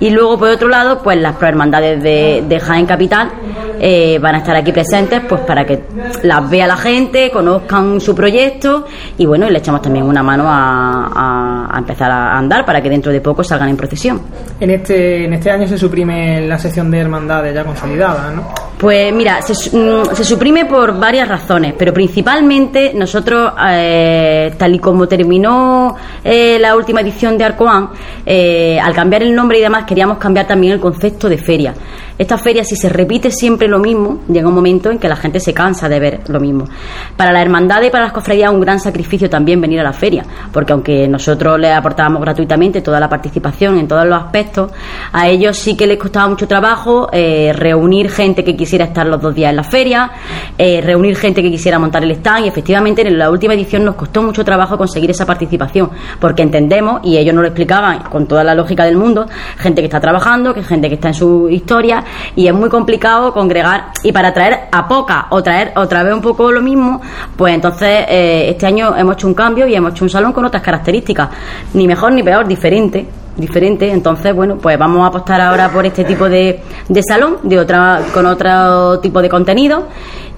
Y 0.00 0.10
luego, 0.10 0.38
por 0.38 0.48
otro 0.48 0.68
lado, 0.68 1.00
pues 1.02 1.18
las 1.18 1.36
prohermandades 1.36 2.02
de, 2.02 2.44
de 2.48 2.60
Jaén 2.60 2.86
Capital 2.86 3.30
eh, 3.78 4.18
van 4.20 4.34
a 4.36 4.38
estar 4.38 4.56
aquí 4.56 4.72
presentes 4.72 5.20
pues 5.28 5.40
para 5.42 5.64
que 5.64 5.82
las 6.22 6.48
vea 6.48 6.66
la 6.66 6.76
gente, 6.76 7.30
conozcan 7.30 8.00
su 8.00 8.14
proyecto 8.14 8.86
y 9.18 9.26
bueno, 9.26 9.46
y 9.48 9.50
le 9.50 9.58
echamos 9.58 9.82
también 9.82 10.04
una 10.06 10.22
mano 10.22 10.44
a, 10.48 11.06
a- 11.14 11.68
a 11.76 11.78
empezar 11.78 12.10
a 12.10 12.36
andar 12.38 12.64
para 12.64 12.80
que 12.82 12.88
dentro 12.90 13.12
de 13.12 13.20
poco 13.20 13.42
salgan 13.44 13.68
en 13.68 13.76
procesión. 13.76 14.20
En 14.60 14.70
este, 14.70 15.24
en 15.24 15.32
este 15.34 15.50
año 15.50 15.66
se 15.66 15.76
suprime 15.78 16.46
la 16.46 16.58
sección 16.58 16.90
de 16.90 16.98
hermandades 16.98 17.54
ya 17.54 17.64
consolidada, 17.64 18.30
¿no? 18.30 18.48
Pues 18.78 19.12
mira, 19.14 19.40
se, 19.42 19.52
mm, 19.76 20.14
se 20.14 20.24
suprime 20.24 20.64
por 20.64 20.98
varias 20.98 21.28
razones, 21.28 21.74
pero 21.78 21.92
principalmente 21.92 22.92
nosotros, 22.94 23.52
eh, 23.68 24.54
tal 24.58 24.74
y 24.74 24.78
como 24.80 25.06
terminó 25.06 25.94
eh, 26.24 26.58
la 26.60 26.74
última 26.76 27.00
edición 27.00 27.38
de 27.38 27.44
Arcoán, 27.44 27.81
eh, 28.26 28.78
al 28.80 28.94
cambiar 28.94 29.22
el 29.22 29.34
nombre 29.34 29.58
y 29.58 29.60
demás 29.62 29.84
queríamos 29.84 30.18
cambiar 30.18 30.46
también 30.46 30.74
el 30.74 30.80
concepto 30.80 31.28
de 31.28 31.38
feria. 31.38 31.74
Esta 32.22 32.38
feria, 32.38 32.62
si 32.62 32.76
se 32.76 32.88
repite 32.88 33.32
siempre 33.32 33.66
lo 33.66 33.80
mismo, 33.80 34.20
llega 34.28 34.46
un 34.46 34.54
momento 34.54 34.92
en 34.92 35.00
que 35.00 35.08
la 35.08 35.16
gente 35.16 35.40
se 35.40 35.52
cansa 35.52 35.88
de 35.88 35.98
ver 35.98 36.20
lo 36.28 36.38
mismo. 36.38 36.68
Para 37.16 37.32
la 37.32 37.42
hermandad 37.42 37.82
y 37.82 37.90
para 37.90 38.04
las 38.04 38.12
cofradías 38.12 38.48
es 38.48 38.54
un 38.54 38.60
gran 38.60 38.78
sacrificio 38.78 39.28
también 39.28 39.60
venir 39.60 39.80
a 39.80 39.82
la 39.82 39.92
feria, 39.92 40.24
porque 40.52 40.72
aunque 40.72 41.08
nosotros 41.08 41.58
les 41.58 41.72
aportábamos 41.72 42.22
gratuitamente 42.22 42.80
toda 42.80 43.00
la 43.00 43.08
participación 43.08 43.76
en 43.76 43.88
todos 43.88 44.06
los 44.06 44.16
aspectos, 44.16 44.70
a 45.12 45.26
ellos 45.26 45.58
sí 45.58 45.76
que 45.76 45.84
les 45.88 45.98
costaba 45.98 46.28
mucho 46.28 46.46
trabajo 46.46 47.08
eh, 47.10 47.52
reunir 47.56 48.08
gente 48.08 48.44
que 48.44 48.54
quisiera 48.54 48.84
estar 48.84 49.04
los 49.04 49.20
dos 49.20 49.34
días 49.34 49.50
en 49.50 49.56
la 49.56 49.64
feria, 49.64 50.12
eh, 50.56 50.80
reunir 50.80 51.16
gente 51.16 51.42
que 51.42 51.50
quisiera 51.50 51.80
montar 51.80 52.04
el 52.04 52.12
stand 52.12 52.44
y 52.44 52.48
efectivamente 52.48 53.02
en 53.02 53.18
la 53.18 53.32
última 53.32 53.54
edición 53.54 53.84
nos 53.84 53.96
costó 53.96 54.22
mucho 54.22 54.44
trabajo 54.44 54.78
conseguir 54.78 55.10
esa 55.10 55.26
participación, 55.26 55.90
porque 56.20 56.42
entendemos, 56.42 57.00
y 57.02 57.16
ellos 57.16 57.34
nos 57.34 57.42
lo 57.42 57.48
explicaban 57.48 58.04
con 58.04 58.28
toda 58.28 58.44
la 58.44 58.54
lógica 58.54 58.84
del 58.84 58.96
mundo, 58.96 59.26
gente 59.58 59.82
que 59.82 59.86
está 59.86 59.98
trabajando, 59.98 60.54
que 60.54 60.62
gente 60.62 60.88
que 60.88 60.94
está 60.94 61.08
en 61.08 61.14
su 61.14 61.48
historia 61.48 62.04
y 62.36 62.46
es 62.46 62.54
muy 62.54 62.68
complicado 62.68 63.32
congregar 63.32 63.92
y 64.02 64.12
para 64.12 64.32
traer 64.32 64.68
a 64.70 64.88
poca 64.88 65.26
o 65.30 65.42
traer 65.42 65.72
otra 65.76 66.02
vez 66.02 66.14
un 66.14 66.20
poco 66.20 66.50
lo 66.50 66.60
mismo, 66.60 67.00
pues 67.36 67.54
entonces 67.54 68.06
eh, 68.08 68.50
este 68.50 68.66
año 68.66 68.96
hemos 68.96 69.16
hecho 69.16 69.26
un 69.26 69.34
cambio 69.34 69.66
y 69.66 69.74
hemos 69.74 69.92
hecho 69.92 70.04
un 70.04 70.10
salón 70.10 70.32
con 70.32 70.44
otras 70.44 70.62
características, 70.62 71.28
ni 71.74 71.86
mejor 71.86 72.12
ni 72.12 72.22
peor, 72.22 72.46
diferente 72.46 73.06
diferente. 73.36 73.90
Entonces 73.90 74.34
bueno 74.34 74.58
pues 74.58 74.78
vamos 74.78 75.02
a 75.04 75.06
apostar 75.06 75.40
ahora 75.40 75.70
por 75.70 75.86
este 75.86 76.04
tipo 76.04 76.28
de, 76.28 76.60
de 76.88 77.02
salón 77.02 77.38
de 77.42 77.58
otra 77.58 78.00
con 78.12 78.26
otro 78.26 79.00
tipo 79.00 79.22
de 79.22 79.28
contenido. 79.28 79.88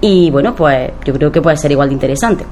Y 0.01 0.31
bueno 0.31 0.55
pues 0.55 0.91
yo 1.03 1.13
creo 1.13 1.31
que 1.31 1.41
puede 1.41 1.57
ser 1.57 1.71
igual 1.71 1.89
de 1.89 1.93
interesante 1.93 2.45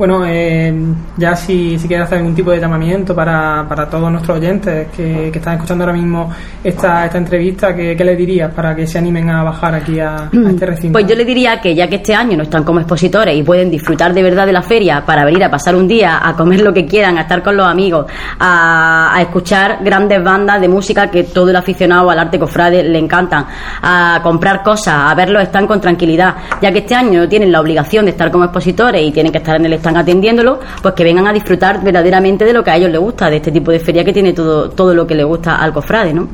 Bueno, 0.00 0.24
eh, 0.26 0.72
ya 1.18 1.36
si, 1.36 1.78
si 1.78 1.86
quieres 1.86 2.06
hacer 2.06 2.20
algún 2.20 2.34
tipo 2.34 2.50
de 2.50 2.58
llamamiento 2.58 3.14
para, 3.14 3.66
para 3.68 3.86
todos 3.86 4.10
nuestros 4.10 4.38
oyentes 4.38 4.88
que, 4.96 5.28
que 5.30 5.38
están 5.38 5.56
escuchando 5.56 5.84
ahora 5.84 5.94
mismo 5.94 6.32
esta, 6.64 7.04
esta 7.04 7.18
entrevista, 7.18 7.76
¿qué, 7.76 7.94
qué 7.94 8.02
les 8.02 8.16
dirías 8.16 8.50
para 8.54 8.74
que 8.74 8.86
se 8.86 8.96
animen 8.96 9.28
a 9.28 9.42
bajar 9.42 9.74
aquí 9.74 10.00
a, 10.00 10.16
a 10.16 10.30
este 10.48 10.64
recinto? 10.64 10.92
Pues 10.94 11.06
yo 11.06 11.14
le 11.14 11.26
diría 11.26 11.60
que 11.60 11.74
ya 11.74 11.86
que 11.86 11.96
este 11.96 12.14
año 12.14 12.38
no 12.38 12.44
están 12.44 12.64
como 12.64 12.80
expositores 12.80 13.36
y 13.36 13.42
pueden 13.42 13.70
disfrutar 13.70 14.14
de 14.14 14.22
verdad 14.22 14.46
de 14.46 14.54
la 14.54 14.62
feria 14.62 15.04
para 15.04 15.22
venir 15.26 15.44
a 15.44 15.50
pasar 15.50 15.76
un 15.76 15.86
día, 15.86 16.26
a 16.26 16.34
comer 16.34 16.62
lo 16.62 16.72
que 16.72 16.86
quieran, 16.86 17.18
a 17.18 17.20
estar 17.20 17.42
con 17.42 17.58
los 17.58 17.66
amigos, 17.66 18.06
a, 18.38 19.14
a 19.14 19.20
escuchar 19.20 19.80
grandes 19.84 20.24
bandas 20.24 20.62
de 20.62 20.68
música 20.68 21.10
que 21.10 21.24
todo 21.24 21.50
el 21.50 21.56
aficionado 21.56 22.08
al 22.08 22.18
arte 22.18 22.38
cofrade 22.38 22.84
le 22.84 22.98
encantan, 22.98 23.44
a 23.82 24.18
comprar 24.22 24.62
cosas, 24.62 24.94
a 25.10 25.14
verlos 25.14 25.42
están 25.42 25.66
con 25.66 25.78
tranquilidad, 25.78 26.36
ya 26.62 26.72
que 26.72 26.78
este 26.78 26.94
año 26.94 27.20
no 27.20 27.28
tienen 27.28 27.52
la 27.52 27.60
obligación 27.60 28.06
de 28.06 28.12
estar 28.12 28.30
como 28.30 28.44
expositores 28.44 29.02
y 29.02 29.12
tienen 29.12 29.30
que 29.30 29.36
estar 29.36 29.56
en 29.56 29.66
el 29.66 29.74
stand 29.90 29.96
atendiéndolo, 29.96 30.60
pues 30.82 30.94
que 30.94 31.04
vengan 31.04 31.26
a 31.26 31.32
disfrutar 31.32 31.82
verdaderamente 31.82 32.44
de 32.44 32.52
lo 32.52 32.62
que 32.62 32.70
a 32.70 32.76
ellos 32.76 32.90
les 32.90 33.00
gusta, 33.00 33.28
de 33.28 33.36
este 33.36 33.50
tipo 33.52 33.70
de 33.70 33.80
feria 33.80 34.04
que 34.04 34.12
tiene 34.12 34.32
todo, 34.32 34.70
todo 34.70 34.94
lo 34.94 35.06
que 35.06 35.14
le 35.14 35.24
gusta 35.24 35.56
al 35.56 35.72
cofrade, 35.72 36.14
¿no? 36.14 36.28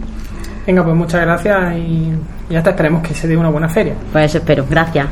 Venga, 0.66 0.84
pues 0.84 0.96
muchas 0.96 1.20
gracias 1.22 1.76
y 1.76 2.12
ya 2.50 2.58
está, 2.58 2.70
esperemos 2.70 3.02
que 3.02 3.14
se 3.14 3.28
dé 3.28 3.36
una 3.36 3.48
buena 3.48 3.68
feria. 3.68 3.94
Pues 4.12 4.26
eso 4.26 4.38
espero. 4.38 4.64
Gracias. 4.68 5.06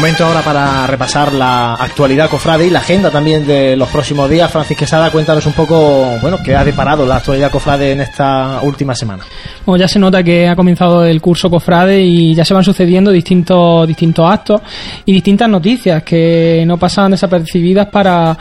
Momento 0.00 0.24
ahora 0.24 0.40
para 0.40 0.86
repasar 0.86 1.30
la 1.30 1.74
actualidad 1.74 2.30
cofrade 2.30 2.66
y 2.66 2.70
la 2.70 2.78
agenda 2.78 3.10
también 3.10 3.46
de 3.46 3.76
los 3.76 3.86
próximos 3.90 4.30
días. 4.30 4.50
Francis 4.50 4.74
Quesada, 4.74 5.10
cuéntanos 5.10 5.44
un 5.44 5.52
poco, 5.52 6.16
bueno, 6.22 6.38
qué 6.42 6.56
ha 6.56 6.64
deparado 6.64 7.04
la 7.04 7.16
actualidad 7.16 7.50
cofrade 7.50 7.92
en 7.92 8.00
esta 8.00 8.60
última 8.62 8.94
semana. 8.94 9.24
Bueno, 9.66 9.78
ya 9.78 9.86
se 9.86 9.98
nota 9.98 10.22
que 10.22 10.48
ha 10.48 10.56
comenzado 10.56 11.04
el 11.04 11.20
curso 11.20 11.50
Cofrade 11.50 12.00
y 12.00 12.34
ya 12.34 12.46
se 12.46 12.54
van 12.54 12.64
sucediendo 12.64 13.10
distintos, 13.10 13.86
distintos 13.86 14.32
actos 14.32 14.62
y 15.04 15.12
distintas 15.12 15.50
noticias 15.50 16.02
que 16.02 16.64
no 16.66 16.78
pasan 16.78 17.10
desapercibidas 17.10 17.88
para, 17.88 18.38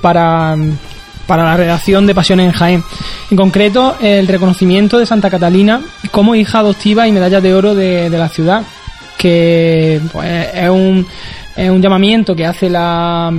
para, 0.00 0.56
para 1.26 1.44
la 1.44 1.56
redacción 1.58 2.06
de 2.06 2.14
Pasiones 2.14 2.46
en 2.46 2.52
Jaén. 2.52 2.84
En 3.30 3.36
concreto, 3.36 3.96
el 4.00 4.26
reconocimiento 4.26 4.98
de 4.98 5.04
Santa 5.04 5.28
Catalina 5.28 5.82
como 6.10 6.34
hija 6.34 6.60
adoptiva 6.60 7.06
y 7.06 7.12
medalla 7.12 7.42
de 7.42 7.52
oro 7.52 7.74
de, 7.74 8.08
de 8.08 8.18
la 8.18 8.30
ciudad, 8.30 8.62
que 9.22 10.00
pues, 10.12 10.48
es, 10.52 10.68
un, 10.68 11.06
es 11.54 11.70
un 11.70 11.80
llamamiento 11.80 12.34
que 12.34 12.44
hace 12.44 12.68
la, 12.68 13.32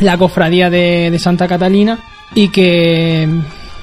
la 0.00 0.16
cofradía 0.16 0.70
de, 0.70 1.10
de 1.10 1.18
Santa 1.18 1.46
Catalina 1.46 1.98
y 2.34 2.48
que 2.48 3.28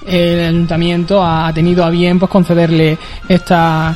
el 0.07 0.39
ayuntamiento 0.39 1.23
ha 1.23 1.53
tenido 1.53 1.85
a 1.85 1.91
bien 1.91 2.17
pues 2.17 2.31
concederle 2.31 2.97
esta 3.29 3.95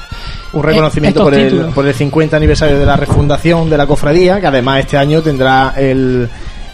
un 0.53 0.61
reconocimiento 0.61 1.23
por 1.23 1.33
el, 1.33 1.65
por 1.73 1.87
el 1.87 1.95
50 1.95 2.37
aniversario 2.37 2.77
de 2.77 2.85
la 2.85 2.95
refundación 2.95 3.71
de 3.71 3.77
la 3.77 3.87
cofradía, 3.87 4.39
que 4.39 4.45
además 4.45 4.81
este 4.81 4.97
año 4.97 5.23
tendrá 5.23 5.73
el, 5.75 6.29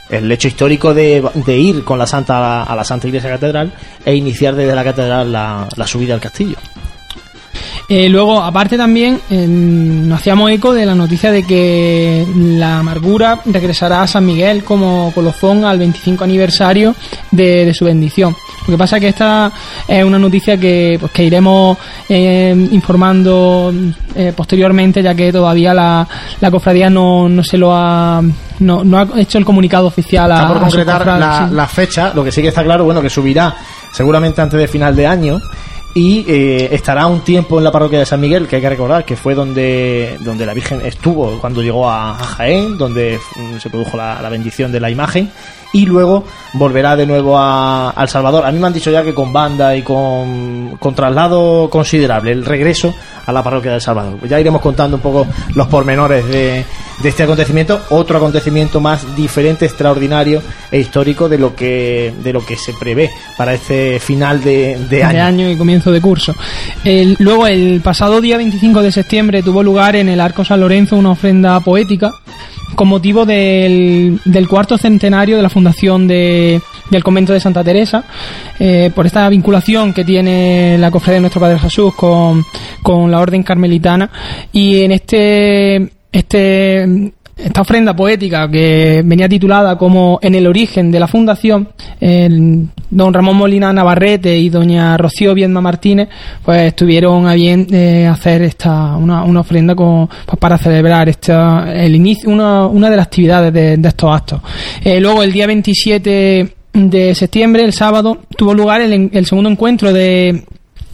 el 0.10 0.32
hecho 0.34 0.50
histórico 0.50 0.94
de, 0.94 1.24
de 1.34 1.58
ir 1.58 1.86
con 1.86 1.98
la 1.98 2.06
Santa 2.06 2.64
a 2.64 2.76
la 2.76 2.84
Santa 2.84 3.08
Iglesia 3.08 3.30
Catedral 3.30 3.72
e 4.04 4.14
iniciar 4.14 4.54
desde 4.54 4.76
la 4.76 4.84
Catedral 4.84 5.32
la, 5.32 5.70
la 5.78 5.88
subida 5.88 6.14
al 6.14 6.20
castillo. 6.20 6.58
Eh, 7.94 8.08
luego, 8.08 8.42
aparte 8.42 8.78
también, 8.78 9.20
eh, 9.30 9.46
nos 9.46 10.22
hacíamos 10.22 10.50
eco 10.50 10.74
de 10.74 10.86
la 10.86 10.96
noticia 10.96 11.30
de 11.30 11.44
que 11.44 12.26
la 12.34 12.80
amargura 12.80 13.42
regresará 13.44 14.02
a 14.02 14.08
San 14.08 14.26
Miguel 14.26 14.64
como 14.64 15.12
colofón 15.14 15.66
al 15.66 15.78
25 15.78 16.24
aniversario 16.24 16.96
de, 17.32 17.66
de 17.66 17.74
su 17.74 17.84
bendición. 17.84 18.34
Lo 18.62 18.72
que 18.72 18.78
pasa 18.78 18.96
es 18.96 19.02
que 19.02 19.08
esta 19.10 19.52
es 19.86 20.06
una 20.06 20.18
noticia 20.18 20.56
que, 20.56 20.96
pues, 21.02 21.12
que 21.12 21.26
iremos 21.26 21.78
eh, 22.08 22.56
informando 22.72 23.74
eh, 24.16 24.32
posteriormente, 24.34 25.04
ya 25.04 25.14
que 25.14 25.30
todavía 25.34 25.74
la, 25.74 26.08
la 26.40 26.50
cofradía 26.50 26.90
no, 26.90 27.28
no 27.28 27.44
se 27.44 27.58
lo 27.58 27.76
ha, 27.76 28.22
no, 28.60 28.86
no 28.86 29.00
ha 29.00 29.08
hecho 29.18 29.38
el 29.38 29.44
comunicado 29.44 29.88
oficial 29.88 30.32
a, 30.32 30.36
Está 30.36 30.48
por 30.48 30.58
a 30.58 30.60
su 30.60 30.66
concretar 30.78 31.06
la, 31.20 31.48
sí. 31.50 31.56
la 31.56 31.68
fecha, 31.68 32.14
lo 32.16 32.24
que 32.24 32.32
sí 32.32 32.42
que 32.42 32.48
está 32.48 32.64
claro, 32.64 32.86
bueno, 32.86 33.02
que 33.02 33.10
subirá 33.10 33.54
seguramente 33.92 34.42
antes 34.42 34.58
de 34.58 34.70
final 34.70 34.96
de 34.96 35.06
año 35.06 35.42
y 35.94 36.26
eh, 36.28 36.70
estará 36.72 37.06
un 37.08 37.22
tiempo 37.22 37.58
en 37.58 37.64
la 37.64 37.72
parroquia 37.72 38.00
de 38.00 38.06
San 38.06 38.22
Miguel, 38.22 38.48
que 38.48 38.56
hay 38.58 38.62
que 38.62 38.70
recordar 38.70 39.04
que 39.04 39.16
fue 39.16 39.36
donde, 39.36 40.18
donde 40.22 40.46
la 40.46 40.54
Virgen 40.54 40.82
estuvo 40.86 41.40
cuando 41.40 41.62
llegó 41.62 41.90
a, 41.90 42.12
a 42.12 42.24
Jaén, 42.24 42.78
donde 42.78 43.20
mm, 43.36 43.58
se 43.58 43.70
produjo 43.70 43.98
la, 43.98 44.22
la 44.22 44.30
bendición 44.30 44.72
de 44.72 44.80
la 44.80 44.90
imagen, 44.90 45.32
y 45.74 45.86
luego 45.86 46.26
volverá 46.54 46.96
de 46.96 47.06
nuevo 47.06 47.38
a, 47.38 47.92
al 47.92 48.10
Salvador. 48.10 48.46
A 48.46 48.52
mí 48.52 48.60
me 48.60 48.68
han 48.68 48.74
dicho 48.74 48.92
ya 48.92 49.04
que 49.04 49.14
con 49.14 49.32
banda 49.32 49.76
y 49.76 49.82
con, 49.84 50.76
con 50.80 50.94
traslado 50.96 51.70
considerable, 51.70 52.32
el 52.32 52.44
regreso 52.46 52.94
a 53.26 53.32
la 53.32 53.42
parroquia 53.44 53.72
del 53.72 53.82
Salvador. 53.82 54.18
Pues 54.18 54.30
ya 54.30 54.40
iremos 54.40 54.62
contando 54.62 54.98
un 54.98 55.02
poco 55.04 55.28
los 55.56 55.68
pormenores 55.68 56.26
de, 56.28 56.66
de 57.02 57.10
este 57.10 57.24
acontecimiento, 57.24 57.80
otro 57.92 58.18
acontecimiento 58.18 58.82
más 58.82 59.16
diferente, 59.16 59.66
extraordinario 59.66 60.42
e 60.72 60.80
histórico 60.80 61.30
de 61.30 61.38
lo 61.38 61.56
que, 61.56 62.14
de 62.22 62.34
lo 62.34 62.46
que 62.46 62.58
se 62.58 62.74
prevé 62.74 63.10
para 63.38 63.54
este 63.54 64.00
final 64.00 64.44
de, 64.44 64.78
de 64.90 65.04
año. 65.04 65.14
de 65.14 65.22
año 65.22 65.50
y 65.52 65.56
comienzo 65.58 65.92
de 65.92 66.02
curso. 66.02 66.36
El- 66.84 67.16
luego, 67.20 67.48
el 67.48 67.80
pasado 67.82 68.20
día 68.20 68.38
25 68.38 68.82
de 68.82 68.92
septiembre 68.92 69.42
tuvo 69.44 69.64
lugar 69.64 69.96
en 69.96 70.10
el 70.10 70.20
Arco 70.20 70.44
San 70.44 70.60
Lorenzo 70.60 70.96
una 70.98 71.12
ofrenda 71.12 71.60
poética 71.62 72.12
con 72.76 72.88
motivo 72.88 73.26
del, 73.26 74.20
del 74.26 74.48
cuarto 74.48 74.78
centenario 74.78 75.38
de 75.38 75.44
la 75.44 75.50
fundación 75.50 76.08
de, 76.08 76.62
del 76.90 77.04
convento 77.04 77.34
de 77.34 77.40
Santa 77.40 77.64
Teresa, 77.64 78.04
eh, 78.60 78.92
por 78.94 79.06
esta 79.06 79.28
vinculación 79.30 79.94
que 79.94 80.04
tiene 80.04 80.78
la 80.78 80.92
cofradía 80.92 81.16
de 81.16 81.22
nuestro 81.22 81.42
Padre 81.42 81.60
Jesús 81.60 81.94
con, 81.96 82.44
con 82.84 83.12
la 83.12 83.20
orden 83.20 83.44
carmelitana. 83.44 84.10
Y 84.52 84.82
en 84.82 84.92
este, 84.92 85.92
este 86.12 87.14
esta 87.44 87.62
ofrenda 87.62 87.96
poética 87.96 88.50
que 88.50 89.02
venía 89.04 89.28
titulada 89.28 89.78
como 89.78 90.20
En 90.22 90.36
el 90.36 90.48
origen 90.48 90.92
de 90.92 91.00
la 91.00 91.08
fundación, 91.08 91.70
el 92.00 92.68
don 92.90 93.14
Ramón 93.14 93.38
Molina 93.38 93.74
Navarrete 93.74 94.38
y 94.38 94.50
doña 94.50 94.98
Rocío 94.98 95.34
Viedma 95.34 95.62
Martínez, 95.62 96.10
pues 96.44 96.76
tuvieron 96.76 97.28
a 97.28 97.34
bien 97.34 97.68
eh, 97.72 98.06
hacer 98.06 98.44
esta 98.44 98.96
una, 98.96 99.24
una 99.24 99.40
ofrenda 99.42 99.76
con, 99.76 100.08
pues, 100.08 100.38
para 100.40 100.58
celebrar 100.58 101.10
esta, 101.10 101.74
el 101.74 101.96
inicio, 101.96 102.30
una, 102.30 102.68
una 102.68 102.90
de 102.90 102.98
las 102.98 103.08
actividades 103.08 103.54
de, 103.54 103.78
de 103.78 103.88
estos 103.88 104.14
actos. 104.14 104.42
Eh, 104.84 105.00
luego, 105.00 105.24
el 105.24 105.32
día 105.32 105.48
27 105.48 106.56
de 106.74 107.16
septiembre, 107.16 107.64
el 107.64 107.74
sábado, 107.74 108.20
tuvo 108.38 108.54
lugar 108.54 108.82
el, 108.82 109.10
el 109.12 109.26
segundo 109.26 109.50
encuentro 109.50 109.92
de 109.92 110.44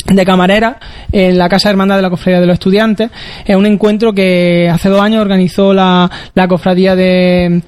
de 0.07 0.25
camarera 0.25 0.79
en 1.11 1.37
la 1.37 1.49
Casa 1.49 1.69
Hermandad 1.69 1.97
de 1.97 2.01
la 2.01 2.09
Cofradía 2.09 2.39
de 2.39 2.47
los 2.47 2.55
Estudiantes. 2.55 3.09
Es 3.45 3.55
un 3.55 3.65
encuentro 3.65 4.13
que 4.13 4.69
hace 4.71 4.89
dos 4.89 5.01
años 5.01 5.21
organizó 5.21 5.73
la, 5.73 6.09
la 6.33 6.47
Cofradía 6.47 6.95
de, 6.95 7.61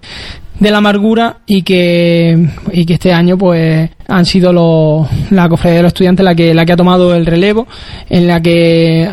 de 0.60 0.72
la 0.72 0.78
Amargura 0.78 1.38
y 1.46 1.62
que, 1.64 2.48
y 2.72 2.86
que 2.86 2.94
este 2.94 3.12
año 3.12 3.38
pues 3.38 3.90
han 4.08 4.26
sido 4.26 4.54
los, 4.54 5.08
la 5.32 5.50
Cofradía 5.50 5.78
de 5.78 5.84
los 5.84 5.90
Estudiantes 5.92 6.24
la 6.24 6.36
que, 6.36 6.54
la 6.54 6.66
que 6.66 6.74
ha 6.74 6.78
tomado 6.78 7.14
el 7.14 7.26
relevo, 7.26 7.68
en 8.10 8.28
la 8.28 8.42
que 8.42 9.10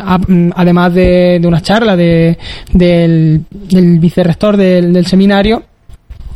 además 0.55 0.93
de, 0.93 1.39
de 1.39 1.47
unas 1.47 1.63
charlas 1.63 1.97
de, 1.97 2.37
del, 2.71 3.41
del 3.51 3.99
vicerrector 3.99 4.57
del 4.57 5.05
seminario, 5.05 5.63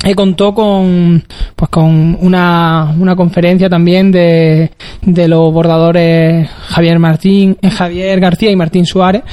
eh, 0.04 0.16
contó 0.16 0.54
con 0.54 1.24
pues 1.56 1.70
con 1.70 2.18
una, 2.22 2.94
una 3.00 3.16
conferencia 3.16 3.70
también 3.70 4.12
de, 4.12 4.72
de 5.02 5.28
los 5.28 5.54
bordadores 5.54 6.50
Javier 6.70 6.98
Martín 7.00 7.58
eh, 7.62 7.70
Javier 7.70 8.20
García 8.20 8.50
y 8.52 8.56
Martín 8.56 8.86
Suárez. 8.86 9.24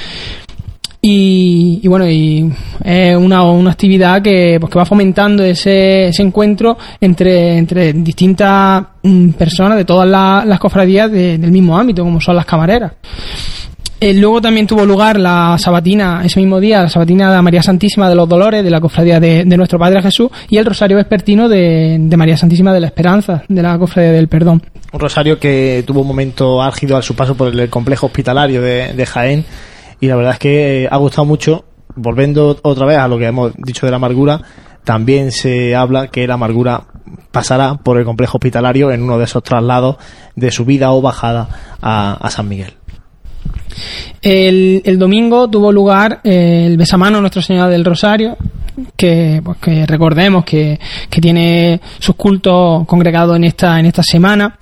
Y, 1.01 1.79
y 1.83 1.87
bueno 1.89 2.11
y 2.11 2.53
es 2.85 3.17
una, 3.17 3.45
una 3.45 3.71
actividad 3.71 4.21
que, 4.21 4.57
pues, 4.61 4.73
que 4.73 4.79
va 4.81 4.85
fomentando 4.85 5.45
ese, 5.45 6.09
ese 6.09 6.23
encuentro 6.23 6.77
entre, 7.01 7.57
entre 7.57 7.93
distintas 7.93 8.83
mm, 9.05 9.29
personas 9.31 9.79
de 9.79 9.85
todas 9.85 10.09
la- 10.09 10.43
las 10.45 10.59
cofradías 10.59 11.11
de- 11.13 11.39
del 11.39 11.53
mismo 11.53 11.79
ámbito 11.79 12.03
como 12.03 12.21
son 12.21 12.35
las 12.35 12.45
camareras 12.47 12.93
eh, 14.01 14.15
luego 14.15 14.41
también 14.41 14.67
tuvo 14.67 14.87
lugar 14.87 15.19
la 15.19 15.57
sabatina, 15.59 16.23
ese 16.25 16.39
mismo 16.39 16.61
día, 16.61 16.83
la 16.83 16.89
sabatina 16.89 17.35
de 17.35 17.43
María 17.43 17.63
Santísima 17.63 18.09
de 18.09 18.15
los 18.15 18.29
Dolores, 18.29 18.63
de 18.63 18.71
la 18.71 18.81
cofradía 18.81 19.19
de, 19.19 19.45
nuestro 19.45 19.79
Padre 19.79 20.01
Jesús, 20.03 20.31
y 20.49 20.57
el 20.57 20.65
rosario 20.65 20.97
vespertino 20.97 21.49
de, 21.49 21.99
María 22.17 22.37
Santísima 22.37 22.73
de 22.73 22.81
la 22.81 22.87
Esperanza, 22.87 23.43
de 23.49 23.61
la 23.61 23.77
cofradía 23.77 24.13
del 24.13 24.29
Perdón. 24.29 24.63
Un 24.93 25.01
Rosario 25.01 25.41
que 25.41 25.83
tuvo 25.85 26.03
un 26.03 26.07
momento 26.07 26.63
álgido 26.63 26.97
a 26.97 27.03
su 27.03 27.17
paso 27.17 27.37
por 27.37 27.49
el 27.49 27.69
complejo 27.69 28.07
hospitalario 28.07 28.63
de, 28.63 29.07
Jaén 29.07 29.45
y 30.01 30.07
la 30.07 30.17
verdad 30.17 30.35
es 30.35 30.39
que 30.39 30.85
eh, 30.85 30.89
ha 30.91 30.97
gustado 30.97 31.25
mucho. 31.25 31.65
Volviendo 31.97 32.57
otra 32.63 32.87
vez 32.87 32.99
a 32.99 33.09
lo 33.09 33.19
que 33.19 33.27
hemos 33.27 33.53
dicho 33.57 33.85
de 33.85 33.91
la 33.91 33.97
amargura, 33.97 34.41
también 34.85 35.33
se 35.33 35.75
habla 35.75 36.07
que 36.07 36.29
la 36.29 36.35
amargura 36.35 36.85
pasará 37.33 37.75
por 37.75 37.99
el 37.99 38.05
complejo 38.05 38.39
hospitalario 38.39 38.93
en 38.93 39.03
uno 39.03 39.19
de 39.19 39.25
esos 39.25 39.43
traslados 39.43 39.97
de 40.37 40.53
subida 40.53 40.93
o 40.93 41.03
bajada 41.03 41.49
a 41.81 42.31
San 42.31 42.49
Miguel. 42.49 42.78
El, 44.23 44.99
domingo 44.99 45.49
tuvo 45.49 45.73
lugar 45.73 46.21
eh, 46.25 46.65
el 46.67 46.77
besamano 46.77 47.21
Nuestra 47.21 47.43
Señora 47.43 47.69
del 47.69 47.85
Rosario, 47.85 48.37
que, 48.97 49.41
pues, 49.45 49.59
que 49.59 49.87
recordemos 49.87 50.45
que, 50.45 50.79
tiene 51.21 51.81
sus 51.99 52.15
cultos 52.15 52.87
congregados 52.87 53.37
en 53.37 53.45
esta, 53.45 53.79
en 53.81 53.87
esta 53.87 54.03
semana. 54.03 54.57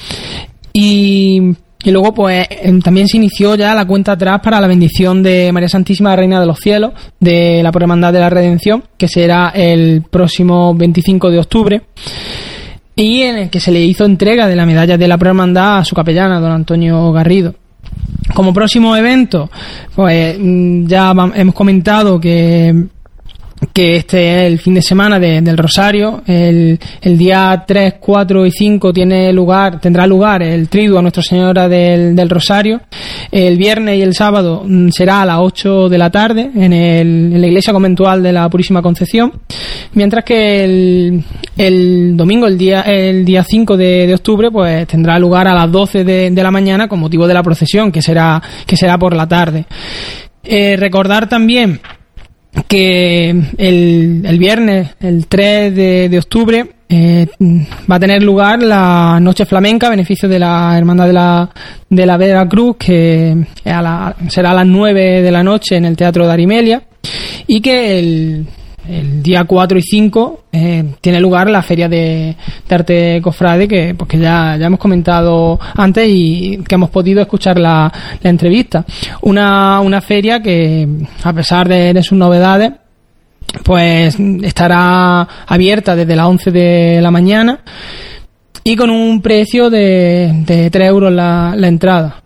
Y, 0.72 1.40
y 1.86 1.90
luego, 1.90 2.12
pues, 2.12 2.46
em, 2.50 2.80
también 2.80 3.06
se 3.06 3.16
inició 3.16 3.54
ya 3.54 3.74
la 3.74 3.84
cuenta 3.84 4.12
atrás 4.12 4.40
para 4.42 4.60
la 4.60 4.66
bendición 4.66 5.22
de 5.22 5.52
María 5.52 5.68
Santísima 5.68 6.16
Reina 6.16 6.40
de 6.40 6.46
los 6.46 6.58
Cielos, 6.58 6.92
de 7.20 7.62
la 7.62 7.68
Hermandad 7.68 8.12
de 8.12 8.20
la 8.20 8.30
Redención, 8.30 8.82
que 8.96 9.06
será 9.06 9.52
el 9.54 10.02
próximo 10.10 10.74
25 10.74 11.30
de 11.30 11.38
octubre. 11.38 11.82
Y 12.96 13.22
en 13.22 13.36
el 13.36 13.50
que 13.50 13.60
se 13.60 13.70
le 13.70 13.82
hizo 13.82 14.04
entrega 14.04 14.48
de 14.48 14.56
la 14.56 14.66
medalla 14.66 14.96
de 14.96 15.06
la 15.06 15.14
Hermandad 15.20 15.78
a 15.78 15.84
su 15.84 15.94
capellana, 15.94 16.40
don 16.40 16.50
Antonio 16.50 17.12
Garrido. 17.12 17.54
Como 18.34 18.52
próximo 18.52 18.96
evento, 18.96 19.50
pues 19.94 20.36
mm, 20.38 20.86
ya 20.86 21.14
hemos 21.34 21.54
comentado 21.54 22.20
que 22.20 22.74
que 23.72 23.96
este 23.96 24.18
es 24.46 24.52
el 24.52 24.58
fin 24.58 24.74
de 24.74 24.82
semana 24.82 25.18
de- 25.18 25.40
del 25.40 25.56
Rosario. 25.56 26.22
El, 26.26 26.78
el 27.00 27.16
día 27.18 27.64
3, 27.66 27.94
4 27.98 28.44
y 28.46 28.50
5 28.50 28.92
tiene 28.92 29.32
lugar, 29.32 29.80
tendrá 29.80 30.06
lugar 30.06 30.42
el 30.42 30.68
triduo 30.68 30.98
a 30.98 31.02
Nuestra 31.02 31.22
Señora 31.22 31.68
del, 31.68 32.14
del 32.14 32.28
Rosario. 32.28 32.82
El 33.32 33.56
viernes 33.56 33.98
y 33.98 34.02
el 34.02 34.14
sábado 34.14 34.62
mm, 34.66 34.90
será 34.90 35.22
a 35.22 35.26
las 35.26 35.38
8 35.40 35.88
de 35.88 35.98
la 35.98 36.10
tarde 36.10 36.50
en, 36.54 36.72
el- 36.72 37.32
en 37.34 37.40
la 37.40 37.46
iglesia 37.46 37.72
conventual 37.72 38.22
de 38.22 38.32
la 38.32 38.48
Purísima 38.50 38.82
Concepción. 38.82 39.32
Mientras 39.94 40.24
que 40.24 40.64
el, 40.64 41.24
el 41.56 42.16
domingo, 42.16 42.46
el 42.46 42.58
día, 42.58 42.82
el 42.82 43.24
día 43.24 43.42
5 43.42 43.76
de, 43.76 44.06
de 44.06 44.14
octubre, 44.14 44.50
pues 44.50 44.86
tendrá 44.86 45.18
lugar 45.18 45.48
a 45.48 45.54
las 45.54 45.72
12 45.72 46.04
de, 46.04 46.30
de 46.30 46.42
la 46.42 46.50
mañana 46.50 46.88
con 46.88 47.00
motivo 47.00 47.26
de 47.26 47.34
la 47.34 47.42
procesión, 47.42 47.90
que 47.90 48.02
será, 48.02 48.42
que 48.66 48.76
será 48.76 48.98
por 48.98 49.16
la 49.16 49.26
tarde. 49.26 49.64
Eh, 50.44 50.76
recordar 50.76 51.28
también 51.28 51.80
que 52.68 53.30
el, 53.58 54.22
el 54.24 54.38
viernes, 54.38 54.88
el 55.00 55.26
3 55.26 55.74
de, 55.74 56.08
de 56.08 56.18
octubre, 56.18 56.66
eh, 56.88 57.26
va 57.90 57.96
a 57.96 58.00
tener 58.00 58.22
lugar 58.22 58.62
la 58.62 59.18
Noche 59.20 59.44
Flamenca 59.44 59.90
beneficio 59.90 60.28
de 60.28 60.38
la 60.38 60.76
Hermandad 60.78 61.06
de 61.06 61.12
la, 61.12 61.50
de 61.90 62.06
la 62.06 62.16
Vera 62.16 62.48
Cruz, 62.48 62.76
que 62.78 63.36
a 63.64 63.82
la- 63.82 64.16
será 64.28 64.52
a 64.52 64.54
las 64.54 64.66
9 64.66 65.22
de 65.22 65.30
la 65.32 65.42
noche 65.42 65.76
en 65.76 65.84
el 65.84 65.96
Teatro 65.96 66.26
de 66.26 66.32
Arimelia, 66.32 66.82
y 67.46 67.60
que 67.60 67.98
el, 67.98 68.46
el 68.88 69.22
día 69.22 69.44
4 69.44 69.78
y 69.78 69.82
5 69.82 70.44
eh, 70.52 70.84
tiene 71.00 71.20
lugar 71.20 71.50
la 71.50 71.62
Feria 71.62 71.88
de, 71.88 72.36
Arte 72.68 73.20
Cofrade, 73.22 73.68
que, 73.68 73.94
pues, 73.94 74.08
que 74.08 74.18
ya, 74.18 74.56
ya 74.58 74.66
hemos 74.66 74.80
comentado 74.80 75.58
antes 75.74 76.08
y 76.08 76.58
que 76.66 76.74
hemos 76.74 76.90
podido 76.90 77.20
escuchar 77.20 77.58
la, 77.58 77.92
la 78.22 78.30
entrevista. 78.30 78.84
Una, 79.22 79.80
una 79.80 80.00
feria 80.00 80.40
que, 80.40 80.86
a 81.22 81.32
pesar 81.32 81.68
de, 81.68 81.92
de 81.92 82.02
sus 82.02 82.18
novedades, 82.18 82.72
pues 83.62 84.18
estará 84.42 85.26
abierta 85.46 85.96
desde 85.96 86.16
las 86.16 86.26
11 86.26 86.50
de 86.50 87.00
la 87.00 87.10
mañana 87.10 87.60
y 88.64 88.76
con 88.76 88.90
un 88.90 89.22
precio 89.22 89.70
de, 89.70 90.42
de 90.44 90.70
3 90.70 90.88
euros 90.88 91.12
la, 91.12 91.54
la 91.56 91.68
entrada. 91.68 92.22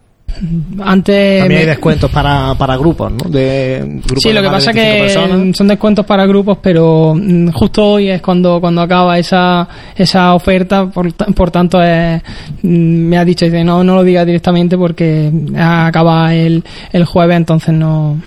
Antes 0.82 1.40
También 1.40 1.60
hay 1.60 1.66
descuentos 1.66 2.10
para, 2.10 2.54
para 2.54 2.76
grupos, 2.76 3.12
¿no? 3.12 3.28
De 3.28 3.82
grupos 4.04 4.22
Sí, 4.22 4.32
lo 4.32 4.40
que 4.42 4.48
pasa 4.48 4.72
25 4.72 4.74
que 4.74 5.02
personas. 5.02 5.56
son 5.56 5.68
descuentos 5.68 6.06
para 6.06 6.26
grupos, 6.26 6.58
pero 6.62 7.14
mm, 7.14 7.50
justo 7.50 7.92
hoy 7.92 8.08
es 8.08 8.22
cuando, 8.22 8.60
cuando 8.60 8.80
acaba 8.80 9.18
esa, 9.18 9.68
esa 9.96 10.34
oferta, 10.34 10.86
por, 10.86 11.12
por 11.12 11.50
tanto 11.50 11.82
es, 11.82 12.22
mm, 12.62 12.68
me 12.68 13.18
ha 13.18 13.24
dicho, 13.24 13.44
dice, 13.44 13.62
no, 13.64 13.84
no 13.84 13.94
lo 13.96 14.04
diga 14.04 14.24
directamente 14.24 14.78
porque 14.78 15.30
acaba 15.58 16.34
el, 16.34 16.64
el 16.92 17.04
jueves, 17.04 17.36
entonces 17.36 17.74
no, 17.74 18.18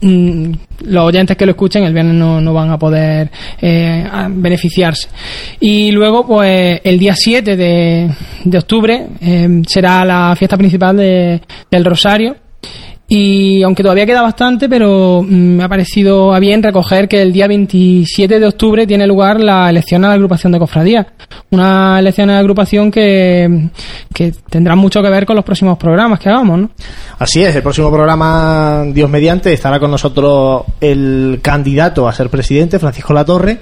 los 0.00 1.04
oyentes 1.04 1.36
que 1.36 1.46
lo 1.46 1.52
escuchen 1.52 1.84
el 1.84 1.92
viernes 1.92 2.14
no, 2.14 2.40
no 2.40 2.52
van 2.52 2.70
a 2.70 2.78
poder 2.78 3.30
eh, 3.60 4.06
beneficiarse. 4.30 5.08
Y 5.60 5.90
luego, 5.90 6.26
pues 6.26 6.80
el 6.84 6.98
día 6.98 7.14
7 7.16 7.56
de, 7.56 8.10
de 8.44 8.58
octubre 8.58 9.06
eh, 9.20 9.62
será 9.66 10.04
la 10.04 10.34
fiesta 10.36 10.56
principal 10.56 10.96
de- 10.96 11.40
del 11.70 11.84
Rosario. 11.84 12.36
Y 13.10 13.62
aunque 13.62 13.82
todavía 13.82 14.04
queda 14.04 14.20
bastante, 14.20 14.68
pero 14.68 15.22
mm, 15.22 15.56
me 15.56 15.64
ha 15.64 15.68
parecido 15.68 16.34
a 16.34 16.38
bien 16.38 16.62
recoger 16.62 17.08
que 17.08 17.22
el 17.22 17.32
día 17.32 17.48
27 17.48 18.38
de 18.38 18.46
octubre 18.46 18.86
tiene 18.86 19.06
lugar 19.06 19.40
la 19.40 19.70
elección 19.70 20.04
a 20.04 20.08
la 20.08 20.14
agrupación 20.14 20.52
de 20.52 20.58
cofradías. 20.58 21.06
Una 21.50 21.98
elección 21.98 22.28
a 22.28 22.34
la 22.34 22.40
agrupación 22.40 22.90
que, 22.90 23.70
que 24.12 24.34
tendrá 24.50 24.76
mucho 24.76 25.02
que 25.02 25.08
ver 25.08 25.24
con 25.24 25.36
los 25.36 25.44
próximos 25.44 25.78
programas 25.78 26.20
que 26.20 26.28
hagamos, 26.28 26.58
¿no? 26.58 26.70
Así 27.18 27.42
es, 27.42 27.56
el 27.56 27.62
próximo 27.62 27.90
programa, 27.90 28.84
Dios 28.92 29.08
mediante, 29.08 29.54
estará 29.54 29.80
con 29.80 29.90
nosotros 29.90 30.64
el 30.78 31.40
candidato 31.40 32.06
a 32.06 32.12
ser 32.12 32.28
presidente, 32.28 32.78
Francisco 32.78 33.14
Latorre, 33.14 33.58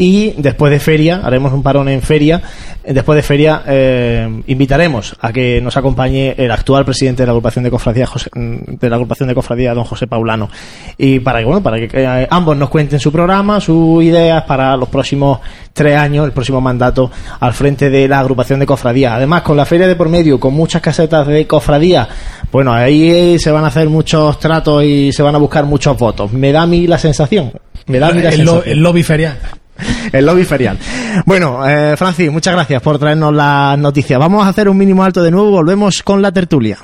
y 0.00 0.30
después 0.38 0.70
de 0.72 0.78
feria, 0.80 1.20
haremos 1.24 1.52
un 1.52 1.62
parón 1.62 1.88
en 1.88 2.00
feria, 2.00 2.40
eh, 2.84 2.92
después 2.94 3.16
de 3.16 3.22
feria 3.22 3.62
eh, 3.66 4.42
invitaremos 4.46 5.16
a 5.20 5.32
que 5.32 5.60
nos 5.60 5.76
acompañe 5.76 6.34
el 6.38 6.50
actual 6.52 6.84
presidente 6.84 7.24
de 7.24 7.26
la 7.26 7.32
agrupación 7.32 7.64
de 7.64 7.70
cofradías, 7.70 8.08
José- 8.08 8.30
mm, 8.32 8.76
de 8.78 8.88
la 8.88 8.94
agrupación 8.96 9.28
de 9.28 9.34
cofradías, 9.34 9.74
don 9.74 9.82
José 9.84 10.06
Paulano, 10.06 10.48
y 10.96 11.18
para 11.18 11.40
que, 11.40 11.44
bueno, 11.46 11.62
para 11.62 11.76
que 11.78 11.88
eh, 11.92 12.26
ambos 12.30 12.56
nos 12.56 12.68
cuenten 12.70 13.00
su 13.00 13.10
programa, 13.12 13.60
sus 13.60 14.02
ideas 14.04 14.44
para 14.44 14.76
los 14.76 14.88
próximos 14.88 15.40
tres 15.72 15.96
años, 15.96 16.24
el 16.26 16.32
próximo 16.32 16.60
mandato 16.60 17.10
al 17.40 17.52
frente 17.52 17.90
de 17.90 18.06
la 18.06 18.20
agrupación 18.20 18.60
de 18.60 18.66
cofradías. 18.66 19.12
Además, 19.14 19.42
con 19.42 19.56
la 19.56 19.66
feria 19.66 19.88
de 19.88 19.96
por 19.96 20.08
medio, 20.08 20.38
con 20.38 20.54
muchas 20.54 20.80
casetas 20.80 21.26
de 21.26 21.44
cofradías, 21.46 22.06
bueno, 22.52 22.72
ahí 22.72 23.36
se 23.40 23.50
van 23.50 23.64
a 23.64 23.68
hacer 23.68 23.88
muchos 23.88 24.38
tratos 24.38 24.84
y 24.84 25.12
se 25.12 25.22
van 25.24 25.34
a 25.34 25.38
buscar 25.38 25.64
muchos 25.64 25.98
votos. 25.98 26.32
Me 26.32 26.52
da 26.52 26.62
a 26.62 26.66
mí 26.68 26.86
la 26.86 26.98
sensación. 26.98 27.50
Me 27.86 27.98
da 27.98 28.08
a 28.08 28.12
mí 28.12 28.22
la 28.22 28.28
el, 28.30 28.44
lo- 28.44 28.52
sensación. 28.52 28.72
el 28.76 28.82
lobby 28.82 29.02
ferial. 29.02 29.38
El 30.12 30.26
lobby 30.26 30.44
ferial. 30.44 30.78
Bueno, 31.24 31.66
eh, 31.66 31.96
Francis, 31.96 32.30
muchas 32.30 32.54
gracias 32.54 32.82
por 32.82 32.98
traernos 32.98 33.34
las 33.34 33.78
noticias. 33.78 34.18
Vamos 34.18 34.44
a 34.44 34.48
hacer 34.48 34.68
un 34.68 34.76
mínimo 34.76 35.04
alto 35.04 35.22
de 35.22 35.30
nuevo. 35.30 35.50
Volvemos 35.50 36.02
con 36.02 36.22
la 36.22 36.32
tertulia. 36.32 36.78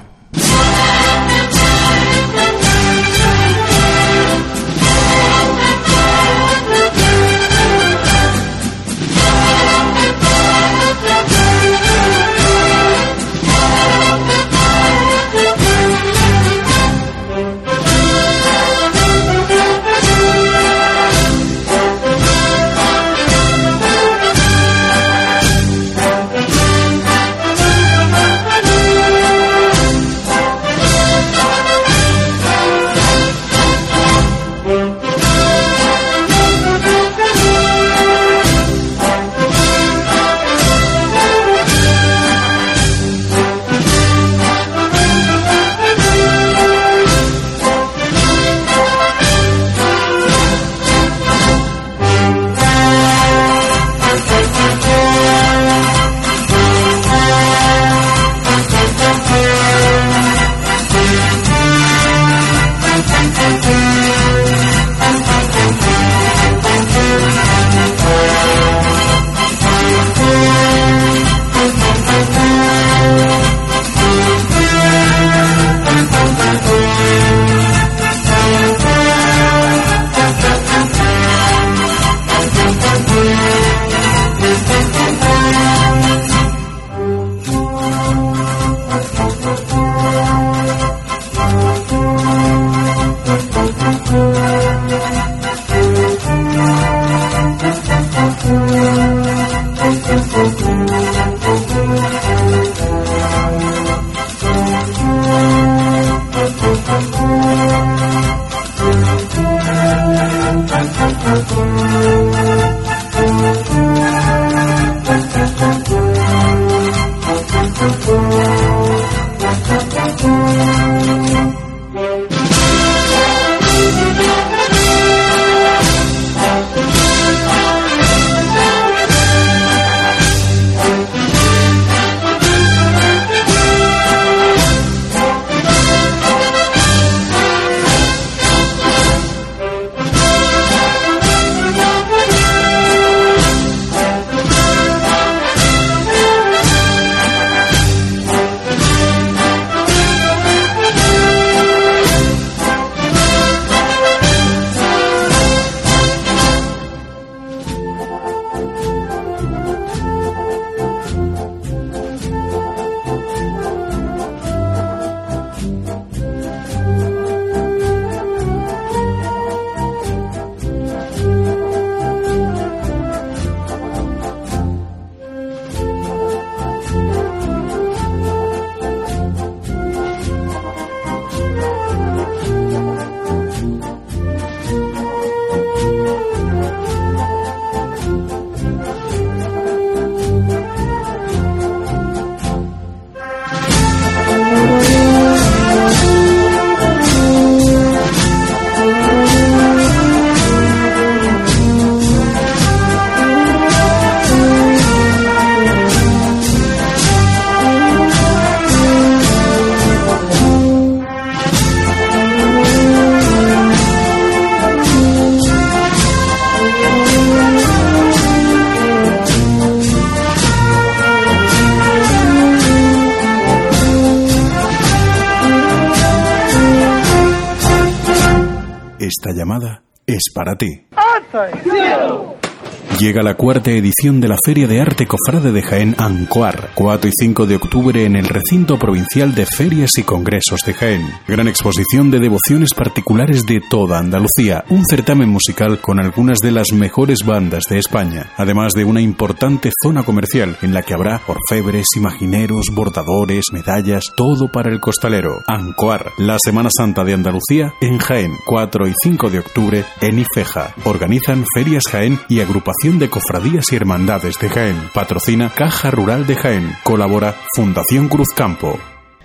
Cuarta 233.45 233.72
edición 233.72 234.22
de 234.22 234.28
la 234.28 234.38
Feria 234.42 234.66
de 234.66 234.80
Arte 234.80 235.07
Cofrade 235.07 235.53
de 235.53 235.61
Jaén 235.61 235.95
Ancoar, 235.99 236.70
4 236.74 237.11
y 237.11 237.12
5 237.14 237.47
de 237.47 237.57
octubre 237.57 238.03
en 238.03 238.16
el 238.16 238.26
recinto 238.26 238.78
provincial 238.78 239.34
de 239.34 239.45
Ferias 239.45 239.90
y 239.99 240.03
Congresos 240.03 240.61
de 240.64 240.72
Jaén. 240.72 241.07
Gran 241.28 241.47
exposición 241.47 242.11
de 242.11 242.20
devociones 242.20 242.70
particulares 242.74 243.45
de 243.45 243.61
toda 243.61 243.99
Andalucía, 243.99 244.64
un 244.70 244.82
certamen 244.86 245.28
musical 245.28 245.78
con 245.82 246.01
algunas 246.01 246.38
de 246.38 246.53
las 246.53 246.72
mejores 246.72 247.18
bandas 247.26 247.64
de 247.68 247.76
España, 247.76 248.30
además 248.38 248.72
de 248.72 248.86
una 248.86 249.03
importante 249.03 249.70
zona 249.82 250.05
comercial 250.05 250.57
en 250.62 250.72
la 250.72 250.80
que 250.80 250.95
habrá 250.95 251.20
orfebres, 251.26 251.88
imagineros, 251.97 252.68
bordadores, 252.72 253.45
medallas, 253.53 254.05
todo 254.16 254.51
para 254.51 254.72
el 254.72 254.80
costalero. 254.80 255.42
Ancoar, 255.49 256.12
la 256.16 256.38
Semana 256.42 256.70
Santa 256.74 257.05
de 257.05 257.12
Andalucía 257.12 257.74
en 257.82 257.99
Jaén, 257.99 258.32
4 258.47 258.88
y 258.88 258.95
5 259.03 259.28
de 259.28 259.40
octubre 259.40 259.84
en 260.01 260.18
Ifeja. 260.18 260.74
Organizan 260.84 261.45
Ferias 261.55 261.84
Jaén 261.90 262.18
y 262.30 262.40
agrupación 262.40 262.99
de 262.99 263.11
Cofradías 263.35 263.72
y 263.72 263.74
Hermandades 263.74 264.39
de 264.39 264.49
Jaén. 264.49 264.91
Patrocina 264.93 265.51
Caja 265.51 265.91
Rural 265.91 266.24
de 266.24 266.37
Jaén. 266.37 266.76
Colabora 266.85 267.35
Fundación 267.57 268.09
Cruz 268.09 268.28
Campo. 268.28 268.78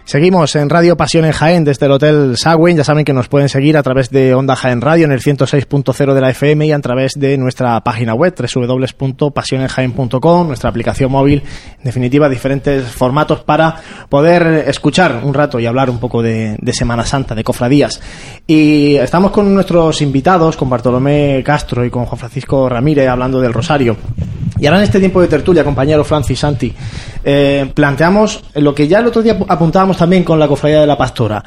Seguimos 0.09 0.55
en 0.55 0.71
Radio 0.71 0.97
Pasión 0.97 1.25
en 1.25 1.33
Jaén 1.33 1.63
desde 1.63 1.85
el 1.85 1.91
Hotel 1.91 2.35
Sagüen. 2.35 2.75
Ya 2.75 2.83
saben 2.83 3.05
que 3.05 3.13
nos 3.13 3.27
pueden 3.27 3.47
seguir 3.47 3.77
a 3.77 3.83
través 3.83 4.09
de 4.09 4.33
Onda 4.33 4.55
Jaén 4.55 4.81
Radio 4.81 5.05
en 5.05 5.11
el 5.11 5.21
106.0 5.21 6.13
de 6.15 6.19
la 6.19 6.31
FM 6.31 6.65
y 6.65 6.71
a 6.71 6.79
través 6.79 7.11
de 7.15 7.37
nuestra 7.37 7.79
página 7.81 8.15
web 8.15 8.33
www.pasionenjaén.com, 8.35 10.47
nuestra 10.47 10.71
aplicación 10.71 11.11
móvil, 11.11 11.43
en 11.77 11.83
definitiva 11.83 12.27
diferentes 12.27 12.85
formatos 12.85 13.41
para 13.41 13.75
poder 14.09 14.67
escuchar 14.67 15.21
un 15.23 15.35
rato 15.35 15.59
y 15.59 15.67
hablar 15.67 15.91
un 15.91 15.99
poco 15.99 16.23
de, 16.23 16.57
de 16.59 16.73
Semana 16.73 17.05
Santa, 17.05 17.35
de 17.35 17.43
cofradías. 17.43 18.01
Y 18.47 18.95
estamos 18.95 19.29
con 19.29 19.53
nuestros 19.53 20.01
invitados, 20.01 20.57
con 20.57 20.71
Bartolomé 20.71 21.43
Castro 21.45 21.85
y 21.85 21.91
con 21.91 22.07
Juan 22.07 22.17
Francisco 22.17 22.67
Ramírez 22.67 23.07
hablando 23.07 23.39
del 23.39 23.53
Rosario. 23.53 23.95
Y 24.59 24.65
ahora 24.65 24.79
en 24.79 24.83
este 24.83 24.99
tiempo 24.99 25.21
de 25.21 25.27
tertulia, 25.27 25.63
compañero 25.63 26.03
Francis 26.03 26.39
Santi, 26.39 26.73
eh, 27.23 27.71
planteamos 27.73 28.43
lo 28.55 28.75
que 28.75 28.87
ya 28.87 28.99
el 28.99 29.07
otro 29.07 29.21
día 29.21 29.37
apuntábamos 29.47 29.97
también 29.97 30.23
con 30.23 30.37
la 30.39 30.47
cofradía 30.47 30.81
de 30.81 30.87
la 30.87 30.97
pastora, 30.97 31.43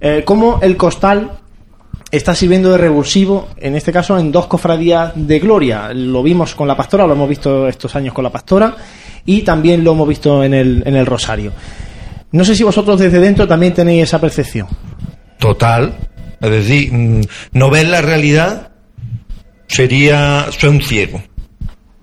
eh, 0.00 0.22
cómo 0.24 0.58
el 0.62 0.76
costal 0.76 1.30
está 2.10 2.34
sirviendo 2.34 2.70
de 2.70 2.78
revulsivo, 2.78 3.48
en 3.56 3.74
este 3.74 3.92
caso 3.92 4.18
en 4.18 4.30
dos 4.30 4.46
cofradías 4.46 5.12
de 5.14 5.38
gloria. 5.40 5.92
Lo 5.92 6.22
vimos 6.22 6.54
con 6.54 6.68
la 6.68 6.76
pastora, 6.76 7.06
lo 7.06 7.14
hemos 7.14 7.28
visto 7.28 7.68
estos 7.68 7.94
años 7.96 8.14
con 8.14 8.24
la 8.24 8.30
pastora 8.30 8.74
y 9.26 9.42
también 9.42 9.82
lo 9.82 9.92
hemos 9.92 10.08
visto 10.08 10.44
en 10.44 10.54
el, 10.54 10.82
en 10.86 10.96
el 10.96 11.06
Rosario. 11.06 11.52
No 12.32 12.44
sé 12.44 12.54
si 12.54 12.62
vosotros 12.62 12.98
desde 12.98 13.20
dentro 13.20 13.46
también 13.46 13.74
tenéis 13.74 14.04
esa 14.04 14.20
percepción. 14.20 14.68
Total. 15.38 15.94
Es 16.40 16.50
decir, 16.50 16.92
mm, 16.92 17.22
no 17.52 17.70
ver 17.70 17.88
la 17.88 18.00
realidad 18.00 18.70
sería 19.66 20.46
ser 20.50 20.70
un 20.70 20.82
ciego. 20.82 21.22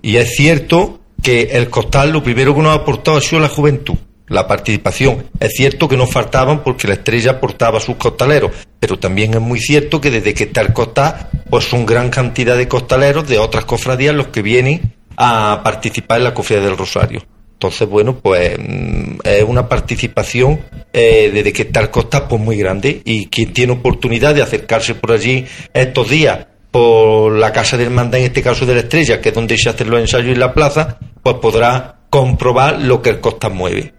Y 0.02 0.16
es 0.16 0.34
cierto 0.34 1.00
que 1.22 1.42
el 1.52 1.70
costal 1.70 2.10
lo 2.10 2.22
primero 2.22 2.54
que 2.54 2.62
nos 2.62 2.72
ha 2.72 2.82
aportado 2.82 3.16
ha 3.16 3.20
sido 3.20 3.40
la 3.40 3.48
juventud, 3.48 3.96
la 4.26 4.48
participación. 4.48 5.24
Es 5.38 5.52
cierto 5.54 5.88
que 5.88 5.96
nos 5.96 6.10
faltaban 6.10 6.64
porque 6.64 6.88
la 6.88 6.94
estrella 6.94 7.32
aportaba 7.32 7.78
a 7.78 7.80
sus 7.80 7.94
costaleros, 7.96 8.50
pero 8.80 8.98
también 8.98 9.34
es 9.34 9.40
muy 9.40 9.60
cierto 9.60 10.00
que 10.00 10.10
desde 10.10 10.34
que 10.34 10.44
está 10.44 10.60
el 10.60 10.72
costal, 10.72 11.28
pues 11.48 11.64
son 11.64 11.86
gran 11.86 12.10
cantidad 12.10 12.56
de 12.56 12.66
costaleros 12.66 13.28
de 13.28 13.38
otras 13.38 13.64
cofradías 13.64 14.14
los 14.14 14.28
que 14.28 14.42
vienen 14.42 14.94
a 15.16 15.60
participar 15.62 16.18
en 16.18 16.24
la 16.24 16.34
cofradía 16.34 16.66
del 16.66 16.76
Rosario. 16.76 17.22
Entonces, 17.52 17.88
bueno, 17.88 18.18
pues 18.18 18.58
mm, 18.58 19.18
es 19.22 19.44
una 19.44 19.68
participación 19.68 20.60
eh, 20.92 21.30
desde 21.32 21.52
que 21.52 21.62
está 21.62 21.78
el 21.78 21.90
costal 21.90 22.26
pues 22.28 22.40
muy 22.42 22.56
grande 22.56 23.02
y 23.04 23.26
quien 23.26 23.52
tiene 23.52 23.74
oportunidad 23.74 24.34
de 24.34 24.42
acercarse 24.42 24.96
por 24.96 25.12
allí 25.12 25.46
estos 25.72 26.10
días 26.10 26.46
por 26.72 27.36
la 27.36 27.52
casa 27.52 27.76
de 27.76 27.84
hermandad, 27.84 28.18
en 28.18 28.26
este 28.26 28.42
caso 28.42 28.66
de 28.66 28.74
la 28.74 28.80
estrella, 28.80 29.20
que 29.20 29.28
es 29.28 29.34
donde 29.34 29.56
se 29.56 29.68
hacen 29.68 29.90
los 29.90 30.00
ensayos 30.00 30.32
en 30.32 30.40
la 30.40 30.52
plaza, 30.52 30.98
pues 31.22 31.36
podrá 31.36 31.96
comprobar 32.10 32.80
lo 32.80 33.00
que 33.00 33.10
el 33.10 33.20
costal 33.20 33.52
mueve. 33.52 33.94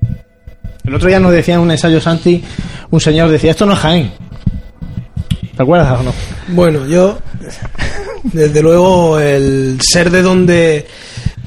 El 0.84 0.96
otro 0.96 1.08
día 1.08 1.20
nos 1.20 1.32
decía 1.32 1.54
en 1.54 1.62
un 1.62 1.72
ensayo 1.72 2.02
Santi, 2.02 2.44
un 2.90 3.00
señor 3.00 3.30
decía, 3.30 3.52
esto 3.52 3.66
no 3.66 3.74
es 3.74 3.80
Jaén. 3.80 4.12
¿Te 5.56 5.62
acuerdas 5.62 6.00
o 6.00 6.04
no? 6.04 6.14
Bueno, 6.50 6.88
yo, 6.88 7.20
desde 8.24 8.62
luego, 8.62 9.20
el 9.20 9.80
ser 9.82 10.10
de 10.10 10.22
donde. 10.22 10.88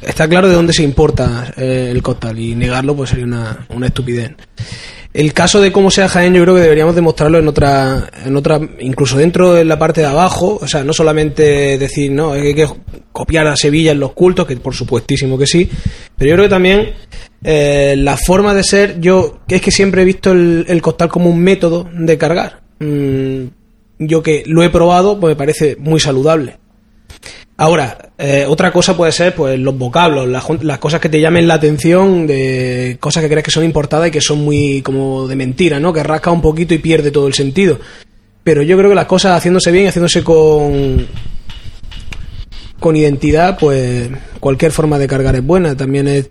Está 0.01 0.29
claro 0.29 0.49
de 0.49 0.55
dónde 0.55 0.73
se 0.73 0.85
importa 0.85 1.53
eh, 1.57 1.89
el 1.91 2.01
costal 2.01 2.39
y 2.39 2.55
negarlo 2.55 2.95
pues 2.95 3.11
sería 3.11 3.25
una, 3.25 3.67
una 3.71 3.87
estupidez. 3.89 4.33
El 5.17 5.33
caso 5.33 5.63
de 5.63 5.73
cómo 5.73 5.91
sea 5.91 6.11
Jaén 6.11 6.35
yo 6.35 6.43
creo 6.43 6.57
que 6.57 6.61
deberíamos 6.61 6.95
demostrarlo 6.95 7.39
en 7.39 7.49
otra, 7.49 8.11
en 8.27 8.37
otra, 8.37 8.61
incluso 8.81 9.17
dentro 9.17 9.55
de 9.55 9.65
la 9.65 9.79
parte 9.79 10.03
de 10.03 10.09
abajo, 10.09 10.59
o 10.61 10.69
sea, 10.69 10.85
no 10.85 10.93
solamente 10.93 11.79
decir, 11.79 12.13
no, 12.13 12.33
hay 12.33 12.55
que 12.55 12.69
copiar 13.13 13.47
a 13.47 13.57
Sevilla 13.57 13.93
en 13.93 14.01
los 14.01 14.13
cultos, 14.13 14.47
que 14.47 14.59
por 14.59 14.75
supuestísimo 14.75 15.39
que 15.39 15.47
sí, 15.47 15.71
pero 16.19 16.29
yo 16.29 16.35
creo 16.35 16.45
que 16.45 16.51
también 16.51 16.91
eh, 17.43 17.95
la 17.97 18.19
forma 18.19 18.53
de 18.53 18.63
ser, 18.63 19.01
yo, 19.01 19.39
es 19.49 19.63
que 19.63 19.71
siempre 19.71 20.03
he 20.03 20.05
visto 20.05 20.33
el, 20.33 20.67
el 20.69 20.83
costal 20.83 21.09
como 21.09 21.31
un 21.31 21.41
método 21.41 21.89
de 21.91 22.19
cargar. 22.19 22.61
Mm, 22.81 23.45
yo 23.99 24.23
que 24.23 24.43
lo 24.45 24.63
he 24.63 24.69
probado, 24.69 25.19
pues 25.19 25.31
me 25.31 25.37
parece 25.37 25.77
muy 25.77 25.99
saludable. 25.99 26.59
Ahora, 27.59 28.11
eh, 28.19 28.45
otra 28.47 28.71
cosa 28.71 28.97
puede 28.97 29.13
ser 29.13 29.35
pues 29.35 29.59
los 29.59 29.77
vocablos, 29.79 30.29
las, 30.29 30.79
cosas 30.79 31.01
que 31.01 31.09
te 31.09 31.21
llamen 31.21 31.49
la 31.49 31.55
atención 31.55 32.27
de 32.27 32.99
cosas 33.01 33.23
que 33.23 33.31
crees 33.31 33.45
que 33.45 33.51
son 33.51 33.65
importadas 33.65 34.09
y 34.09 34.11
que 34.11 34.21
son 34.21 34.45
muy 34.45 34.83
como 34.83 35.27
de 35.27 35.37
mentira, 35.37 35.81
¿no? 35.81 35.93
Que 35.93 36.03
rasca 36.03 36.31
un 36.31 36.43
poquito 36.43 36.75
y 36.75 36.79
pierde 36.79 37.11
todo 37.11 37.27
el 37.27 37.35
sentido. 37.35 37.79
Pero 38.45 38.63
yo 38.63 38.77
creo 38.77 38.91
que 38.91 38.95
las 38.95 39.07
cosas 39.07 39.39
haciéndose 39.39 39.73
bien, 39.73 39.89
haciéndose 39.89 40.23
con 40.23 41.07
con 42.79 42.95
identidad, 42.95 43.57
pues 43.59 44.11
cualquier 44.39 44.71
forma 44.71 44.99
de 44.99 45.07
cargar 45.07 45.35
es 45.35 45.45
buena. 45.45 45.75
También 45.75 46.09
es 46.09 46.29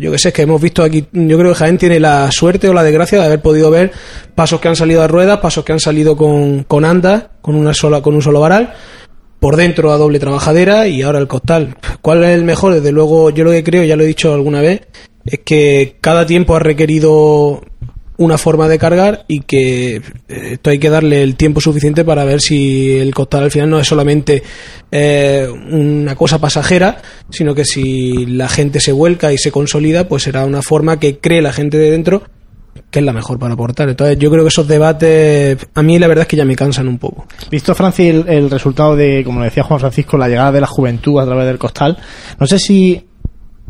yo 0.00 0.10
que 0.10 0.18
sé, 0.18 0.28
es 0.28 0.34
que 0.34 0.42
hemos 0.42 0.60
visto 0.60 0.82
aquí, 0.82 1.06
yo 1.12 1.38
creo 1.38 1.52
que 1.52 1.58
Jaén 1.58 1.78
tiene 1.78 2.00
la 2.00 2.30
suerte 2.32 2.68
o 2.68 2.72
la 2.72 2.82
desgracia 2.82 3.18
de 3.18 3.26
haber 3.26 3.42
podido 3.42 3.70
ver 3.70 3.92
pasos 4.34 4.60
que 4.60 4.68
han 4.68 4.76
salido 4.76 5.02
a 5.02 5.06
ruedas, 5.06 5.38
pasos 5.40 5.64
que 5.64 5.72
han 5.72 5.80
salido 5.80 6.16
con, 6.16 6.64
con 6.64 6.84
andas, 6.84 7.26
con 7.42 7.54
una 7.54 7.74
sola, 7.74 8.00
con 8.00 8.14
un 8.14 8.22
solo 8.22 8.40
varal, 8.40 8.74
por 9.38 9.56
dentro 9.56 9.92
a 9.92 9.98
doble 9.98 10.18
trabajadera 10.18 10.88
y 10.88 11.02
ahora 11.02 11.18
el 11.18 11.28
costal. 11.28 11.76
¿Cuál 12.02 12.24
es 12.24 12.30
el 12.30 12.44
mejor? 12.44 12.74
Desde 12.74 12.92
luego, 12.92 13.30
yo 13.30 13.44
lo 13.44 13.50
que 13.50 13.64
creo, 13.64 13.84
ya 13.84 13.96
lo 13.96 14.04
he 14.04 14.06
dicho 14.08 14.32
alguna 14.32 14.60
vez, 14.60 14.82
es 15.24 15.40
que 15.40 15.96
cada 16.00 16.26
tiempo 16.26 16.56
ha 16.56 16.60
requerido 16.60 17.62
una 18.18 18.38
forma 18.38 18.68
de 18.68 18.78
cargar 18.78 19.24
y 19.28 19.40
que 19.40 20.00
esto 20.28 20.70
hay 20.70 20.78
que 20.78 20.88
darle 20.88 21.22
el 21.22 21.36
tiempo 21.36 21.60
suficiente 21.60 22.04
para 22.04 22.24
ver 22.24 22.40
si 22.40 22.96
el 22.96 23.14
costal 23.14 23.44
al 23.44 23.50
final 23.50 23.68
no 23.68 23.78
es 23.78 23.86
solamente 23.86 24.42
eh, 24.90 25.46
una 25.70 26.14
cosa 26.14 26.38
pasajera, 26.38 27.02
sino 27.30 27.54
que 27.54 27.64
si 27.64 28.24
la 28.26 28.48
gente 28.48 28.80
se 28.80 28.92
vuelca 28.92 29.32
y 29.32 29.38
se 29.38 29.52
consolida, 29.52 30.08
pues 30.08 30.22
será 30.22 30.46
una 30.46 30.62
forma 30.62 30.98
que 30.98 31.18
cree 31.18 31.42
la 31.42 31.52
gente 31.52 31.76
de 31.76 31.90
dentro 31.90 32.22
que 32.90 32.98
es 33.00 33.04
la 33.04 33.12
mejor 33.12 33.38
para 33.38 33.54
aportar. 33.54 33.88
Entonces, 33.88 34.18
yo 34.18 34.30
creo 34.30 34.44
que 34.44 34.48
esos 34.48 34.66
debates, 34.66 35.66
a 35.74 35.82
mí 35.82 35.98
la 35.98 36.06
verdad 36.06 36.22
es 36.22 36.28
que 36.28 36.36
ya 36.36 36.44
me 36.44 36.56
cansan 36.56 36.88
un 36.88 36.98
poco. 36.98 37.26
Visto, 37.50 37.74
Francis, 37.74 38.24
el, 38.26 38.50
resultado 38.50 38.96
de, 38.96 39.22
como 39.24 39.42
decía 39.42 39.62
Juan 39.62 39.80
Francisco, 39.80 40.16
la 40.16 40.28
llegada 40.28 40.52
de 40.52 40.60
la 40.60 40.66
juventud 40.66 41.20
a 41.20 41.24
través 41.24 41.46
del 41.46 41.58
costal, 41.58 41.96
no 42.38 42.46
sé 42.46 42.58
si 42.58 43.06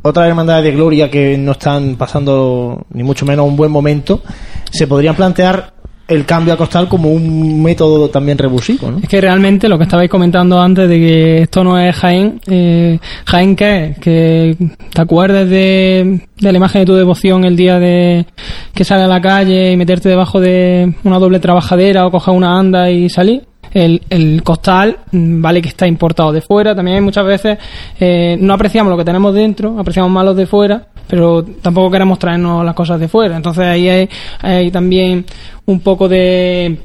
otras 0.02 0.28
hermandades 0.28 0.64
de 0.64 0.72
gloria 0.72 1.10
que 1.10 1.36
no 1.36 1.52
están 1.52 1.96
pasando 1.96 2.86
ni 2.92 3.02
mucho 3.02 3.26
menos 3.26 3.46
un 3.46 3.56
buen 3.56 3.72
momento, 3.72 4.22
se 4.70 4.86
podrían 4.86 5.16
plantear 5.16 5.74
el 6.08 6.24
cambio 6.24 6.54
a 6.54 6.56
costal 6.56 6.88
como 6.88 7.10
un 7.10 7.62
método 7.62 8.08
también 8.08 8.38
revulsivo, 8.38 8.90
¿no? 8.90 8.98
Es 8.98 9.08
que 9.08 9.20
realmente 9.20 9.68
lo 9.68 9.76
que 9.76 9.84
estabais 9.84 10.08
comentando 10.08 10.60
antes 10.60 10.88
de 10.88 10.98
que 10.98 11.42
esto 11.42 11.64
no 11.64 11.78
es 11.78 11.94
Jaén, 11.96 12.40
eh, 12.46 12.98
Jaén 13.24 13.56
qué 13.56 13.84
es? 13.84 13.98
Que 13.98 14.56
te 14.92 15.00
acuerdes 15.00 15.50
de, 15.50 16.20
la 16.38 16.52
imagen 16.52 16.82
de 16.82 16.86
tu 16.86 16.94
devoción 16.94 17.44
el 17.44 17.56
día 17.56 17.80
de 17.80 18.24
que 18.72 18.84
sale 18.84 19.02
a 19.02 19.08
la 19.08 19.20
calle 19.20 19.72
y 19.72 19.76
meterte 19.76 20.08
debajo 20.08 20.40
de 20.40 20.94
una 21.02 21.18
doble 21.18 21.40
trabajadera 21.40 22.06
o 22.06 22.10
coger 22.10 22.34
una 22.34 22.58
anda 22.58 22.90
y 22.90 23.08
salir. 23.08 23.44
El, 23.74 24.00
el, 24.08 24.42
costal, 24.42 24.98
vale 25.12 25.60
que 25.60 25.68
está 25.68 25.86
importado 25.86 26.32
de 26.32 26.40
fuera, 26.40 26.74
también 26.74 27.04
muchas 27.04 27.26
veces 27.26 27.58
eh, 28.00 28.36
no 28.40 28.54
apreciamos 28.54 28.90
lo 28.90 28.96
que 28.96 29.04
tenemos 29.04 29.34
dentro, 29.34 29.78
apreciamos 29.78 30.10
más 30.10 30.24
los 30.24 30.36
de 30.36 30.46
fuera, 30.46 30.86
pero 31.06 31.44
tampoco 31.44 31.90
queremos 31.90 32.18
traernos 32.18 32.64
las 32.64 32.74
cosas 32.74 33.00
de 33.00 33.08
fuera. 33.08 33.36
Entonces 33.36 33.64
ahí 33.64 33.88
hay, 33.88 34.08
hay 34.40 34.70
también 34.70 35.24
un 35.66 35.80
poco 35.80 36.08
de... 36.08 36.78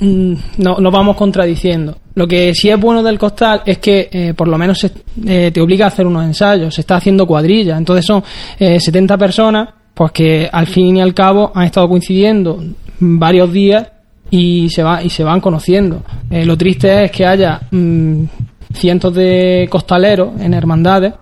No, 0.00 0.78
nos 0.78 0.92
vamos 0.92 1.16
contradiciendo. 1.16 1.96
Lo 2.14 2.26
que 2.26 2.54
sí 2.54 2.68
es 2.68 2.80
bueno 2.80 3.02
del 3.02 3.18
costal 3.18 3.62
es 3.64 3.78
que 3.78 4.08
eh, 4.10 4.34
por 4.34 4.48
lo 4.48 4.58
menos 4.58 4.78
se, 4.78 4.90
eh, 5.26 5.50
te 5.52 5.60
obliga 5.60 5.84
a 5.84 5.88
hacer 5.88 6.06
unos 6.06 6.24
ensayos, 6.24 6.74
se 6.74 6.80
está 6.80 6.96
haciendo 6.96 7.26
cuadrilla. 7.26 7.76
Entonces 7.76 8.04
son 8.04 8.22
70 8.58 9.16
personas 9.16 9.68
pues 9.94 10.12
que 10.12 10.48
al 10.50 10.66
fin 10.66 10.96
y 10.96 11.02
al 11.02 11.12
cabo 11.12 11.52
han 11.54 11.64
estado 11.64 11.88
coincidiendo 11.88 12.58
varios 13.00 13.52
días 13.52 13.86
y 14.30 14.68
se 14.70 14.82
va 14.82 15.02
y 15.02 15.10
se 15.10 15.24
van 15.24 15.40
conociendo. 15.40 16.02
Eh, 16.30 16.44
lo 16.46 16.56
triste 16.56 17.04
es 17.04 17.10
que 17.10 17.26
haya 17.26 17.60
mmm, 17.70 18.24
cientos 18.72 19.14
de 19.14 19.68
costaleros 19.70 20.40
en 20.40 20.54
hermandades 20.54 21.14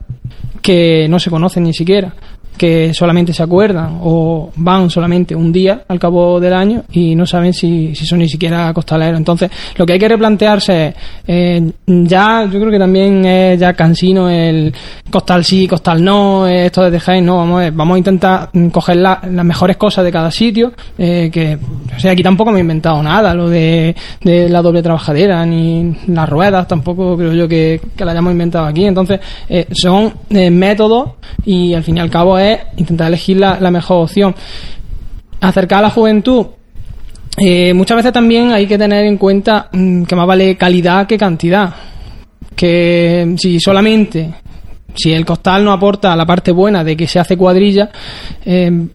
que 0.69 1.09
no 1.09 1.19
se 1.19 1.31
conocen 1.31 1.62
ni 1.62 1.73
siquiera. 1.73 2.12
Que 2.59 2.92
solamente 2.92 3.32
se 3.32 3.42
acuerdan 3.42 4.00
o 4.02 4.50
van 4.56 4.90
solamente 4.90 5.34
un 5.34 5.52
día 5.52 5.82
al 5.88 5.98
cabo 5.98 6.40
del 6.40 6.52
año 6.52 6.82
y 6.92 7.14
no 7.14 7.24
saben 7.24 7.54
si, 7.54 7.94
si 7.94 8.04
son 8.04 8.18
ni 8.18 8.28
siquiera 8.28 8.72
costaleros. 8.74 9.16
Entonces, 9.18 9.50
lo 9.76 9.86
que 9.86 9.92
hay 9.94 9.98
que 9.98 10.09
replantearse 10.09 10.88
es, 10.88 10.94
eh, 11.26 11.70
ya, 11.86 12.44
yo 12.44 12.59
creo 12.59 12.70
que 12.70 12.78
también 12.78 13.24
es 13.24 13.61
ya 13.61 13.72
cansino 13.74 14.28
el 14.28 14.74
costal 15.11 15.44
sí, 15.44 15.66
costal 15.68 16.02
no, 16.02 16.46
eh, 16.46 16.66
esto 16.66 16.82
de 16.82 16.90
dejar, 16.90 17.22
no, 17.22 17.36
vamos 17.36 17.62
a, 17.62 17.70
vamos 17.70 17.94
a 17.94 17.98
intentar 17.98 18.50
coger 18.72 18.96
la- 18.96 19.20
las 19.30 19.44
mejores 19.44 19.76
cosas 19.76 20.04
de 20.04 20.11
cada 20.12 20.30
sitio, 20.30 20.72
eh, 20.98 21.30
que, 21.32 21.59
aquí 22.09 22.22
tampoco 22.22 22.50
me 22.50 22.59
he 22.59 22.61
inventado 22.61 23.02
nada, 23.02 23.34
lo 23.34 23.48
de, 23.48 23.94
la 24.22 24.61
doble 24.62 24.82
trabajadera, 24.82 25.46
ni 25.46 25.94
las 26.09 26.28
ruedas, 26.28 26.66
tampoco 26.66 27.16
creo 27.16 27.32
yo 27.32 27.46
que, 27.46 27.80
que 27.96 28.04
la 28.04 28.11
hayamos 28.12 28.32
inventado 28.32 28.66
aquí. 28.66 28.84
Entonces, 28.84 29.20
son 29.72 30.12
métodos 30.30 31.11
y 31.44 31.74
al 31.74 31.82
fin 31.82 31.96
y 31.98 32.00
al 32.00 32.11
cabo 32.11 32.38
es 32.38 32.47
intentar 32.76 33.09
elegir 33.09 33.38
la, 33.38 33.70
mejor 33.70 34.05
opción. 34.05 34.34
Acercar 35.40 35.80
a 35.80 35.82
la 35.82 35.90
juventud, 35.90 36.46
eh, 37.38 37.72
muchas 37.74 37.96
veces 37.96 38.12
también 38.12 38.53
hay 38.53 38.66
que 38.66 38.78
tener 38.78 39.05
en 39.05 39.16
cuenta 39.16 39.68
mm, 39.72 40.05
que 40.05 40.16
más 40.16 40.26
vale 40.26 40.57
calidad 40.57 41.07
que 41.07 41.16
cantidad. 41.16 41.74
Que 42.55 43.34
si 43.38 43.61
solamente, 43.61 44.34
si 44.94 45.12
el 45.12 45.24
costal 45.24 45.64
no 45.64 45.72
aporta 45.72 46.16
la 46.16 46.26
parte 46.26 46.51
buena 46.51 46.82
de 46.82 46.96
que 46.96 47.07
se 47.07 47.20
hace 47.20 47.36
cuadrilla, 47.36 47.90
eh, 48.44 48.88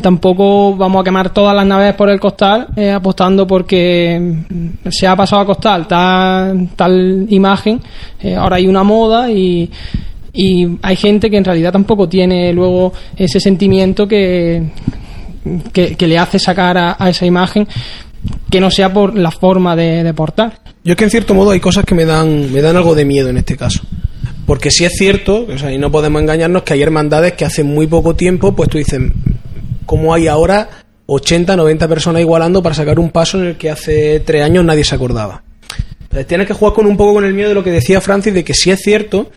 tampoco 0.00 0.76
vamos 0.76 1.00
a 1.00 1.04
quemar 1.04 1.30
todas 1.30 1.54
las 1.54 1.66
naves 1.66 1.94
por 1.94 2.08
el 2.10 2.18
costal 2.18 2.68
eh, 2.76 2.90
apostando 2.90 3.46
porque 3.46 4.44
mm, 4.48 4.88
se 4.90 5.06
ha 5.06 5.16
pasado 5.16 5.42
a 5.42 5.46
costal 5.46 5.86
tal, 5.86 6.70
tal 6.76 7.26
imagen, 7.28 7.80
eh, 8.20 8.34
ahora 8.34 8.56
hay 8.56 8.66
una 8.66 8.82
moda 8.82 9.30
y, 9.30 9.70
y 10.32 10.78
hay 10.82 10.96
gente 10.96 11.30
que 11.30 11.36
en 11.36 11.44
realidad 11.44 11.72
tampoco 11.72 12.08
tiene 12.08 12.52
luego 12.52 12.92
ese 13.16 13.40
sentimiento 13.40 14.06
que, 14.06 14.62
que, 15.72 16.06
le 16.06 16.18
hace 16.18 16.38
sacar 16.38 16.76
a, 16.78 17.08
esa 17.08 17.26
imagen 17.26 17.66
que 18.50 18.60
no 18.60 18.70
sea 18.70 18.92
por 18.92 19.16
la 19.16 19.30
forma 19.30 19.74
de, 19.74 20.12
portar. 20.14 20.60
Yo 20.84 20.92
es 20.92 20.96
que 20.96 21.04
en 21.04 21.10
cierto 21.10 21.34
modo 21.34 21.50
hay 21.50 21.60
cosas 21.60 21.84
que 21.84 21.94
me 21.94 22.04
dan, 22.04 22.52
me 22.52 22.60
dan 22.60 22.76
algo 22.76 22.94
de 22.94 23.04
miedo 23.04 23.28
en 23.28 23.38
este 23.38 23.56
caso. 23.56 23.80
Porque 24.46 24.70
sí 24.70 24.84
es 24.84 24.92
cierto, 24.96 25.46
o 25.52 25.58
sea, 25.58 25.72
y 25.72 25.78
no 25.78 25.90
podemos 25.90 26.20
engañarnos, 26.20 26.62
que 26.62 26.74
hay 26.74 26.82
hermandades 26.82 27.34
que 27.34 27.44
hace 27.44 27.62
muy 27.62 27.86
poco 27.86 28.16
tiempo, 28.16 28.54
pues 28.54 28.68
tú 28.68 28.78
dices, 28.78 29.00
¿cómo 29.86 30.12
hay 30.12 30.26
ahora 30.26 30.68
80, 31.06 31.56
90 31.56 31.88
personas 31.88 32.22
igualando 32.22 32.62
para 32.62 32.74
sacar 32.74 32.98
un 32.98 33.10
paso 33.10 33.38
en 33.38 33.48
el 33.48 33.56
que 33.56 33.70
hace 33.70 34.20
tres 34.20 34.42
años 34.42 34.64
nadie 34.64 34.84
se 34.84 34.94
acordaba? 34.94 35.42
Entonces 36.02 36.26
tienes 36.26 36.48
que 36.48 36.54
jugar 36.54 36.74
con 36.74 36.86
un 36.86 36.96
poco 36.96 37.14
con 37.14 37.24
el 37.24 37.34
miedo 37.34 37.50
de 37.50 37.54
lo 37.54 37.62
que 37.62 37.70
decía 37.70 38.00
Francis, 38.00 38.34
de 38.34 38.42
que 38.42 38.54
sí 38.54 38.70
es 38.70 38.80
cierto 38.80 39.30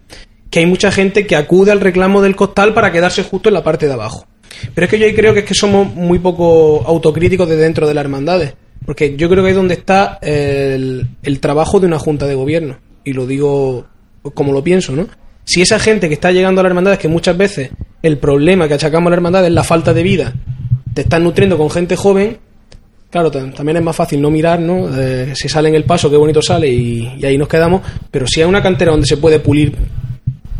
que 0.53 0.59
hay 0.59 0.67
mucha 0.67 0.91
gente 0.91 1.25
que 1.25 1.35
acude 1.35 1.71
al 1.71 1.79
reclamo 1.81 2.21
del 2.21 2.35
costal 2.35 2.75
para 2.75 2.91
quedarse 2.91 3.23
justo 3.23 3.49
en 3.49 3.55
la 3.55 3.63
parte 3.63 3.87
de 3.87 3.93
abajo. 3.93 4.27
Pero 4.75 4.85
es 4.85 4.91
que 4.91 4.99
yo 4.99 5.07
ahí 5.07 5.15
creo 5.15 5.33
que 5.33 5.39
es 5.39 5.45
que 5.45 5.55
somos 5.55 5.91
muy 5.95 6.19
poco 6.19 6.83
autocríticos 6.85 7.49
de 7.49 7.55
dentro 7.57 7.87
de 7.87 7.95
las 7.95 8.03
hermandades. 8.03 8.53
Porque 8.85 9.15
yo 9.15 9.29
creo 9.29 9.43
que 9.43 9.49
es 9.49 9.55
donde 9.55 9.73
está 9.73 10.19
el, 10.21 11.07
el 11.23 11.39
trabajo 11.39 11.79
de 11.79 11.87
una 11.87 11.97
junta 11.97 12.27
de 12.27 12.35
gobierno. 12.35 12.77
Y 13.03 13.13
lo 13.13 13.25
digo 13.25 13.87
como 14.35 14.53
lo 14.53 14.63
pienso, 14.63 14.95
¿no? 14.95 15.07
Si 15.43 15.63
esa 15.63 15.79
gente 15.79 16.07
que 16.07 16.13
está 16.13 16.31
llegando 16.31 16.61
a 16.61 16.63
las 16.63 16.69
hermandades, 16.69 16.99
que 16.99 17.07
muchas 17.07 17.35
veces 17.35 17.71
el 18.03 18.19
problema 18.19 18.67
que 18.67 18.75
achacamos 18.75 19.07
a 19.07 19.09
la 19.09 19.15
hermandad 19.15 19.43
es 19.47 19.51
la 19.51 19.63
falta 19.63 19.91
de 19.91 20.03
vida, 20.03 20.33
te 20.93 21.01
están 21.01 21.23
nutriendo 21.23 21.57
con 21.57 21.71
gente 21.71 21.95
joven, 21.95 22.37
claro, 23.09 23.31
tam- 23.31 23.55
también 23.55 23.77
es 23.77 23.83
más 23.83 23.95
fácil 23.95 24.21
no 24.21 24.29
mirar, 24.29 24.59
¿no? 24.59 24.87
Eh, 24.95 25.33
si 25.35 25.49
sale 25.49 25.69
en 25.69 25.75
el 25.75 25.83
paso, 25.85 26.11
qué 26.11 26.15
bonito 26.17 26.43
sale 26.43 26.67
y, 26.69 27.11
y 27.17 27.25
ahí 27.25 27.39
nos 27.39 27.47
quedamos. 27.47 27.81
Pero 28.11 28.27
si 28.27 28.39
hay 28.41 28.47
una 28.47 28.61
cantera 28.61 28.91
donde 28.91 29.07
se 29.07 29.17
puede 29.17 29.39
pulir 29.39 29.75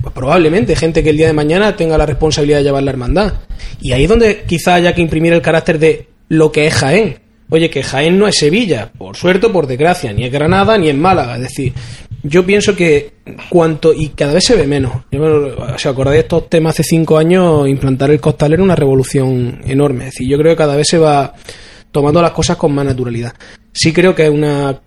pues 0.04 0.14
probablemente 0.14 0.76
gente 0.76 1.02
que 1.02 1.12
el 1.12 1.18
día 1.18 1.28
de 1.28 1.34
mañana 1.34 1.78
tenga 1.78 1.98
la 1.98 2.06
responsabilidad 2.06 2.58
de 2.58 2.66
llevar 2.66 2.84
la 2.84 2.92
hermandad. 2.92 3.34
Y 3.82 3.94
ahí 3.94 4.04
es 4.04 4.10
donde 4.10 4.44
quizá 4.46 4.76
haya 4.76 4.94
que 4.94 5.02
imprimir 5.02 5.32
el 5.32 5.42
carácter 5.42 5.80
de 5.80 6.10
lo 6.28 6.52
que 6.52 6.68
es 6.68 6.74
Jaén. 6.74 7.20
Oye, 7.50 7.70
que 7.70 7.84
Jaén 7.84 8.20
no 8.20 8.28
es 8.28 8.36
Sevilla, 8.36 8.92
por 8.98 9.16
suerte 9.16 9.46
o 9.48 9.54
por 9.54 9.66
desgracia, 9.66 10.12
ni 10.12 10.26
es 10.26 10.32
Granada 10.32 10.78
ni 10.78 10.90
es 10.90 10.96
Málaga. 10.96 11.36
Es 11.38 11.44
decir, 11.44 11.72
yo 12.22 12.46
pienso 12.46 12.76
que 12.76 13.14
cuanto, 13.48 13.94
y 13.94 14.10
cada 14.10 14.34
vez 14.34 14.44
se 14.44 14.58
ve 14.58 14.68
menos. 14.68 14.92
Yo 15.10 15.78
¿Se 15.78 15.88
acordáis 15.88 16.16
de 16.16 16.22
estos 16.22 16.50
temas 16.50 16.74
hace 16.74 16.84
cinco 16.84 17.18
años? 17.18 17.66
Implantar 17.70 18.12
el 18.12 18.20
costal 18.20 18.52
era 18.52 18.64
una 18.64 18.76
revolución 18.76 19.62
enorme. 19.64 20.08
Es 20.08 20.12
decir, 20.16 20.28
yo 20.28 20.38
creo 20.38 20.52
que 20.52 20.58
cada 20.58 20.76
vez 20.76 20.88
se 20.90 20.98
va 20.98 21.34
tomando 21.94 22.22
las 22.22 22.32
cosas 22.32 22.58
con 22.58 22.74
más 22.74 22.86
naturalidad. 22.86 23.34
Sí 23.72 23.94
creo 23.94 24.14
que 24.14 24.26
es 24.26 24.30
una 24.30 24.78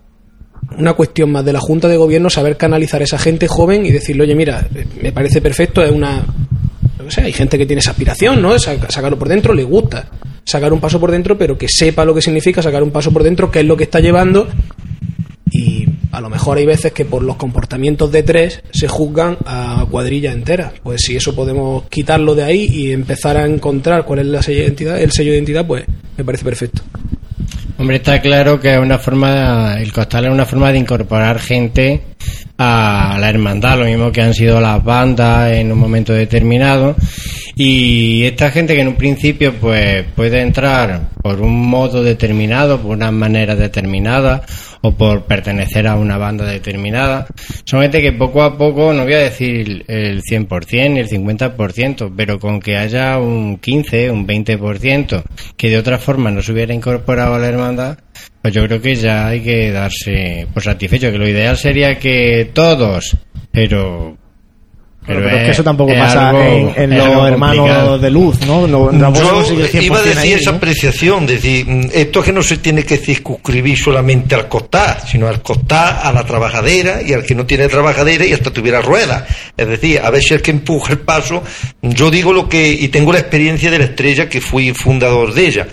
una 0.77 0.93
cuestión 0.93 1.31
más 1.31 1.43
de 1.45 1.53
la 1.53 1.59
Junta 1.59 1.87
de 1.87 1.97
Gobierno 1.97 2.29
saber 2.29 2.57
canalizar 2.57 3.01
a 3.01 3.05
esa 3.05 3.17
gente 3.17 3.47
joven 3.47 3.85
y 3.85 3.91
decirle, 3.91 4.23
oye, 4.23 4.35
mira, 4.35 4.67
me 5.01 5.11
parece 5.11 5.41
perfecto, 5.41 5.83
es 5.83 5.91
una... 5.91 6.23
No 7.03 7.11
sé, 7.11 7.21
hay 7.21 7.31
gente 7.33 7.57
que 7.57 7.65
tiene 7.65 7.79
esa 7.79 7.91
aspiración, 7.91 8.41
¿no? 8.41 8.57
Sa- 8.59 8.75
Sacarlo 8.89 9.17
por 9.17 9.29
dentro, 9.29 9.53
le 9.53 9.63
gusta 9.63 10.09
sacar 10.43 10.71
un 10.73 10.79
paso 10.79 10.99
por 10.99 11.11
dentro, 11.11 11.37
pero 11.37 11.57
que 11.57 11.67
sepa 11.69 12.03
lo 12.05 12.13
que 12.13 12.21
significa 12.21 12.61
sacar 12.61 12.83
un 12.83 12.91
paso 12.91 13.11
por 13.11 13.23
dentro, 13.23 13.49
qué 13.51 13.59
es 13.61 13.65
lo 13.65 13.75
que 13.77 13.83
está 13.85 13.99
llevando 13.99 14.47
y 15.51 15.85
a 16.11 16.19
lo 16.21 16.29
mejor 16.29 16.57
hay 16.57 16.65
veces 16.65 16.91
que 16.91 17.05
por 17.05 17.23
los 17.23 17.37
comportamientos 17.37 18.11
de 18.11 18.23
tres 18.23 18.61
se 18.71 18.87
juzgan 18.87 19.37
a 19.45 19.85
cuadrillas 19.89 20.35
enteras. 20.35 20.73
Pues 20.83 21.01
si 21.01 21.15
eso 21.15 21.33
podemos 21.35 21.83
quitarlo 21.89 22.35
de 22.35 22.43
ahí 22.43 22.65
y 22.65 22.91
empezar 22.91 23.37
a 23.37 23.45
encontrar 23.45 24.03
cuál 24.05 24.19
es 24.19 24.25
la 24.25 24.41
sello 24.41 24.59
de 24.59 24.65
identidad, 24.65 25.01
el 25.01 25.11
sello 25.11 25.31
de 25.31 25.37
identidad, 25.37 25.65
pues 25.65 25.85
me 26.17 26.23
parece 26.25 26.43
perfecto. 26.43 26.81
Hombre, 27.79 27.97
está 27.97 28.19
claro 28.21 28.59
que 28.59 28.73
es 28.73 28.79
una 28.79 28.97
forma, 28.97 29.75
el 29.79 29.93
costal 29.93 30.25
es 30.25 30.31
una 30.31 30.45
forma 30.45 30.71
de 30.71 30.79
incorporar 30.79 31.37
gente 31.39 32.01
a 32.57 33.17
la 33.19 33.29
hermandad, 33.29 33.77
lo 33.77 33.85
mismo 33.85 34.11
que 34.11 34.23
han 34.23 34.33
sido 34.33 34.59
las 34.59 34.83
bandas 34.83 35.51
en 35.51 35.71
un 35.71 35.77
momento 35.77 36.11
determinado. 36.11 36.95
Y 37.55 38.23
esta 38.23 38.49
gente 38.49 38.73
que 38.73 38.81
en 38.81 38.87
un 38.87 38.95
principio 38.95 39.53
pues 39.53 40.05
puede 40.15 40.41
entrar 40.41 41.09
por 41.21 41.39
un 41.39 41.69
modo 41.69 42.01
determinado, 42.01 42.79
por 42.81 42.91
una 42.97 43.11
manera 43.11 43.55
determinada 43.55 44.41
o 44.81 44.91
por 44.95 45.23
pertenecer 45.25 45.87
a 45.87 45.95
una 45.95 46.17
banda 46.17 46.45
determinada, 46.45 47.27
son 47.65 47.81
gente 47.81 48.01
que 48.01 48.11
poco 48.11 48.43
a 48.43 48.57
poco, 48.57 48.93
no 48.93 49.03
voy 49.03 49.13
a 49.13 49.19
decir 49.19 49.85
el 49.87 50.21
100% 50.21 50.91
ni 50.91 50.99
el 50.99 51.09
50%, 51.09 52.13
pero 52.15 52.39
con 52.39 52.59
que 52.59 52.77
haya 52.77 53.17
un 53.19 53.57
15, 53.57 54.11
un 54.11 54.27
20% 54.27 55.23
que 55.55 55.69
de 55.69 55.77
otra 55.77 55.97
forma 55.97 56.31
no 56.31 56.41
se 56.41 56.51
hubiera 56.51 56.73
incorporado 56.73 57.35
a 57.35 57.39
la 57.39 57.47
hermandad, 57.47 57.97
pues 58.41 58.53
yo 58.53 58.63
creo 58.65 58.81
que 58.81 58.95
ya 58.95 59.27
hay 59.27 59.41
que 59.41 59.71
darse 59.71 60.47
por 60.53 60.63
satisfecho, 60.63 61.11
que 61.11 61.17
lo 61.17 61.27
ideal 61.27 61.57
sería 61.57 61.97
que 61.99 62.49
todos, 62.53 63.17
pero... 63.51 64.17
Pero, 65.07 65.21
pero 65.23 65.37
es 65.37 65.43
que 65.45 65.51
eso 65.51 65.63
tampoco 65.63 65.91
es 65.93 65.99
pasa 65.99 66.29
algo- 66.29 66.73
en, 66.75 66.97
los 66.97 67.27
hermanos 67.27 67.55
complicado. 67.57 67.97
de 67.99 68.11
luz, 68.11 68.39
¿no? 68.45 68.67
No, 68.67 68.91
no 68.91 69.13
podemos 69.13 69.19
Yo 69.19 69.33
conseguir 69.35 69.65
el 69.65 69.71
100% 69.71 69.83
iba 69.83 69.97
a 69.97 70.01
decir 70.03 70.17
ahí, 70.19 70.33
esa 70.33 70.51
¿no? 70.51 70.57
apreciación, 70.57 71.23
es 71.23 71.29
decir, 71.29 71.65
mm, 71.65 71.89
esto 71.93 72.19
es 72.19 72.25
que 72.25 72.33
no 72.33 72.43
se 72.43 72.57
tiene 72.57 72.83
que 72.83 72.97
circunscribir 72.97 73.77
solamente 73.77 74.35
al 74.35 74.47
costar, 74.49 75.01
sino 75.07 75.27
al 75.27 75.41
costar, 75.41 76.01
a 76.03 76.11
la 76.11 76.25
trabajadera 76.25 77.01
y 77.01 77.13
al 77.13 77.23
que 77.23 77.33
no 77.35 77.45
tiene 77.45 77.67
trabajadera 77.69 78.25
y 78.25 78.33
hasta 78.33 78.51
tuviera 78.51 78.81
ruedas. 78.81 79.23
Es 79.55 79.67
decir, 79.67 79.99
a 80.03 80.09
ver 80.09 80.21
si 80.21 80.33
el 80.33 80.41
que 80.41 80.51
empuja 80.51 80.91
el 80.93 80.99
paso, 80.99 81.41
yo 81.81 82.11
digo 82.11 82.33
lo 82.33 82.49
que, 82.49 82.69
y 82.69 82.89
tengo 82.89 83.13
la 83.13 83.19
experiencia 83.19 83.71
de 83.71 83.79
la 83.79 83.85
estrella 83.85 84.27
que 84.27 84.41
fui 84.41 84.73
fundador 84.73 85.33
de 85.33 85.47
ella. 85.47 85.67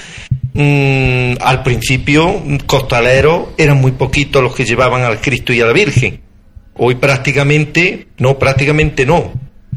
Mm, 0.56 1.34
al 1.40 1.62
principio, 1.64 2.40
costaleros 2.66 3.48
eran 3.58 3.78
muy 3.80 3.90
poquitos 3.92 4.42
los 4.42 4.54
que 4.54 4.64
llevaban 4.64 5.02
al 5.02 5.20
Cristo 5.20 5.52
y 5.52 5.60
a 5.60 5.66
la 5.66 5.72
Virgen. 5.72 6.20
Hoy 6.76 6.96
prácticamente, 6.96 8.08
no, 8.18 8.38
prácticamente 8.38 9.06
no, 9.06 9.32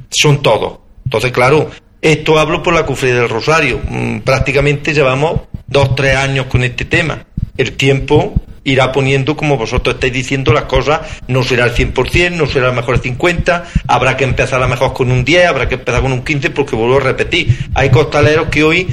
son 0.10 0.41
todos. 0.41 0.80
Entonces, 1.06 1.32
claro, 1.32 1.70
esto 2.02 2.39
hablo 2.39 2.62
por 2.64 2.74
la 2.74 2.86
cofradía 2.86 3.22
del 3.22 3.30
Rosario. 3.30 3.82
Mm, 3.88 4.20
prácticamente 4.20 4.93
llevamos 4.93 5.41
dos, 5.68 5.95
tres 5.95 6.16
años 6.16 6.48
con 6.48 6.64
este 6.64 6.86
tema. 6.86 7.26
El 7.58 7.74
tiempo 7.74 8.34
irá 8.64 8.91
poniendo, 8.91 9.38
como 9.38 9.58
vosotros 9.58 9.95
estáis 9.95 10.12
diciendo, 10.12 10.52
las 10.52 10.66
cosas 10.66 11.00
no 11.30 11.41
será 11.41 11.66
el 11.66 11.74
100%, 11.74 12.32
no 12.32 12.45
será 12.48 12.74
mejor 12.74 12.95
el 12.95 13.02
50%, 13.02 13.64
habrá 13.88 14.18
que 14.18 14.26
empezar 14.26 14.60
a 14.60 14.66
lo 14.66 14.68
mejor 14.68 14.91
con 14.91 15.10
un 15.10 15.24
10, 15.24 15.48
habrá 15.48 15.70
que 15.70 15.76
empezar 15.76 16.02
con 16.02 16.12
un 16.12 16.24
15, 16.24 16.50
porque 16.50 16.76
vuelvo 16.76 16.98
a 16.98 17.00
repetir, 17.00 17.58
hay 17.74 17.89
costaleros 17.89 18.50
que 18.50 18.64
hoy 18.64 18.88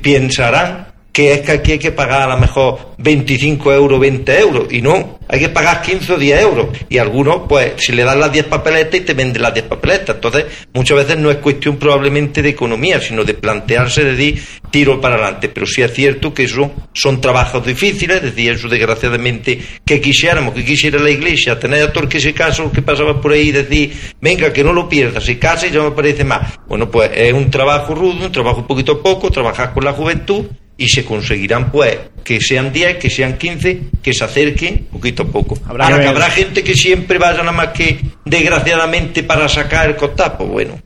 pensarán 0.00 0.91
que 1.12 1.34
es 1.34 1.40
que 1.42 1.52
aquí 1.52 1.72
hay 1.72 1.78
que 1.78 1.92
pagar 1.92 2.22
a 2.22 2.34
lo 2.34 2.38
mejor 2.38 2.94
25 2.98 3.72
euros, 3.72 4.00
20 4.00 4.38
euros, 4.40 4.72
y 4.72 4.80
no, 4.80 5.18
hay 5.28 5.40
que 5.40 5.50
pagar 5.50 5.82
15 5.82 6.14
o 6.14 6.18
10 6.18 6.40
euros, 6.40 6.68
y 6.88 6.98
algunos, 6.98 7.42
pues, 7.48 7.74
si 7.76 7.92
le 7.92 8.02
dan 8.02 8.18
las 8.18 8.32
10 8.32 8.46
papeletas 8.46 9.00
y 9.00 9.02
te 9.02 9.12
venden 9.12 9.42
las 9.42 9.52
10 9.52 9.66
papeletas, 9.66 10.16
entonces 10.16 10.46
muchas 10.72 10.96
veces 10.96 11.18
no 11.18 11.30
es 11.30 11.36
cuestión 11.36 11.76
probablemente 11.76 12.40
de 12.40 12.48
economía, 12.48 12.98
sino 13.00 13.24
de 13.24 13.34
plantearse 13.34 14.04
de 14.04 14.12
decir, 14.12 14.42
tiro 14.70 15.00
para 15.00 15.16
adelante, 15.16 15.50
pero 15.50 15.66
sí 15.66 15.82
es 15.82 15.92
cierto 15.92 16.32
que 16.32 16.44
eso 16.44 16.72
son 16.94 17.20
trabajos 17.20 17.64
difíciles, 17.66 18.16
es 18.16 18.22
decir, 18.22 18.52
eso 18.52 18.68
desgraciadamente, 18.68 19.60
que 19.84 20.00
quisiéramos, 20.00 20.54
que 20.54 20.64
quisiera 20.64 20.98
la 20.98 21.10
iglesia, 21.10 21.58
tener 21.58 21.82
a 21.82 21.92
todo 21.92 22.04
el 22.04 22.08
que 22.08 22.20
se 22.20 22.32
caso 22.32 22.72
que 22.72 22.80
pasaba 22.80 23.20
por 23.20 23.32
ahí 23.32 23.48
y 23.48 23.52
decir, 23.52 23.92
venga, 24.20 24.50
que 24.50 24.64
no 24.64 24.72
lo 24.72 24.88
pierdas, 24.88 25.24
se 25.24 25.38
case 25.38 25.70
ya 25.70 25.82
me 25.82 25.90
parece 25.90 26.24
más. 26.24 26.58
Bueno, 26.66 26.90
pues 26.90 27.10
es 27.14 27.34
un 27.34 27.50
trabajo 27.50 27.94
rudo, 27.94 28.26
un 28.26 28.32
trabajo 28.32 28.66
poquito 28.66 28.92
a 28.92 29.02
poco, 29.02 29.30
trabajar 29.30 29.74
con 29.74 29.84
la 29.84 29.92
juventud, 29.92 30.46
y 30.82 30.88
se 30.88 31.04
conseguirán 31.04 31.70
pues 31.70 31.96
que 32.24 32.40
sean 32.40 32.72
10, 32.72 32.96
que 32.96 33.08
sean 33.08 33.38
15, 33.38 33.80
que 34.02 34.12
se 34.12 34.24
acerquen 34.24 34.88
poquito 34.90 35.22
a 35.22 35.26
poco. 35.26 35.56
Habrá 35.64 35.86
Ahora 35.86 36.00
que 36.00 36.08
habrá 36.08 36.30
gente 36.30 36.64
que 36.64 36.74
siempre 36.74 37.18
vaya 37.18 37.38
nada 37.38 37.52
más 37.52 37.68
que 37.68 38.00
desgraciadamente 38.24 39.22
para 39.22 39.48
sacar 39.48 39.88
el 39.88 39.96
costal, 39.96 40.34
pues 40.38 40.50
bueno, 40.50 40.80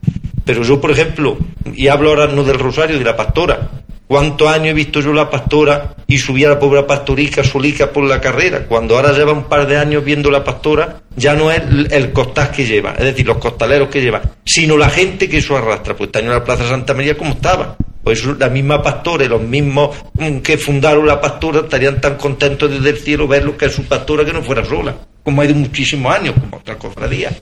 Pero 0.44 0.62
yo, 0.62 0.80
por 0.80 0.90
ejemplo, 0.90 1.38
y 1.74 1.88
hablo 1.88 2.10
ahora 2.10 2.26
no 2.26 2.44
del 2.44 2.58
Rosario, 2.58 2.98
de 2.98 3.04
la 3.04 3.16
pastora, 3.16 3.70
¿Cuántos 4.06 4.46
años 4.46 4.68
he 4.68 4.72
visto 4.72 5.00
yo 5.00 5.12
la 5.12 5.28
pastora 5.28 5.96
y 6.06 6.18
subía 6.18 6.48
la 6.48 6.60
pobre 6.60 6.84
pastorica 6.84 7.42
solica 7.42 7.90
por 7.90 8.04
la 8.04 8.20
carrera? 8.20 8.64
Cuando 8.64 8.94
ahora 8.94 9.12
lleva 9.12 9.32
un 9.32 9.44
par 9.44 9.66
de 9.66 9.78
años 9.78 10.04
viendo 10.04 10.30
la 10.30 10.44
pastora, 10.44 11.00
ya 11.16 11.34
no 11.34 11.50
es 11.50 11.60
el 11.90 12.12
costal 12.12 12.52
que 12.52 12.64
lleva, 12.64 12.92
es 12.92 13.04
decir, 13.04 13.26
los 13.26 13.38
costaleros 13.38 13.88
que 13.88 14.00
lleva, 14.00 14.22
sino 14.44 14.76
la 14.76 14.90
gente 14.90 15.28
que 15.28 15.38
eso 15.38 15.56
arrastra. 15.56 15.96
Pues 15.96 16.10
año 16.14 16.26
en 16.26 16.34
la 16.34 16.44
Plaza 16.44 16.68
Santa 16.68 16.94
María 16.94 17.16
como 17.16 17.32
estaba. 17.32 17.76
Pues 18.06 18.24
la 18.24 18.48
misma 18.48 18.80
pastora 18.80 19.24
y 19.24 19.28
los 19.28 19.42
mismos 19.42 19.96
mm, 20.12 20.36
que 20.38 20.56
fundaron 20.56 21.08
la 21.08 21.20
pastora 21.20 21.62
estarían 21.62 22.00
tan 22.00 22.14
contentos 22.14 22.70
desde 22.70 22.90
el 22.90 22.98
cielo 22.98 23.26
ver 23.26 23.44
lo 23.44 23.56
que 23.56 23.64
es 23.64 23.72
su 23.72 23.82
pastora 23.82 24.24
que 24.24 24.32
no 24.32 24.44
fuera 24.44 24.64
sola, 24.64 24.96
como 25.24 25.42
hay 25.42 25.48
de 25.48 25.54
muchísimos 25.54 26.14
años, 26.14 26.36
como 26.38 26.58
otra 26.58 26.78
cofradía. 26.78 27.36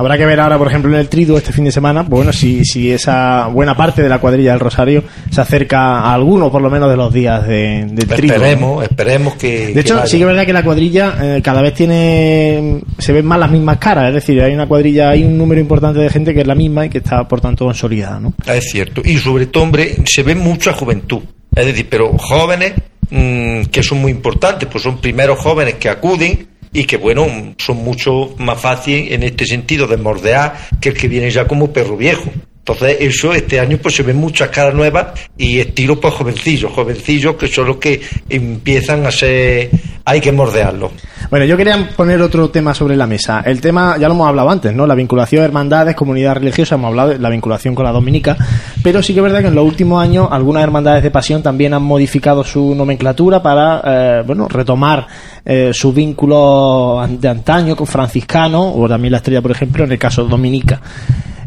Habrá 0.00 0.16
que 0.16 0.24
ver 0.24 0.40
ahora, 0.40 0.56
por 0.56 0.66
ejemplo, 0.66 0.90
en 0.94 0.98
el 0.98 1.10
Trido 1.10 1.36
este 1.36 1.52
fin 1.52 1.64
de 1.64 1.70
semana, 1.70 2.00
pues 2.00 2.20
bueno, 2.20 2.32
si, 2.32 2.64
si 2.64 2.90
esa 2.90 3.48
buena 3.48 3.76
parte 3.76 4.02
de 4.02 4.08
la 4.08 4.18
cuadrilla 4.18 4.52
del 4.52 4.60
Rosario 4.60 5.04
se 5.30 5.42
acerca 5.42 5.98
a 6.00 6.14
alguno, 6.14 6.50
por 6.50 6.62
lo 6.62 6.70
menos, 6.70 6.88
de 6.88 6.96
los 6.96 7.12
días 7.12 7.46
de, 7.46 7.84
del 7.86 8.08
Trido. 8.08 8.34
Esperemos, 8.36 8.82
esperemos 8.82 9.34
que. 9.34 9.74
De 9.74 9.80
hecho, 9.82 10.06
sí 10.06 10.16
que 10.16 10.22
es 10.22 10.26
verdad 10.26 10.46
que 10.46 10.54
la 10.54 10.64
cuadrilla 10.64 11.18
eh, 11.20 11.42
cada 11.42 11.60
vez 11.60 11.74
tiene. 11.74 12.80
se 12.96 13.12
ven 13.12 13.26
más 13.26 13.38
las 13.38 13.50
mismas 13.50 13.76
caras, 13.76 14.08
es 14.08 14.14
decir, 14.14 14.40
hay 14.40 14.54
una 14.54 14.66
cuadrilla, 14.66 15.10
hay 15.10 15.22
un 15.22 15.36
número 15.36 15.60
importante 15.60 16.00
de 16.00 16.08
gente 16.08 16.32
que 16.32 16.40
es 16.40 16.46
la 16.46 16.54
misma 16.54 16.86
y 16.86 16.88
que 16.88 16.96
está, 16.96 17.28
por 17.28 17.42
tanto, 17.42 17.66
consolidada, 17.66 18.18
¿no? 18.20 18.32
Es 18.46 18.70
cierto. 18.70 19.02
Y 19.04 19.18
sobre 19.18 19.48
todo, 19.48 19.64
hombre, 19.64 19.96
se 20.06 20.22
ve 20.22 20.34
mucha 20.34 20.72
juventud. 20.72 21.20
Es 21.54 21.66
decir, 21.66 21.86
pero 21.90 22.16
jóvenes 22.16 22.72
mm, 23.10 23.64
que 23.64 23.82
son 23.82 24.00
muy 24.00 24.12
importantes, 24.12 24.66
pues 24.66 24.82
son 24.82 24.98
primeros 24.98 25.38
jóvenes 25.38 25.74
que 25.74 25.90
acuden 25.90 26.48
y 26.72 26.84
que 26.84 26.96
bueno, 26.96 27.26
son 27.58 27.78
mucho 27.78 28.34
más 28.38 28.60
fáciles 28.60 29.12
en 29.12 29.22
este 29.22 29.46
sentido 29.46 29.86
de 29.86 29.96
mordear 29.96 30.56
que 30.80 30.90
el 30.90 30.96
que 30.96 31.08
viene 31.08 31.30
ya 31.30 31.46
como 31.46 31.72
perro 31.72 31.96
viejo. 31.96 32.30
Entonces, 32.60 32.98
eso 33.00 33.32
este 33.32 33.58
año 33.58 33.78
pues 33.78 33.96
se 33.96 34.02
ven 34.02 34.16
muchas 34.16 34.50
caras 34.50 34.74
nuevas 34.74 35.18
y 35.36 35.58
estilo 35.58 35.98
pues 35.98 36.14
jovencillos, 36.14 36.70
jovencillos 36.72 37.34
que 37.36 37.48
son 37.48 37.66
los 37.66 37.78
que 37.78 38.00
empiezan 38.28 39.06
a 39.06 39.10
ser, 39.10 39.70
hay 40.04 40.20
que 40.20 40.32
mordearlo. 40.32 40.90
Bueno, 41.30 41.44
yo 41.44 41.56
quería 41.56 41.90
poner 41.96 42.20
otro 42.20 42.50
tema 42.50 42.74
sobre 42.74 42.96
la 42.96 43.06
mesa. 43.06 43.42
El 43.44 43.60
tema, 43.60 43.96
ya 43.98 44.08
lo 44.08 44.14
hemos 44.14 44.28
hablado 44.28 44.50
antes, 44.50 44.74
¿no? 44.74 44.86
La 44.86 44.94
vinculación 44.94 45.40
de 45.40 45.46
hermandades, 45.46 45.94
comunidad 45.94 46.34
religiosa, 46.36 46.74
hemos 46.74 46.88
hablado 46.88 47.10
de 47.10 47.18
la 47.18 47.28
vinculación 47.28 47.74
con 47.74 47.84
la 47.84 47.92
dominica, 47.92 48.36
pero 48.82 49.02
sí 49.02 49.12
que 49.12 49.20
es 49.20 49.24
verdad 49.24 49.40
que 49.40 49.48
en 49.48 49.54
los 49.54 49.64
últimos 49.64 50.02
años 50.02 50.28
algunas 50.30 50.62
hermandades 50.62 51.02
de 51.02 51.10
pasión 51.10 51.42
también 51.42 51.74
han 51.74 51.82
modificado 51.82 52.42
su 52.42 52.74
nomenclatura 52.74 53.42
para, 53.42 53.82
eh, 53.84 54.22
bueno, 54.26 54.48
retomar 54.48 55.06
eh, 55.44 55.70
su 55.72 55.92
vínculo 55.92 57.06
de 57.08 57.28
antaño 57.28 57.76
con 57.76 57.86
franciscano, 57.86 58.72
o 58.74 58.88
también 58.88 59.12
la 59.12 59.18
estrella, 59.18 59.42
por 59.42 59.52
ejemplo, 59.52 59.84
en 59.84 59.92
el 59.92 59.98
caso 59.98 60.24
dominica. 60.24 60.80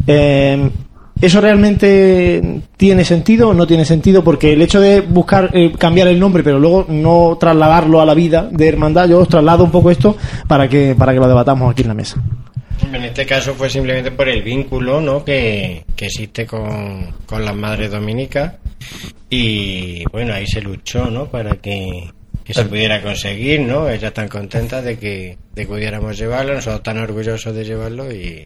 Eh, 0.06 0.70
¿Eso 1.24 1.39
realmente 1.39 2.59
tiene 2.76 3.05
sentido 3.05 3.47
o 3.47 3.53
no 3.53 3.65
tiene 3.65 3.86
sentido? 3.86 4.26
Porque 4.26 4.51
el 4.51 4.61
hecho 4.61 4.82
de 4.82 4.99
buscar 4.99 5.51
eh, 5.53 5.71
cambiar 5.80 6.09
el 6.09 6.19
nombre, 6.19 6.43
pero 6.43 6.59
luego 6.59 6.86
no 6.89 7.38
trasladarlo 7.39 8.01
a 8.01 8.05
la 8.05 8.13
vida 8.13 8.49
de 8.51 8.67
hermandad, 8.67 9.07
yo 9.07 9.19
os 9.19 9.30
traslado 9.30 9.63
un 9.63 9.71
poco 9.71 9.89
esto 9.89 10.17
para 10.49 10.67
que, 10.67 10.95
para 10.99 11.13
que 11.13 11.19
lo 11.19 11.28
debatamos 11.30 11.71
aquí 11.71 11.84
en 11.84 11.88
la 11.88 11.93
mesa. 11.93 12.21
En 12.91 13.01
este 13.05 13.26
caso 13.26 13.53
fue 13.53 13.69
simplemente 13.69 14.11
por 14.11 14.28
el 14.28 14.41
vínculo 14.41 14.99
¿no? 14.99 15.24
que, 15.24 15.86
existe 15.97 16.45
con, 16.45 17.13
con 17.26 17.45
las 17.45 17.55
madres 17.55 17.89
dominicas 17.89 18.55
y 19.30 20.03
bueno, 20.11 20.34
ahí 20.34 20.45
se 20.45 20.59
luchó 20.59 21.05
¿no? 21.05 21.28
para 21.28 21.55
que, 21.55 22.11
se 22.49 22.65
pudiera 22.65 23.01
conseguir, 23.01 23.61
¿no? 23.61 23.89
Ellas 23.89 24.13
tan 24.13 24.28
contentas 24.28 24.84
de 24.84 24.99
que, 24.99 25.38
de 25.55 25.61
que 25.61 25.67
pudiéramos 25.69 26.17
llevarlo, 26.17 26.53
nosotros 26.53 26.84
tan 26.84 26.97
orgullosos 26.97 27.55
de 27.55 27.63
llevarlo 27.63 28.11
y, 28.11 28.45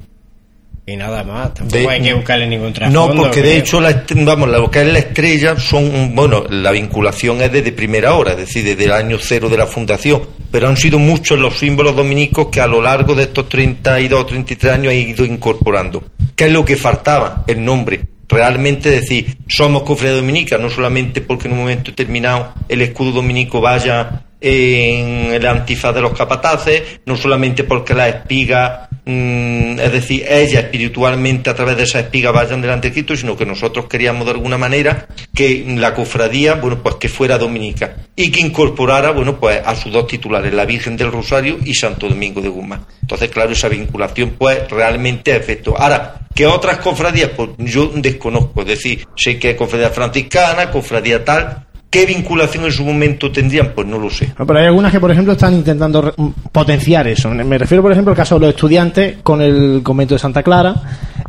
y 0.89 0.95
nada 0.95 1.21
más, 1.25 1.53
tampoco 1.53 1.89
hay 1.89 2.01
que 2.01 2.13
buscarle 2.13 2.47
ningún 2.47 2.71
trasfondo. 2.71 3.13
No, 3.13 3.21
porque 3.21 3.41
de 3.41 3.57
hecho, 3.57 3.81
la, 3.81 4.05
vamos, 4.15 4.47
lo 4.47 4.71
que 4.71 4.79
es 4.79 4.88
la 4.88 4.99
estrella 4.99 5.59
son, 5.59 6.15
bueno, 6.15 6.45
la 6.49 6.71
vinculación 6.71 7.41
es 7.41 7.51
desde 7.51 7.73
primera 7.73 8.15
hora, 8.15 8.31
es 8.31 8.38
decir, 8.38 8.63
desde 8.63 8.85
el 8.85 8.93
año 8.93 9.17
cero 9.19 9.49
de 9.49 9.57
la 9.57 9.67
fundación, 9.67 10.21
pero 10.49 10.69
han 10.69 10.77
sido 10.77 10.97
muchos 10.97 11.38
los 11.38 11.59
símbolos 11.59 11.93
dominicos 11.93 12.47
que 12.47 12.61
a 12.61 12.67
lo 12.67 12.81
largo 12.81 13.15
de 13.15 13.23
estos 13.23 13.49
32 13.49 14.27
33 14.27 14.73
años 14.73 14.93
han 14.93 14.99
ido 14.99 15.25
incorporando. 15.25 16.03
¿Qué 16.38 16.45
es 16.45 16.53
lo 16.53 16.63
que 16.63 16.77
faltaba? 16.77 17.43
El 17.47 17.65
nombre. 17.65 17.99
Realmente 18.29 18.89
decir, 18.89 19.39
somos 19.45 19.83
cofre 19.83 20.11
dominica, 20.11 20.57
no 20.57 20.69
solamente 20.69 21.19
porque 21.19 21.49
en 21.49 21.53
un 21.55 21.59
momento 21.59 21.91
determinado 21.91 22.53
el 22.69 22.81
escudo 22.81 23.11
dominico 23.11 23.59
vaya 23.59 24.23
en 24.39 25.33
el 25.33 25.45
antifaz 25.45 25.93
de 25.93 26.01
los 26.01 26.13
capataces, 26.17 27.01
no 27.05 27.17
solamente 27.17 27.65
porque 27.65 27.93
la 27.93 28.07
espiga, 28.07 28.88
es 29.08 29.91
decir, 29.91 30.26
ella 30.28 30.60
espiritualmente 30.60 31.49
a 31.49 31.55
través 31.55 31.78
de 31.78 31.84
esa 31.84 32.01
espiga 32.01 32.32
vayan 32.32 32.62
delante 32.62 32.89
de 32.89 32.93
Cristo, 32.93 33.16
sino 33.16 33.38
que 33.38 33.45
nosotros 33.45 33.86
queríamos 33.86 34.26
de 34.26 34.32
alguna 34.32 34.58
manera 34.58 35.08
que 35.34 35.64
la 35.78 35.93
cofradía, 35.93 36.55
bueno, 36.55 36.84
pues 36.84 36.95
que 36.95 37.08
fuera 37.08 37.38
dominica 37.38 37.95
y 38.16 38.32
que 38.32 38.41
incorporara, 38.41 39.12
bueno, 39.12 39.39
pues 39.39 39.62
a 39.66 39.76
sus 39.76 39.93
dos 39.93 40.08
titulares, 40.08 40.53
la 40.53 40.66
Virgen 40.66 40.97
del 40.97 41.12
Rosario 41.12 41.58
y 41.64 41.74
Santo 41.74 42.10
Domingo 42.10 42.41
de 42.41 42.49
Guzmán. 42.49 42.86
Entonces, 43.01 43.30
claro, 43.30 43.51
esa 43.51 43.70
vinculación, 43.70 44.36
pues 44.38 44.70
realmente 44.70 45.36
efecto. 45.36 45.78
Ahora, 45.78 46.28
que 46.36 46.45
otras 46.45 46.80
cofradías, 46.80 47.32
pues 47.36 47.51
yo 47.58 47.91
desconozco, 47.95 48.62
es 48.62 48.68
decir, 48.68 49.08
sé 49.16 49.39
que 49.39 49.49
hay 49.49 49.55
cofradía 49.55 49.89
franciscana, 49.89 50.70
cofradía 50.70 51.24
tal, 51.24 51.66
¿Qué 51.89 52.05
vinculación 52.05 52.65
en 52.65 52.71
su 52.71 52.83
momento 52.83 53.31
tendrían? 53.31 53.71
Pues 53.73 53.88
no 53.88 53.97
lo 53.97 54.09
sé. 54.09 54.33
pero 54.35 54.59
hay 54.59 54.65
algunas 54.65 54.91
que, 54.91 54.99
por 54.99 55.09
ejemplo, 55.09 55.33
están 55.33 55.53
intentando 55.53 56.13
potenciar 56.51 57.07
eso. 57.07 57.29
Me 57.29 57.57
refiero, 57.57 57.81
por 57.81 57.93
ejemplo, 57.93 58.11
al 58.11 58.17
caso 58.17 58.35
de 58.35 58.41
los 58.41 58.55
estudiantes 58.55 59.17
con 59.23 59.41
el 59.41 59.79
convento 59.83 60.15
de 60.15 60.19
Santa 60.19 60.43
Clara, 60.43 60.75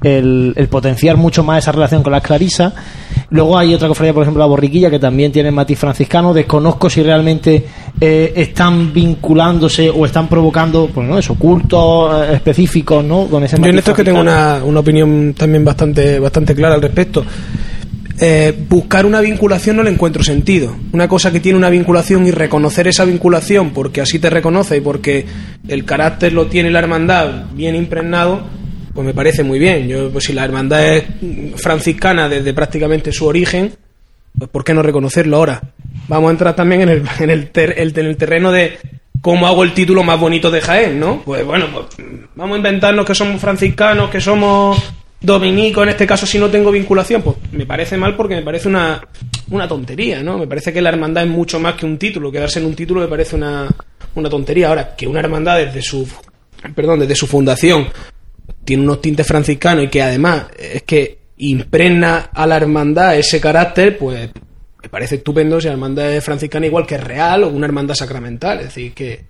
el, 0.03 0.69
potenciar 0.69 1.17
mucho 1.17 1.45
más 1.45 1.59
esa 1.59 1.71
relación 1.71 2.03
con 2.03 2.13
las 2.13 2.23
clarisas. 2.23 2.73
Luego 3.31 3.57
hay 3.57 3.73
otra 3.73 3.87
cofradía, 3.87 4.13
por 4.13 4.25
ejemplo, 4.25 4.41
la 4.41 4.47
borriquilla, 4.47 4.91
que 4.91 4.99
también 4.99 5.31
tiene 5.31 5.53
matiz 5.53 5.79
franciscano. 5.79 6.35
Desconozco 6.35 6.91
si 6.91 7.05
realmente 7.05 7.65
eh, 8.01 8.33
están 8.35 8.93
vinculándose 8.93 9.89
o 9.89 10.07
están 10.07 10.27
provocando, 10.27 10.91
pues 10.93 11.07
no, 11.07 11.19
eso, 11.19 11.37
cultos 11.37 12.27
eh, 12.27 12.35
específicos, 12.35 13.05
¿no? 13.05 13.27
Con 13.27 13.45
ese 13.45 13.59
Yo 13.59 13.67
en 13.67 13.79
esto 13.79 13.93
es 13.93 13.97
que 13.97 14.05
tengo 14.05 14.21
una, 14.21 14.61
una 14.65 14.81
opinión 14.81 15.35
también 15.39 15.65
bastante, 15.65 16.19
bastante 16.19 16.53
clara 16.55 16.75
al 16.75 16.83
respecto. 16.83 17.25
Eh, 18.21 18.53
buscar 18.69 19.07
una 19.07 19.21
vinculación 19.21 19.77
no 19.77 19.83
le 19.83 19.91
encuentro 19.91 20.23
sentido. 20.25 20.77
Una 20.93 21.07
cosa 21.07 21.31
que 21.31 21.41
tiene 21.41 21.59
una 21.59 21.71
vinculación 21.71 22.27
y 22.27 22.33
reconocer 22.33 22.89
esa 22.89 23.05
vinculación 23.05 23.71
porque 23.71 24.01
así 24.01 24.19
te 24.19 24.29
reconoce 24.29 24.79
y 24.79 24.81
porque 24.81 25.25
el 25.69 25.85
carácter 25.85 26.33
lo 26.33 26.47
tiene 26.47 26.71
la 26.71 26.81
hermandad 26.81 27.45
bien 27.53 27.77
impregnado, 27.77 28.43
pues 28.93 29.07
me 29.07 29.15
parece 29.15 29.45
muy 29.45 29.61
bien. 29.61 29.87
Yo, 29.87 30.11
pues 30.11 30.25
si 30.25 30.33
la 30.33 30.45
hermandad 30.45 30.97
es 30.97 31.05
franciscana 31.57 32.29
desde 32.29 32.53
prácticamente 32.55 33.13
su 33.13 33.27
origen, 33.27 33.75
pues 34.37 34.51
¿por 34.51 34.65
qué 34.65 34.75
no 34.75 34.83
reconocerlo 34.83 35.37
ahora? 35.37 35.63
Vamos 36.09 36.29
a 36.29 36.33
entrar 36.33 36.57
también 36.57 36.83
en 36.83 36.89
el, 36.89 37.03
en 37.21 37.31
el, 37.31 37.51
en 37.55 38.07
el 38.07 38.17
terreno 38.17 38.51
de 38.51 38.79
cómo 39.21 39.47
hago 39.47 39.63
el 39.63 39.75
título 39.75 40.03
más 40.03 40.19
bonito 40.19 40.51
de 40.51 40.61
Jaén, 40.61 40.99
¿no? 40.99 41.23
Pues 41.25 41.45
bueno, 41.45 41.67
pues 41.73 41.87
vamos 42.35 42.55
a 42.55 42.57
inventarnos 42.57 43.07
que 43.07 43.15
somos 43.15 43.41
franciscanos, 43.41 44.11
que 44.11 44.21
somos 44.21 44.83
dominico, 45.21 45.83
en 45.83 45.91
este 45.91 46.07
caso, 46.07 46.27
si 46.27 46.39
no 46.39 46.49
tengo 46.49 46.71
vinculación, 46.71 47.23
pues 47.23 47.37
me 47.53 47.67
parece 47.67 47.97
mal 47.97 48.17
porque 48.17 48.37
me 48.37 48.43
parece 48.43 48.69
una, 48.69 49.07
una 49.51 49.67
tontería, 49.67 50.23
¿no? 50.23 50.39
Me 50.39 50.47
parece 50.47 50.73
que 50.73 50.81
la 50.81 50.91
hermandad 50.91 51.25
es 51.25 51.31
mucho 51.31 51.59
más 51.59 51.75
que 51.75 51.87
un 51.87 51.99
título. 51.99 52.31
Quedarse 52.31 52.61
en 52.61 52.67
un 52.67 52.75
título 52.75 53.01
me 53.01 53.09
parece 53.09 53.37
una, 53.37 53.69
una 54.15 54.29
tontería. 54.29 54.69
Ahora, 54.69 54.95
que 54.95 55.07
una 55.07 55.21
hermandad 55.21 55.59
desde 55.59 55.83
su, 55.83 56.09
perdón, 56.75 57.01
desde 57.01 57.15
su 57.15 57.27
fundación 57.27 57.89
tiene 58.65 58.83
unos 58.83 59.01
tintes 59.01 59.27
franciscanos 59.27 59.85
y 59.85 59.89
que 59.89 60.03
además 60.03 60.47
es 60.59 60.83
que 60.83 61.19
impregna 61.39 62.31
a 62.33 62.47
la 62.47 62.57
hermandad 62.57 63.17
ese 63.17 63.41
carácter, 63.41 63.97
pues 63.97 64.31
me 64.83 64.89
parece 64.89 65.17
estupendo 65.17 65.61
si 65.61 65.67
la 65.67 65.73
hermandad 65.73 66.13
es 66.13 66.25
franciscana 66.25 66.67
igual 66.67 66.87
que 66.87 66.97
es 66.97 67.05
real 67.05 67.45
o 67.45 67.49
una 67.49 67.67
hermandad 67.67 67.95
sacramental. 67.95 68.59
Es 68.59 68.67
decir, 68.67 68.93
que 68.93 69.25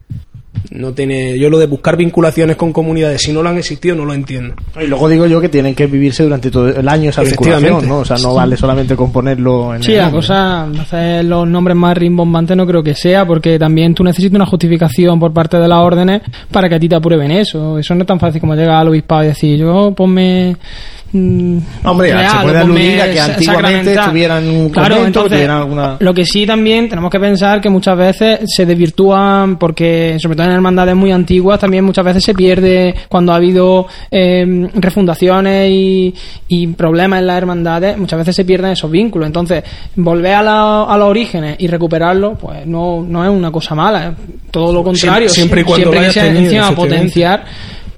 no 0.71 0.93
tiene, 0.93 1.39
yo 1.39 1.51
lo 1.51 1.59
de 1.59 1.67
buscar 1.67 1.97
vinculaciones 1.97 2.57
con 2.57 2.73
comunidades, 2.73 3.23
si 3.23 3.33
no 3.33 3.43
lo 3.43 3.49
han 3.49 3.59
existido, 3.59 3.95
no 3.95 4.05
lo 4.05 4.15
entiendo. 4.15 4.55
Y 4.81 4.87
luego 4.87 5.09
digo 5.09 5.27
yo 5.27 5.41
que 5.41 5.49
tienen 5.49 5.75
que 5.75 5.87
vivirse 5.87 6.23
durante 6.23 6.51
todo 6.51 6.69
el 6.69 6.89
año 6.89 7.11
esa 7.11 7.23
vinculación, 7.23 7.89
¿no? 7.89 7.99
O 7.99 8.05
sea, 8.05 8.17
no 8.19 8.35
vale 8.35 8.57
solamente 8.57 8.97
con 8.97 9.13
ponerlo 9.13 9.75
en 9.75 9.83
Sí, 9.83 9.95
la 9.95 10.11
cosa, 10.11 10.65
hacer 10.65 11.25
los 11.25 11.47
nombres 11.47 11.77
más 11.77 11.97
rimbombantes 11.97 12.57
no 12.57 12.67
creo 12.67 12.83
que 12.83 12.95
sea, 12.95 13.27
porque 13.27 13.59
también 13.59 13.95
tú 13.95 14.05
necesitas 14.05 14.37
una 14.37 14.47
justificación 14.47 15.19
por 15.19 15.33
parte 15.33 15.59
de 15.59 15.69
las 15.69 15.79
órdenes 15.79 16.23
para 16.51 16.69
que 16.69 16.75
a 16.75 16.81
ti 16.81 16.89
te 16.89 16.97
aprueben 16.97 17.31
eso. 17.31 17.79
Eso 17.79 17.95
no 17.95 18.03
es 18.03 18.07
tan 18.07 18.21
fácil 18.21 18.41
como 18.41 18.55
llegar 18.55 18.77
al 18.77 18.89
obispado 18.89 19.25
y 19.25 19.29
decir, 19.29 19.59
yo 19.59 19.93
ponme 19.97 20.57
Mm, 21.11 21.59
Hombre, 21.85 22.11
se 22.11 22.43
puede 22.43 22.59
aludir 22.59 23.01
a 23.01 23.11
que 23.11 23.21
antiguamente 23.21 23.97
tuvieran 23.97 24.47
un 24.47 24.69
claro, 24.69 25.07
entonces, 25.07 25.49
alguna... 25.49 25.97
Lo 26.01 26.13
que 26.13 26.27
sí 26.27 26.47
también 26.47 26.89
tenemos 26.89 27.11
que 27.11 27.19
pensar 27.19 27.63
que 27.63 27.71
muchas 27.71 27.97
veces 27.97 28.41
se 28.45 28.67
desvirtúan, 28.67 29.57
porque 29.57 30.19
sobre 30.21 30.37
todo 30.37 30.47
en 30.47 30.53
hermandades 30.53 30.95
muy 30.95 31.11
antiguas 31.11 31.61
también 31.61 31.85
muchas 31.85 32.05
veces 32.05 32.25
se 32.25 32.35
pierde 32.35 32.95
cuando 33.09 33.33
ha 33.33 33.37
habido 33.37 33.87
eh, 34.11 34.69
refundaciones 34.75 35.71
y, 35.71 36.15
y, 36.49 36.67
problemas 36.69 37.21
en 37.21 37.27
las 37.27 37.39
hermandades, 37.39 37.97
muchas 37.97 38.19
veces 38.19 38.37
se 38.37 38.45
pierden 38.45 38.73
esos 38.73 38.91
vínculos. 38.91 39.27
Entonces, 39.27 39.65
volver 39.97 40.35
a, 40.35 40.85
a 40.85 40.99
los 40.99 41.09
orígenes 41.09 41.57
y 41.59 41.69
recuperarlos, 41.69 42.39
pues 42.39 42.67
no, 42.67 43.03
no 43.03 43.25
es 43.25 43.31
una 43.31 43.51
cosa 43.51 43.75
mala, 43.75 44.15
todo 44.51 44.73
lo 44.75 44.85
contrario. 44.85 45.29
Siempre, 45.31 45.63
y 45.63 45.65
cuando 45.65 45.91
siempre 45.91 46.09
que 46.09 46.13
se 46.13 46.29
encima 46.29 46.73
potenciar 46.73 47.45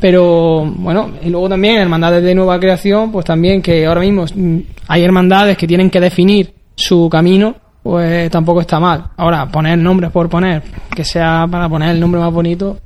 Pero 0.01 0.65
bueno, 0.65 1.11
y 1.23 1.29
luego 1.29 1.49
también 1.49 1.77
hermandades 1.77 2.23
de 2.23 2.35
nueva 2.35 2.59
creación, 2.59 3.13
pues 3.13 3.27
también 3.27 3.61
que 3.61 3.87
ahora 3.87 4.01
mismo 4.01 4.25
mm, 4.35 4.59
hay 4.89 5.05
hermandades 5.05 5.59
que 5.59 5.67
tienen 5.67 5.91
que 5.91 6.01
definir 6.01 6.55
su 6.75 7.09
camino, 7.11 7.55
pues 7.83 8.31
tampoco 8.31 8.63
está 8.63 8.81
mal. 8.81 9.05
Ahora, 9.17 9.47
poner 9.47 9.79
nombres 9.79 10.11
por 10.11 10.29
poner, 10.29 10.63
que 10.95 11.05
sea 11.05 11.47
para 11.51 11.69
poner 11.69 11.91
el 11.91 12.01
nombre 12.01 12.21
más 12.21 12.33
bonito, 12.33 12.79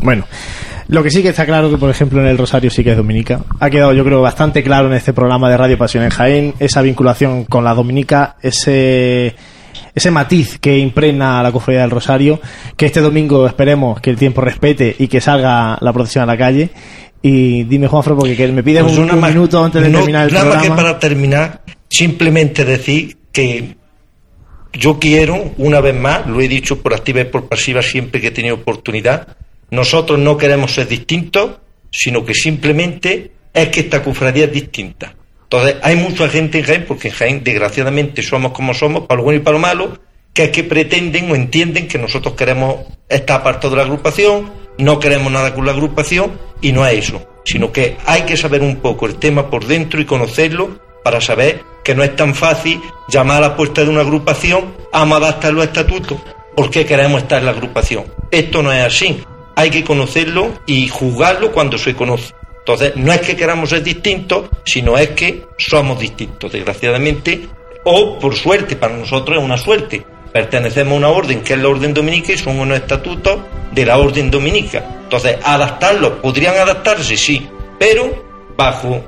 Bueno, 0.00 0.24
lo 0.88 1.02
que 1.02 1.10
sí 1.10 1.22
que 1.22 1.28
está 1.28 1.46
claro 1.46 1.70
que, 1.70 1.76
por 1.76 1.90
ejemplo, 1.90 2.20
en 2.20 2.26
el 2.26 2.38
Rosario 2.38 2.70
sí 2.70 2.82
que 2.82 2.90
es 2.92 2.96
dominica. 2.96 3.40
Ha 3.60 3.70
quedado, 3.70 3.92
yo 3.92 4.04
creo, 4.04 4.20
bastante 4.22 4.62
claro 4.62 4.88
en 4.88 4.94
este 4.94 5.12
programa 5.12 5.50
de 5.50 5.56
Radio 5.56 5.78
Pasión 5.78 6.04
en 6.04 6.10
Jaén 6.10 6.54
esa 6.58 6.82
vinculación 6.82 7.44
con 7.44 7.64
la 7.64 7.74
dominica, 7.74 8.36
ese 8.42 9.34
ese 9.94 10.10
matiz 10.10 10.58
que 10.58 10.78
impregna 10.78 11.40
a 11.40 11.42
la 11.42 11.52
cofradía 11.52 11.82
del 11.82 11.90
Rosario, 11.90 12.40
que 12.76 12.86
este 12.86 13.00
domingo 13.00 13.46
esperemos 13.46 14.00
que 14.00 14.10
el 14.10 14.16
tiempo 14.16 14.40
respete 14.40 14.94
y 14.98 15.08
que 15.08 15.20
salga 15.20 15.78
la 15.80 15.92
procesión 15.92 16.24
a 16.24 16.26
la 16.26 16.36
calle. 16.36 16.70
Y 17.20 17.64
dime, 17.64 17.86
Juanfro, 17.86 18.16
porque 18.16 18.34
que 18.34 18.48
me 18.48 18.62
pides 18.62 18.82
Pues 18.82 18.98
un, 18.98 19.20
minuto 19.20 19.62
antes 19.62 19.82
de 19.82 19.88
no, 19.88 19.98
terminar 19.98 20.26
el 20.26 20.34
nada 20.34 20.50
programa. 20.50 20.76
que 20.76 20.82
para 20.82 20.98
terminar, 20.98 21.62
simplemente 21.88 22.64
decir 22.64 23.16
que 23.30 23.76
yo 24.72 24.98
quiero, 24.98 25.52
una 25.58 25.80
vez 25.80 25.94
más, 25.94 26.26
lo 26.26 26.40
he 26.40 26.48
dicho 26.48 26.82
por 26.82 26.94
activa 26.94 27.20
y 27.20 27.24
por 27.24 27.48
pasiva 27.48 27.82
siempre 27.82 28.20
que 28.20 28.28
he 28.28 28.32
tenido 28.32 28.56
oportunidad, 28.56 29.36
nosotros 29.70 30.18
no 30.18 30.36
queremos 30.36 30.72
ser 30.72 30.88
distintos, 30.88 31.58
sino 31.90 32.24
que 32.24 32.34
simplemente 32.34 33.32
es 33.52 33.68
que 33.68 33.80
esta 33.80 34.02
cofradía 34.02 34.46
es 34.46 34.52
distinta. 34.52 35.14
Entonces, 35.52 35.76
hay 35.82 35.96
mucha 35.96 36.30
gente 36.30 36.60
en 36.60 36.64
Jaén, 36.64 36.84
porque 36.88 37.08
en 37.08 37.14
Jaén, 37.14 37.44
desgraciadamente, 37.44 38.22
somos 38.22 38.52
como 38.52 38.72
somos, 38.72 39.06
para 39.06 39.18
lo 39.18 39.24
bueno 39.24 39.38
y 39.38 39.42
para 39.42 39.58
lo 39.58 39.60
malo, 39.60 39.98
que 40.32 40.44
es 40.44 40.48
que 40.50 40.64
pretenden 40.64 41.30
o 41.30 41.34
entienden 41.34 41.88
que 41.88 41.98
nosotros 41.98 42.32
queremos 42.36 42.76
estar 43.06 43.40
apartados 43.40 43.72
de 43.72 43.76
la 43.76 43.82
agrupación, 43.82 44.50
no 44.78 44.98
queremos 44.98 45.30
nada 45.30 45.54
con 45.54 45.66
la 45.66 45.72
agrupación, 45.72 46.40
y 46.62 46.72
no 46.72 46.86
es 46.86 47.06
eso, 47.06 47.28
sino 47.44 47.70
que 47.70 47.98
hay 48.06 48.22
que 48.22 48.38
saber 48.38 48.62
un 48.62 48.76
poco 48.76 49.04
el 49.04 49.16
tema 49.16 49.50
por 49.50 49.66
dentro 49.66 50.00
y 50.00 50.06
conocerlo 50.06 50.80
para 51.04 51.20
saber 51.20 51.60
que 51.84 51.94
no 51.94 52.02
es 52.02 52.16
tan 52.16 52.34
fácil 52.34 52.80
llamar 53.08 53.36
a 53.44 53.48
la 53.48 53.54
puerta 53.54 53.84
de 53.84 53.90
una 53.90 54.00
agrupación, 54.00 54.74
a 54.90 55.02
adaptar 55.02 55.52
los 55.52 55.64
estatutos, 55.64 56.18
porque 56.56 56.86
queremos 56.86 57.24
estar 57.24 57.40
en 57.40 57.44
la 57.44 57.50
agrupación. 57.50 58.06
Esto 58.30 58.62
no 58.62 58.72
es 58.72 58.82
así, 58.82 59.22
hay 59.54 59.68
que 59.68 59.84
conocerlo 59.84 60.50
y 60.64 60.88
juzgarlo 60.88 61.52
cuando 61.52 61.76
se 61.76 61.94
conoce. 61.94 62.32
Entonces, 62.62 62.92
no 62.94 63.12
es 63.12 63.20
que 63.20 63.36
queramos 63.36 63.70
ser 63.70 63.82
distintos, 63.82 64.48
sino 64.64 64.96
es 64.96 65.10
que 65.10 65.46
somos 65.58 65.98
distintos, 65.98 66.52
desgraciadamente, 66.52 67.48
o 67.84 68.18
por 68.20 68.36
suerte, 68.36 68.76
para 68.76 68.96
nosotros 68.96 69.38
es 69.38 69.44
una 69.44 69.58
suerte. 69.58 70.04
Pertenecemos 70.32 70.94
a 70.94 70.96
una 70.96 71.08
orden 71.08 71.42
que 71.42 71.54
es 71.54 71.58
la 71.58 71.68
orden 71.68 71.92
dominica 71.92 72.32
y 72.32 72.38
son 72.38 72.60
unos 72.60 72.78
estatutos 72.78 73.40
de 73.72 73.84
la 73.84 73.98
orden 73.98 74.30
dominica. 74.30 75.00
Entonces, 75.02 75.38
adaptarlos, 75.42 76.12
podrían 76.22 76.54
adaptarse, 76.56 77.16
sí, 77.16 77.48
pero 77.78 78.24
bajo 78.56 79.04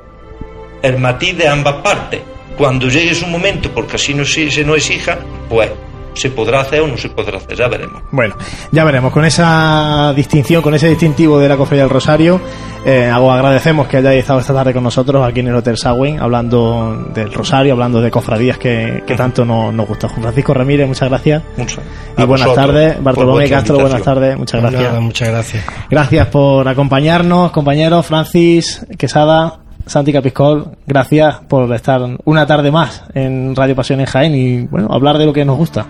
el 0.81 0.97
matiz 0.97 1.37
de 1.37 1.47
ambas 1.47 1.75
partes. 1.75 2.21
Cuando 2.57 2.89
llegue 2.89 3.15
su 3.15 3.25
momento, 3.27 3.71
porque 3.71 3.95
así 3.95 4.13
no 4.13 4.25
se, 4.25 4.51
se 4.51 4.65
nos 4.65 4.77
exija, 4.77 5.17
pues 5.47 5.71
se 6.15 6.29
podrá 6.29 6.61
hacer 6.61 6.81
o 6.81 6.87
no 6.87 6.97
se 6.97 7.09
podrá 7.09 7.37
hacer, 7.37 7.55
ya 7.55 7.67
veremos. 7.67 8.01
Bueno, 8.11 8.35
ya 8.71 8.83
veremos. 8.83 9.11
Con 9.11 9.25
esa 9.25 10.13
distinción, 10.15 10.61
con 10.61 10.73
ese 10.73 10.89
distintivo 10.89 11.39
de 11.39 11.49
la 11.49 11.57
Cofradía 11.57 11.83
del 11.83 11.91
Rosario, 11.91 12.41
eh, 12.85 13.11
os 13.11 13.33
agradecemos 13.33 13.87
que 13.87 13.97
hayáis 13.97 14.19
estado 14.19 14.39
esta 14.39 14.53
tarde 14.53 14.73
con 14.73 14.83
nosotros 14.83 15.27
aquí 15.27 15.39
en 15.39 15.47
el 15.47 15.55
Hotel 15.55 15.77
Sagüen, 15.77 16.19
hablando 16.19 17.09
del 17.13 17.33
Rosario, 17.33 17.73
hablando 17.73 18.01
de 18.01 18.11
cofradías 18.11 18.57
que, 18.57 19.03
que 19.05 19.15
tanto 19.15 19.43
nos, 19.43 19.73
nos 19.73 19.87
gusta. 19.87 20.07
Juan 20.07 20.21
Francisco 20.21 20.53
Ramírez, 20.53 20.87
muchas 20.87 21.09
gracias. 21.09 21.43
Muchas. 21.57 21.83
Y 22.17 22.21
A 22.21 22.25
buenas 22.25 22.53
tardes. 22.53 23.03
Bartolomé 23.03 23.49
Castro, 23.49 23.79
buenas 23.79 24.03
tardes. 24.03 24.37
Muchas 24.37 24.61
gracias. 24.61 24.83
Nada, 24.83 24.99
muchas 24.99 25.29
gracias. 25.29 25.65
Gracias 25.89 26.27
por 26.27 26.67
acompañarnos, 26.67 27.51
compañeros. 27.51 28.05
Francis, 28.05 28.85
Quesada, 28.97 29.64
Santi 29.85 30.11
Capiscol, 30.11 30.71
gracias 30.87 31.35
por 31.47 31.71
estar 31.73 32.01
una 32.25 32.45
tarde 32.45 32.71
más 32.71 33.03
en 33.13 33.55
Radio 33.55 33.75
Pasión 33.75 33.99
en 33.99 34.05
Jaén 34.07 34.35
y, 34.35 34.61
bueno, 34.61 34.87
hablar 34.91 35.17
de 35.17 35.25
lo 35.25 35.33
que 35.33 35.45
nos 35.45 35.57
gusta. 35.57 35.85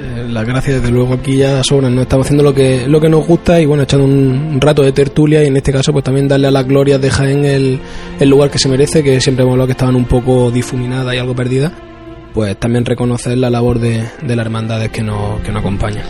Eh, 0.00 0.26
Las 0.28 0.44
gracias, 0.44 0.80
desde 0.80 0.92
luego, 0.92 1.14
aquí 1.14 1.36
ya 1.36 1.62
sobran. 1.62 1.94
¿no? 1.94 2.02
Estamos 2.02 2.26
haciendo 2.26 2.42
lo 2.42 2.54
que, 2.54 2.86
lo 2.88 3.00
que 3.00 3.08
nos 3.08 3.26
gusta 3.26 3.60
y, 3.60 3.66
bueno, 3.66 3.84
echando 3.84 4.06
un, 4.06 4.60
rato 4.60 4.82
de 4.82 4.92
tertulia 4.92 5.44
y, 5.44 5.46
en 5.46 5.56
este 5.56 5.72
caso, 5.72 5.92
pues 5.92 6.04
también 6.04 6.26
darle 6.28 6.48
a 6.48 6.50
las 6.50 6.66
glorias 6.66 7.00
de 7.00 7.10
Jaén 7.10 7.44
el, 7.44 7.80
el 8.18 8.28
lugar 8.28 8.50
que 8.50 8.58
se 8.58 8.68
merece, 8.68 9.02
que 9.02 9.20
siempre 9.20 9.42
hemos 9.42 9.52
hablado 9.52 9.66
que 9.66 9.72
estaban 9.72 9.96
un 9.96 10.04
poco 10.04 10.50
difuminadas 10.50 11.14
y 11.14 11.18
algo 11.18 11.34
perdidas. 11.34 11.72
Pues 12.34 12.56
también 12.58 12.84
reconocer 12.84 13.38
la 13.38 13.50
labor 13.50 13.78
de, 13.78 14.04
de 14.22 14.36
las 14.36 14.46
hermandades 14.46 14.90
que 14.90 15.02
nos, 15.02 15.40
que 15.40 15.50
nos 15.50 15.60
acompañan. 15.60 16.04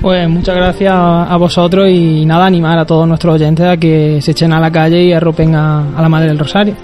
Pues 0.00 0.28
muchas 0.28 0.56
gracias 0.56 0.92
a 0.92 1.36
vosotros 1.36 1.88
y 1.88 2.26
nada, 2.26 2.46
animar 2.46 2.76
a 2.78 2.84
todos 2.84 3.06
nuestros 3.06 3.34
oyentes 3.36 3.64
a 3.66 3.76
que 3.76 4.20
se 4.20 4.32
echen 4.32 4.52
a 4.52 4.58
la 4.58 4.70
calle 4.70 5.00
y 5.04 5.12
arropen 5.12 5.54
a, 5.54 5.84
la 6.00 6.08
Madre 6.08 6.28
del 6.28 6.38
Rosario. 6.40 6.74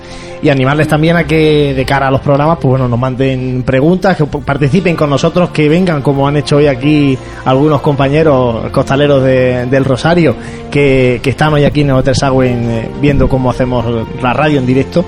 y 0.41 0.49
animarles 0.51 0.87
también 0.87 1.17
a 1.17 1.25
que 1.25 1.75
de 1.75 1.85
cara 1.85 2.07
a 2.07 2.11
los 2.13 2.21
programas 2.21 2.59
pues 2.61 2.71
bueno 2.71 2.87
nos 2.87 2.97
manden 2.97 3.65
preguntas 3.65 4.17
que 4.17 4.25
participen 4.25 4.95
con 4.95 5.11
nosotros 5.11 5.51
que 5.51 5.69
vengan 5.69 6.01
como 6.01 6.29
han 6.29 6.37
hecho 6.37 6.59
hoy 6.59 6.69
aquí 6.69 7.19
algunos 7.45 7.81
compañeros 7.81 8.71
costaleros 8.71 9.25
de- 9.25 9.67
del 9.67 9.85
Rosario 9.85 10.37
que, 10.71 11.21
están 11.25 11.53
hoy 11.53 11.65
aquí 11.65 11.83
en 11.83 11.91
el 11.91 11.97
Hotel 11.97 12.15
Sagüen 12.15 12.71
eh, 12.71 12.91
viendo 13.01 13.29
cómo 13.29 13.51
hacemos 13.51 13.85
la 14.23 14.33
radio 14.33 14.59
en 14.59 14.67
directo 14.67 15.05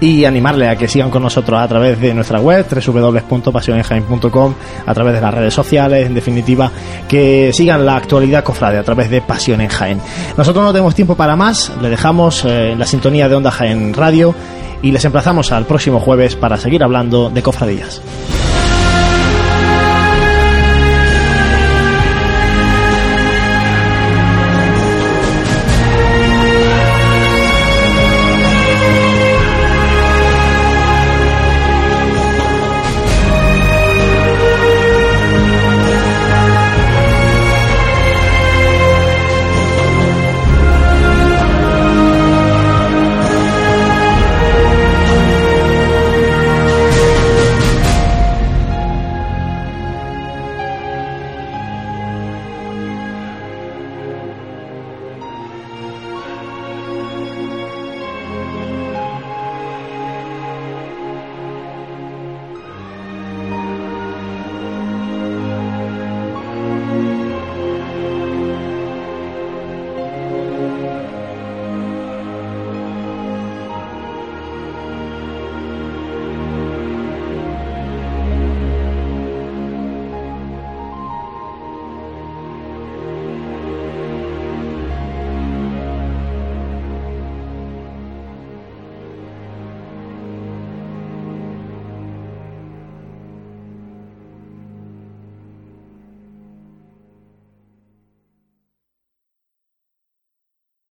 y 0.00 0.24
animarles 0.24 0.68
a 0.68 0.76
que 0.76 0.88
sigan 0.88 1.10
con 1.10 1.22
nosotros 1.22 1.58
a 1.60 1.68
través 1.68 2.00
de 2.00 2.14
nuestra 2.14 2.40
web 2.40 2.66
www.pasionenjaen.com 2.68 4.54
a 4.86 4.94
través 4.94 5.14
de 5.14 5.20
las 5.20 5.34
redes 5.34 5.54
sociales 5.54 6.06
en 6.06 6.14
definitiva 6.14 6.70
que 7.08 7.50
sigan 7.52 7.86
la 7.86 7.96
actualidad 7.96 8.44
cofrade 8.44 8.78
a 8.78 8.82
través 8.82 9.10
de 9.10 9.22
Pasión 9.22 9.60
en 9.60 9.68
Jaén 9.68 10.00
nosotros 10.36 10.64
no 10.64 10.72
tenemos 10.72 10.94
tiempo 10.94 11.14
para 11.14 11.36
más 11.36 11.72
le 11.80 11.88
dejamos 11.88 12.44
eh, 12.44 12.74
la 12.76 12.86
sintonía 12.86 13.28
de 13.28 13.36
Onda 13.36 13.50
Jaén 13.50 13.94
Radio 13.94 14.34
y 14.82 14.90
les 14.90 15.04
emplazamos 15.04 15.52
al 15.52 15.64
próximo 15.64 16.00
jueves 16.00 16.36
para 16.36 16.58
seguir 16.58 16.82
hablando 16.82 17.30
de 17.30 17.42
cofradías. 17.42 18.02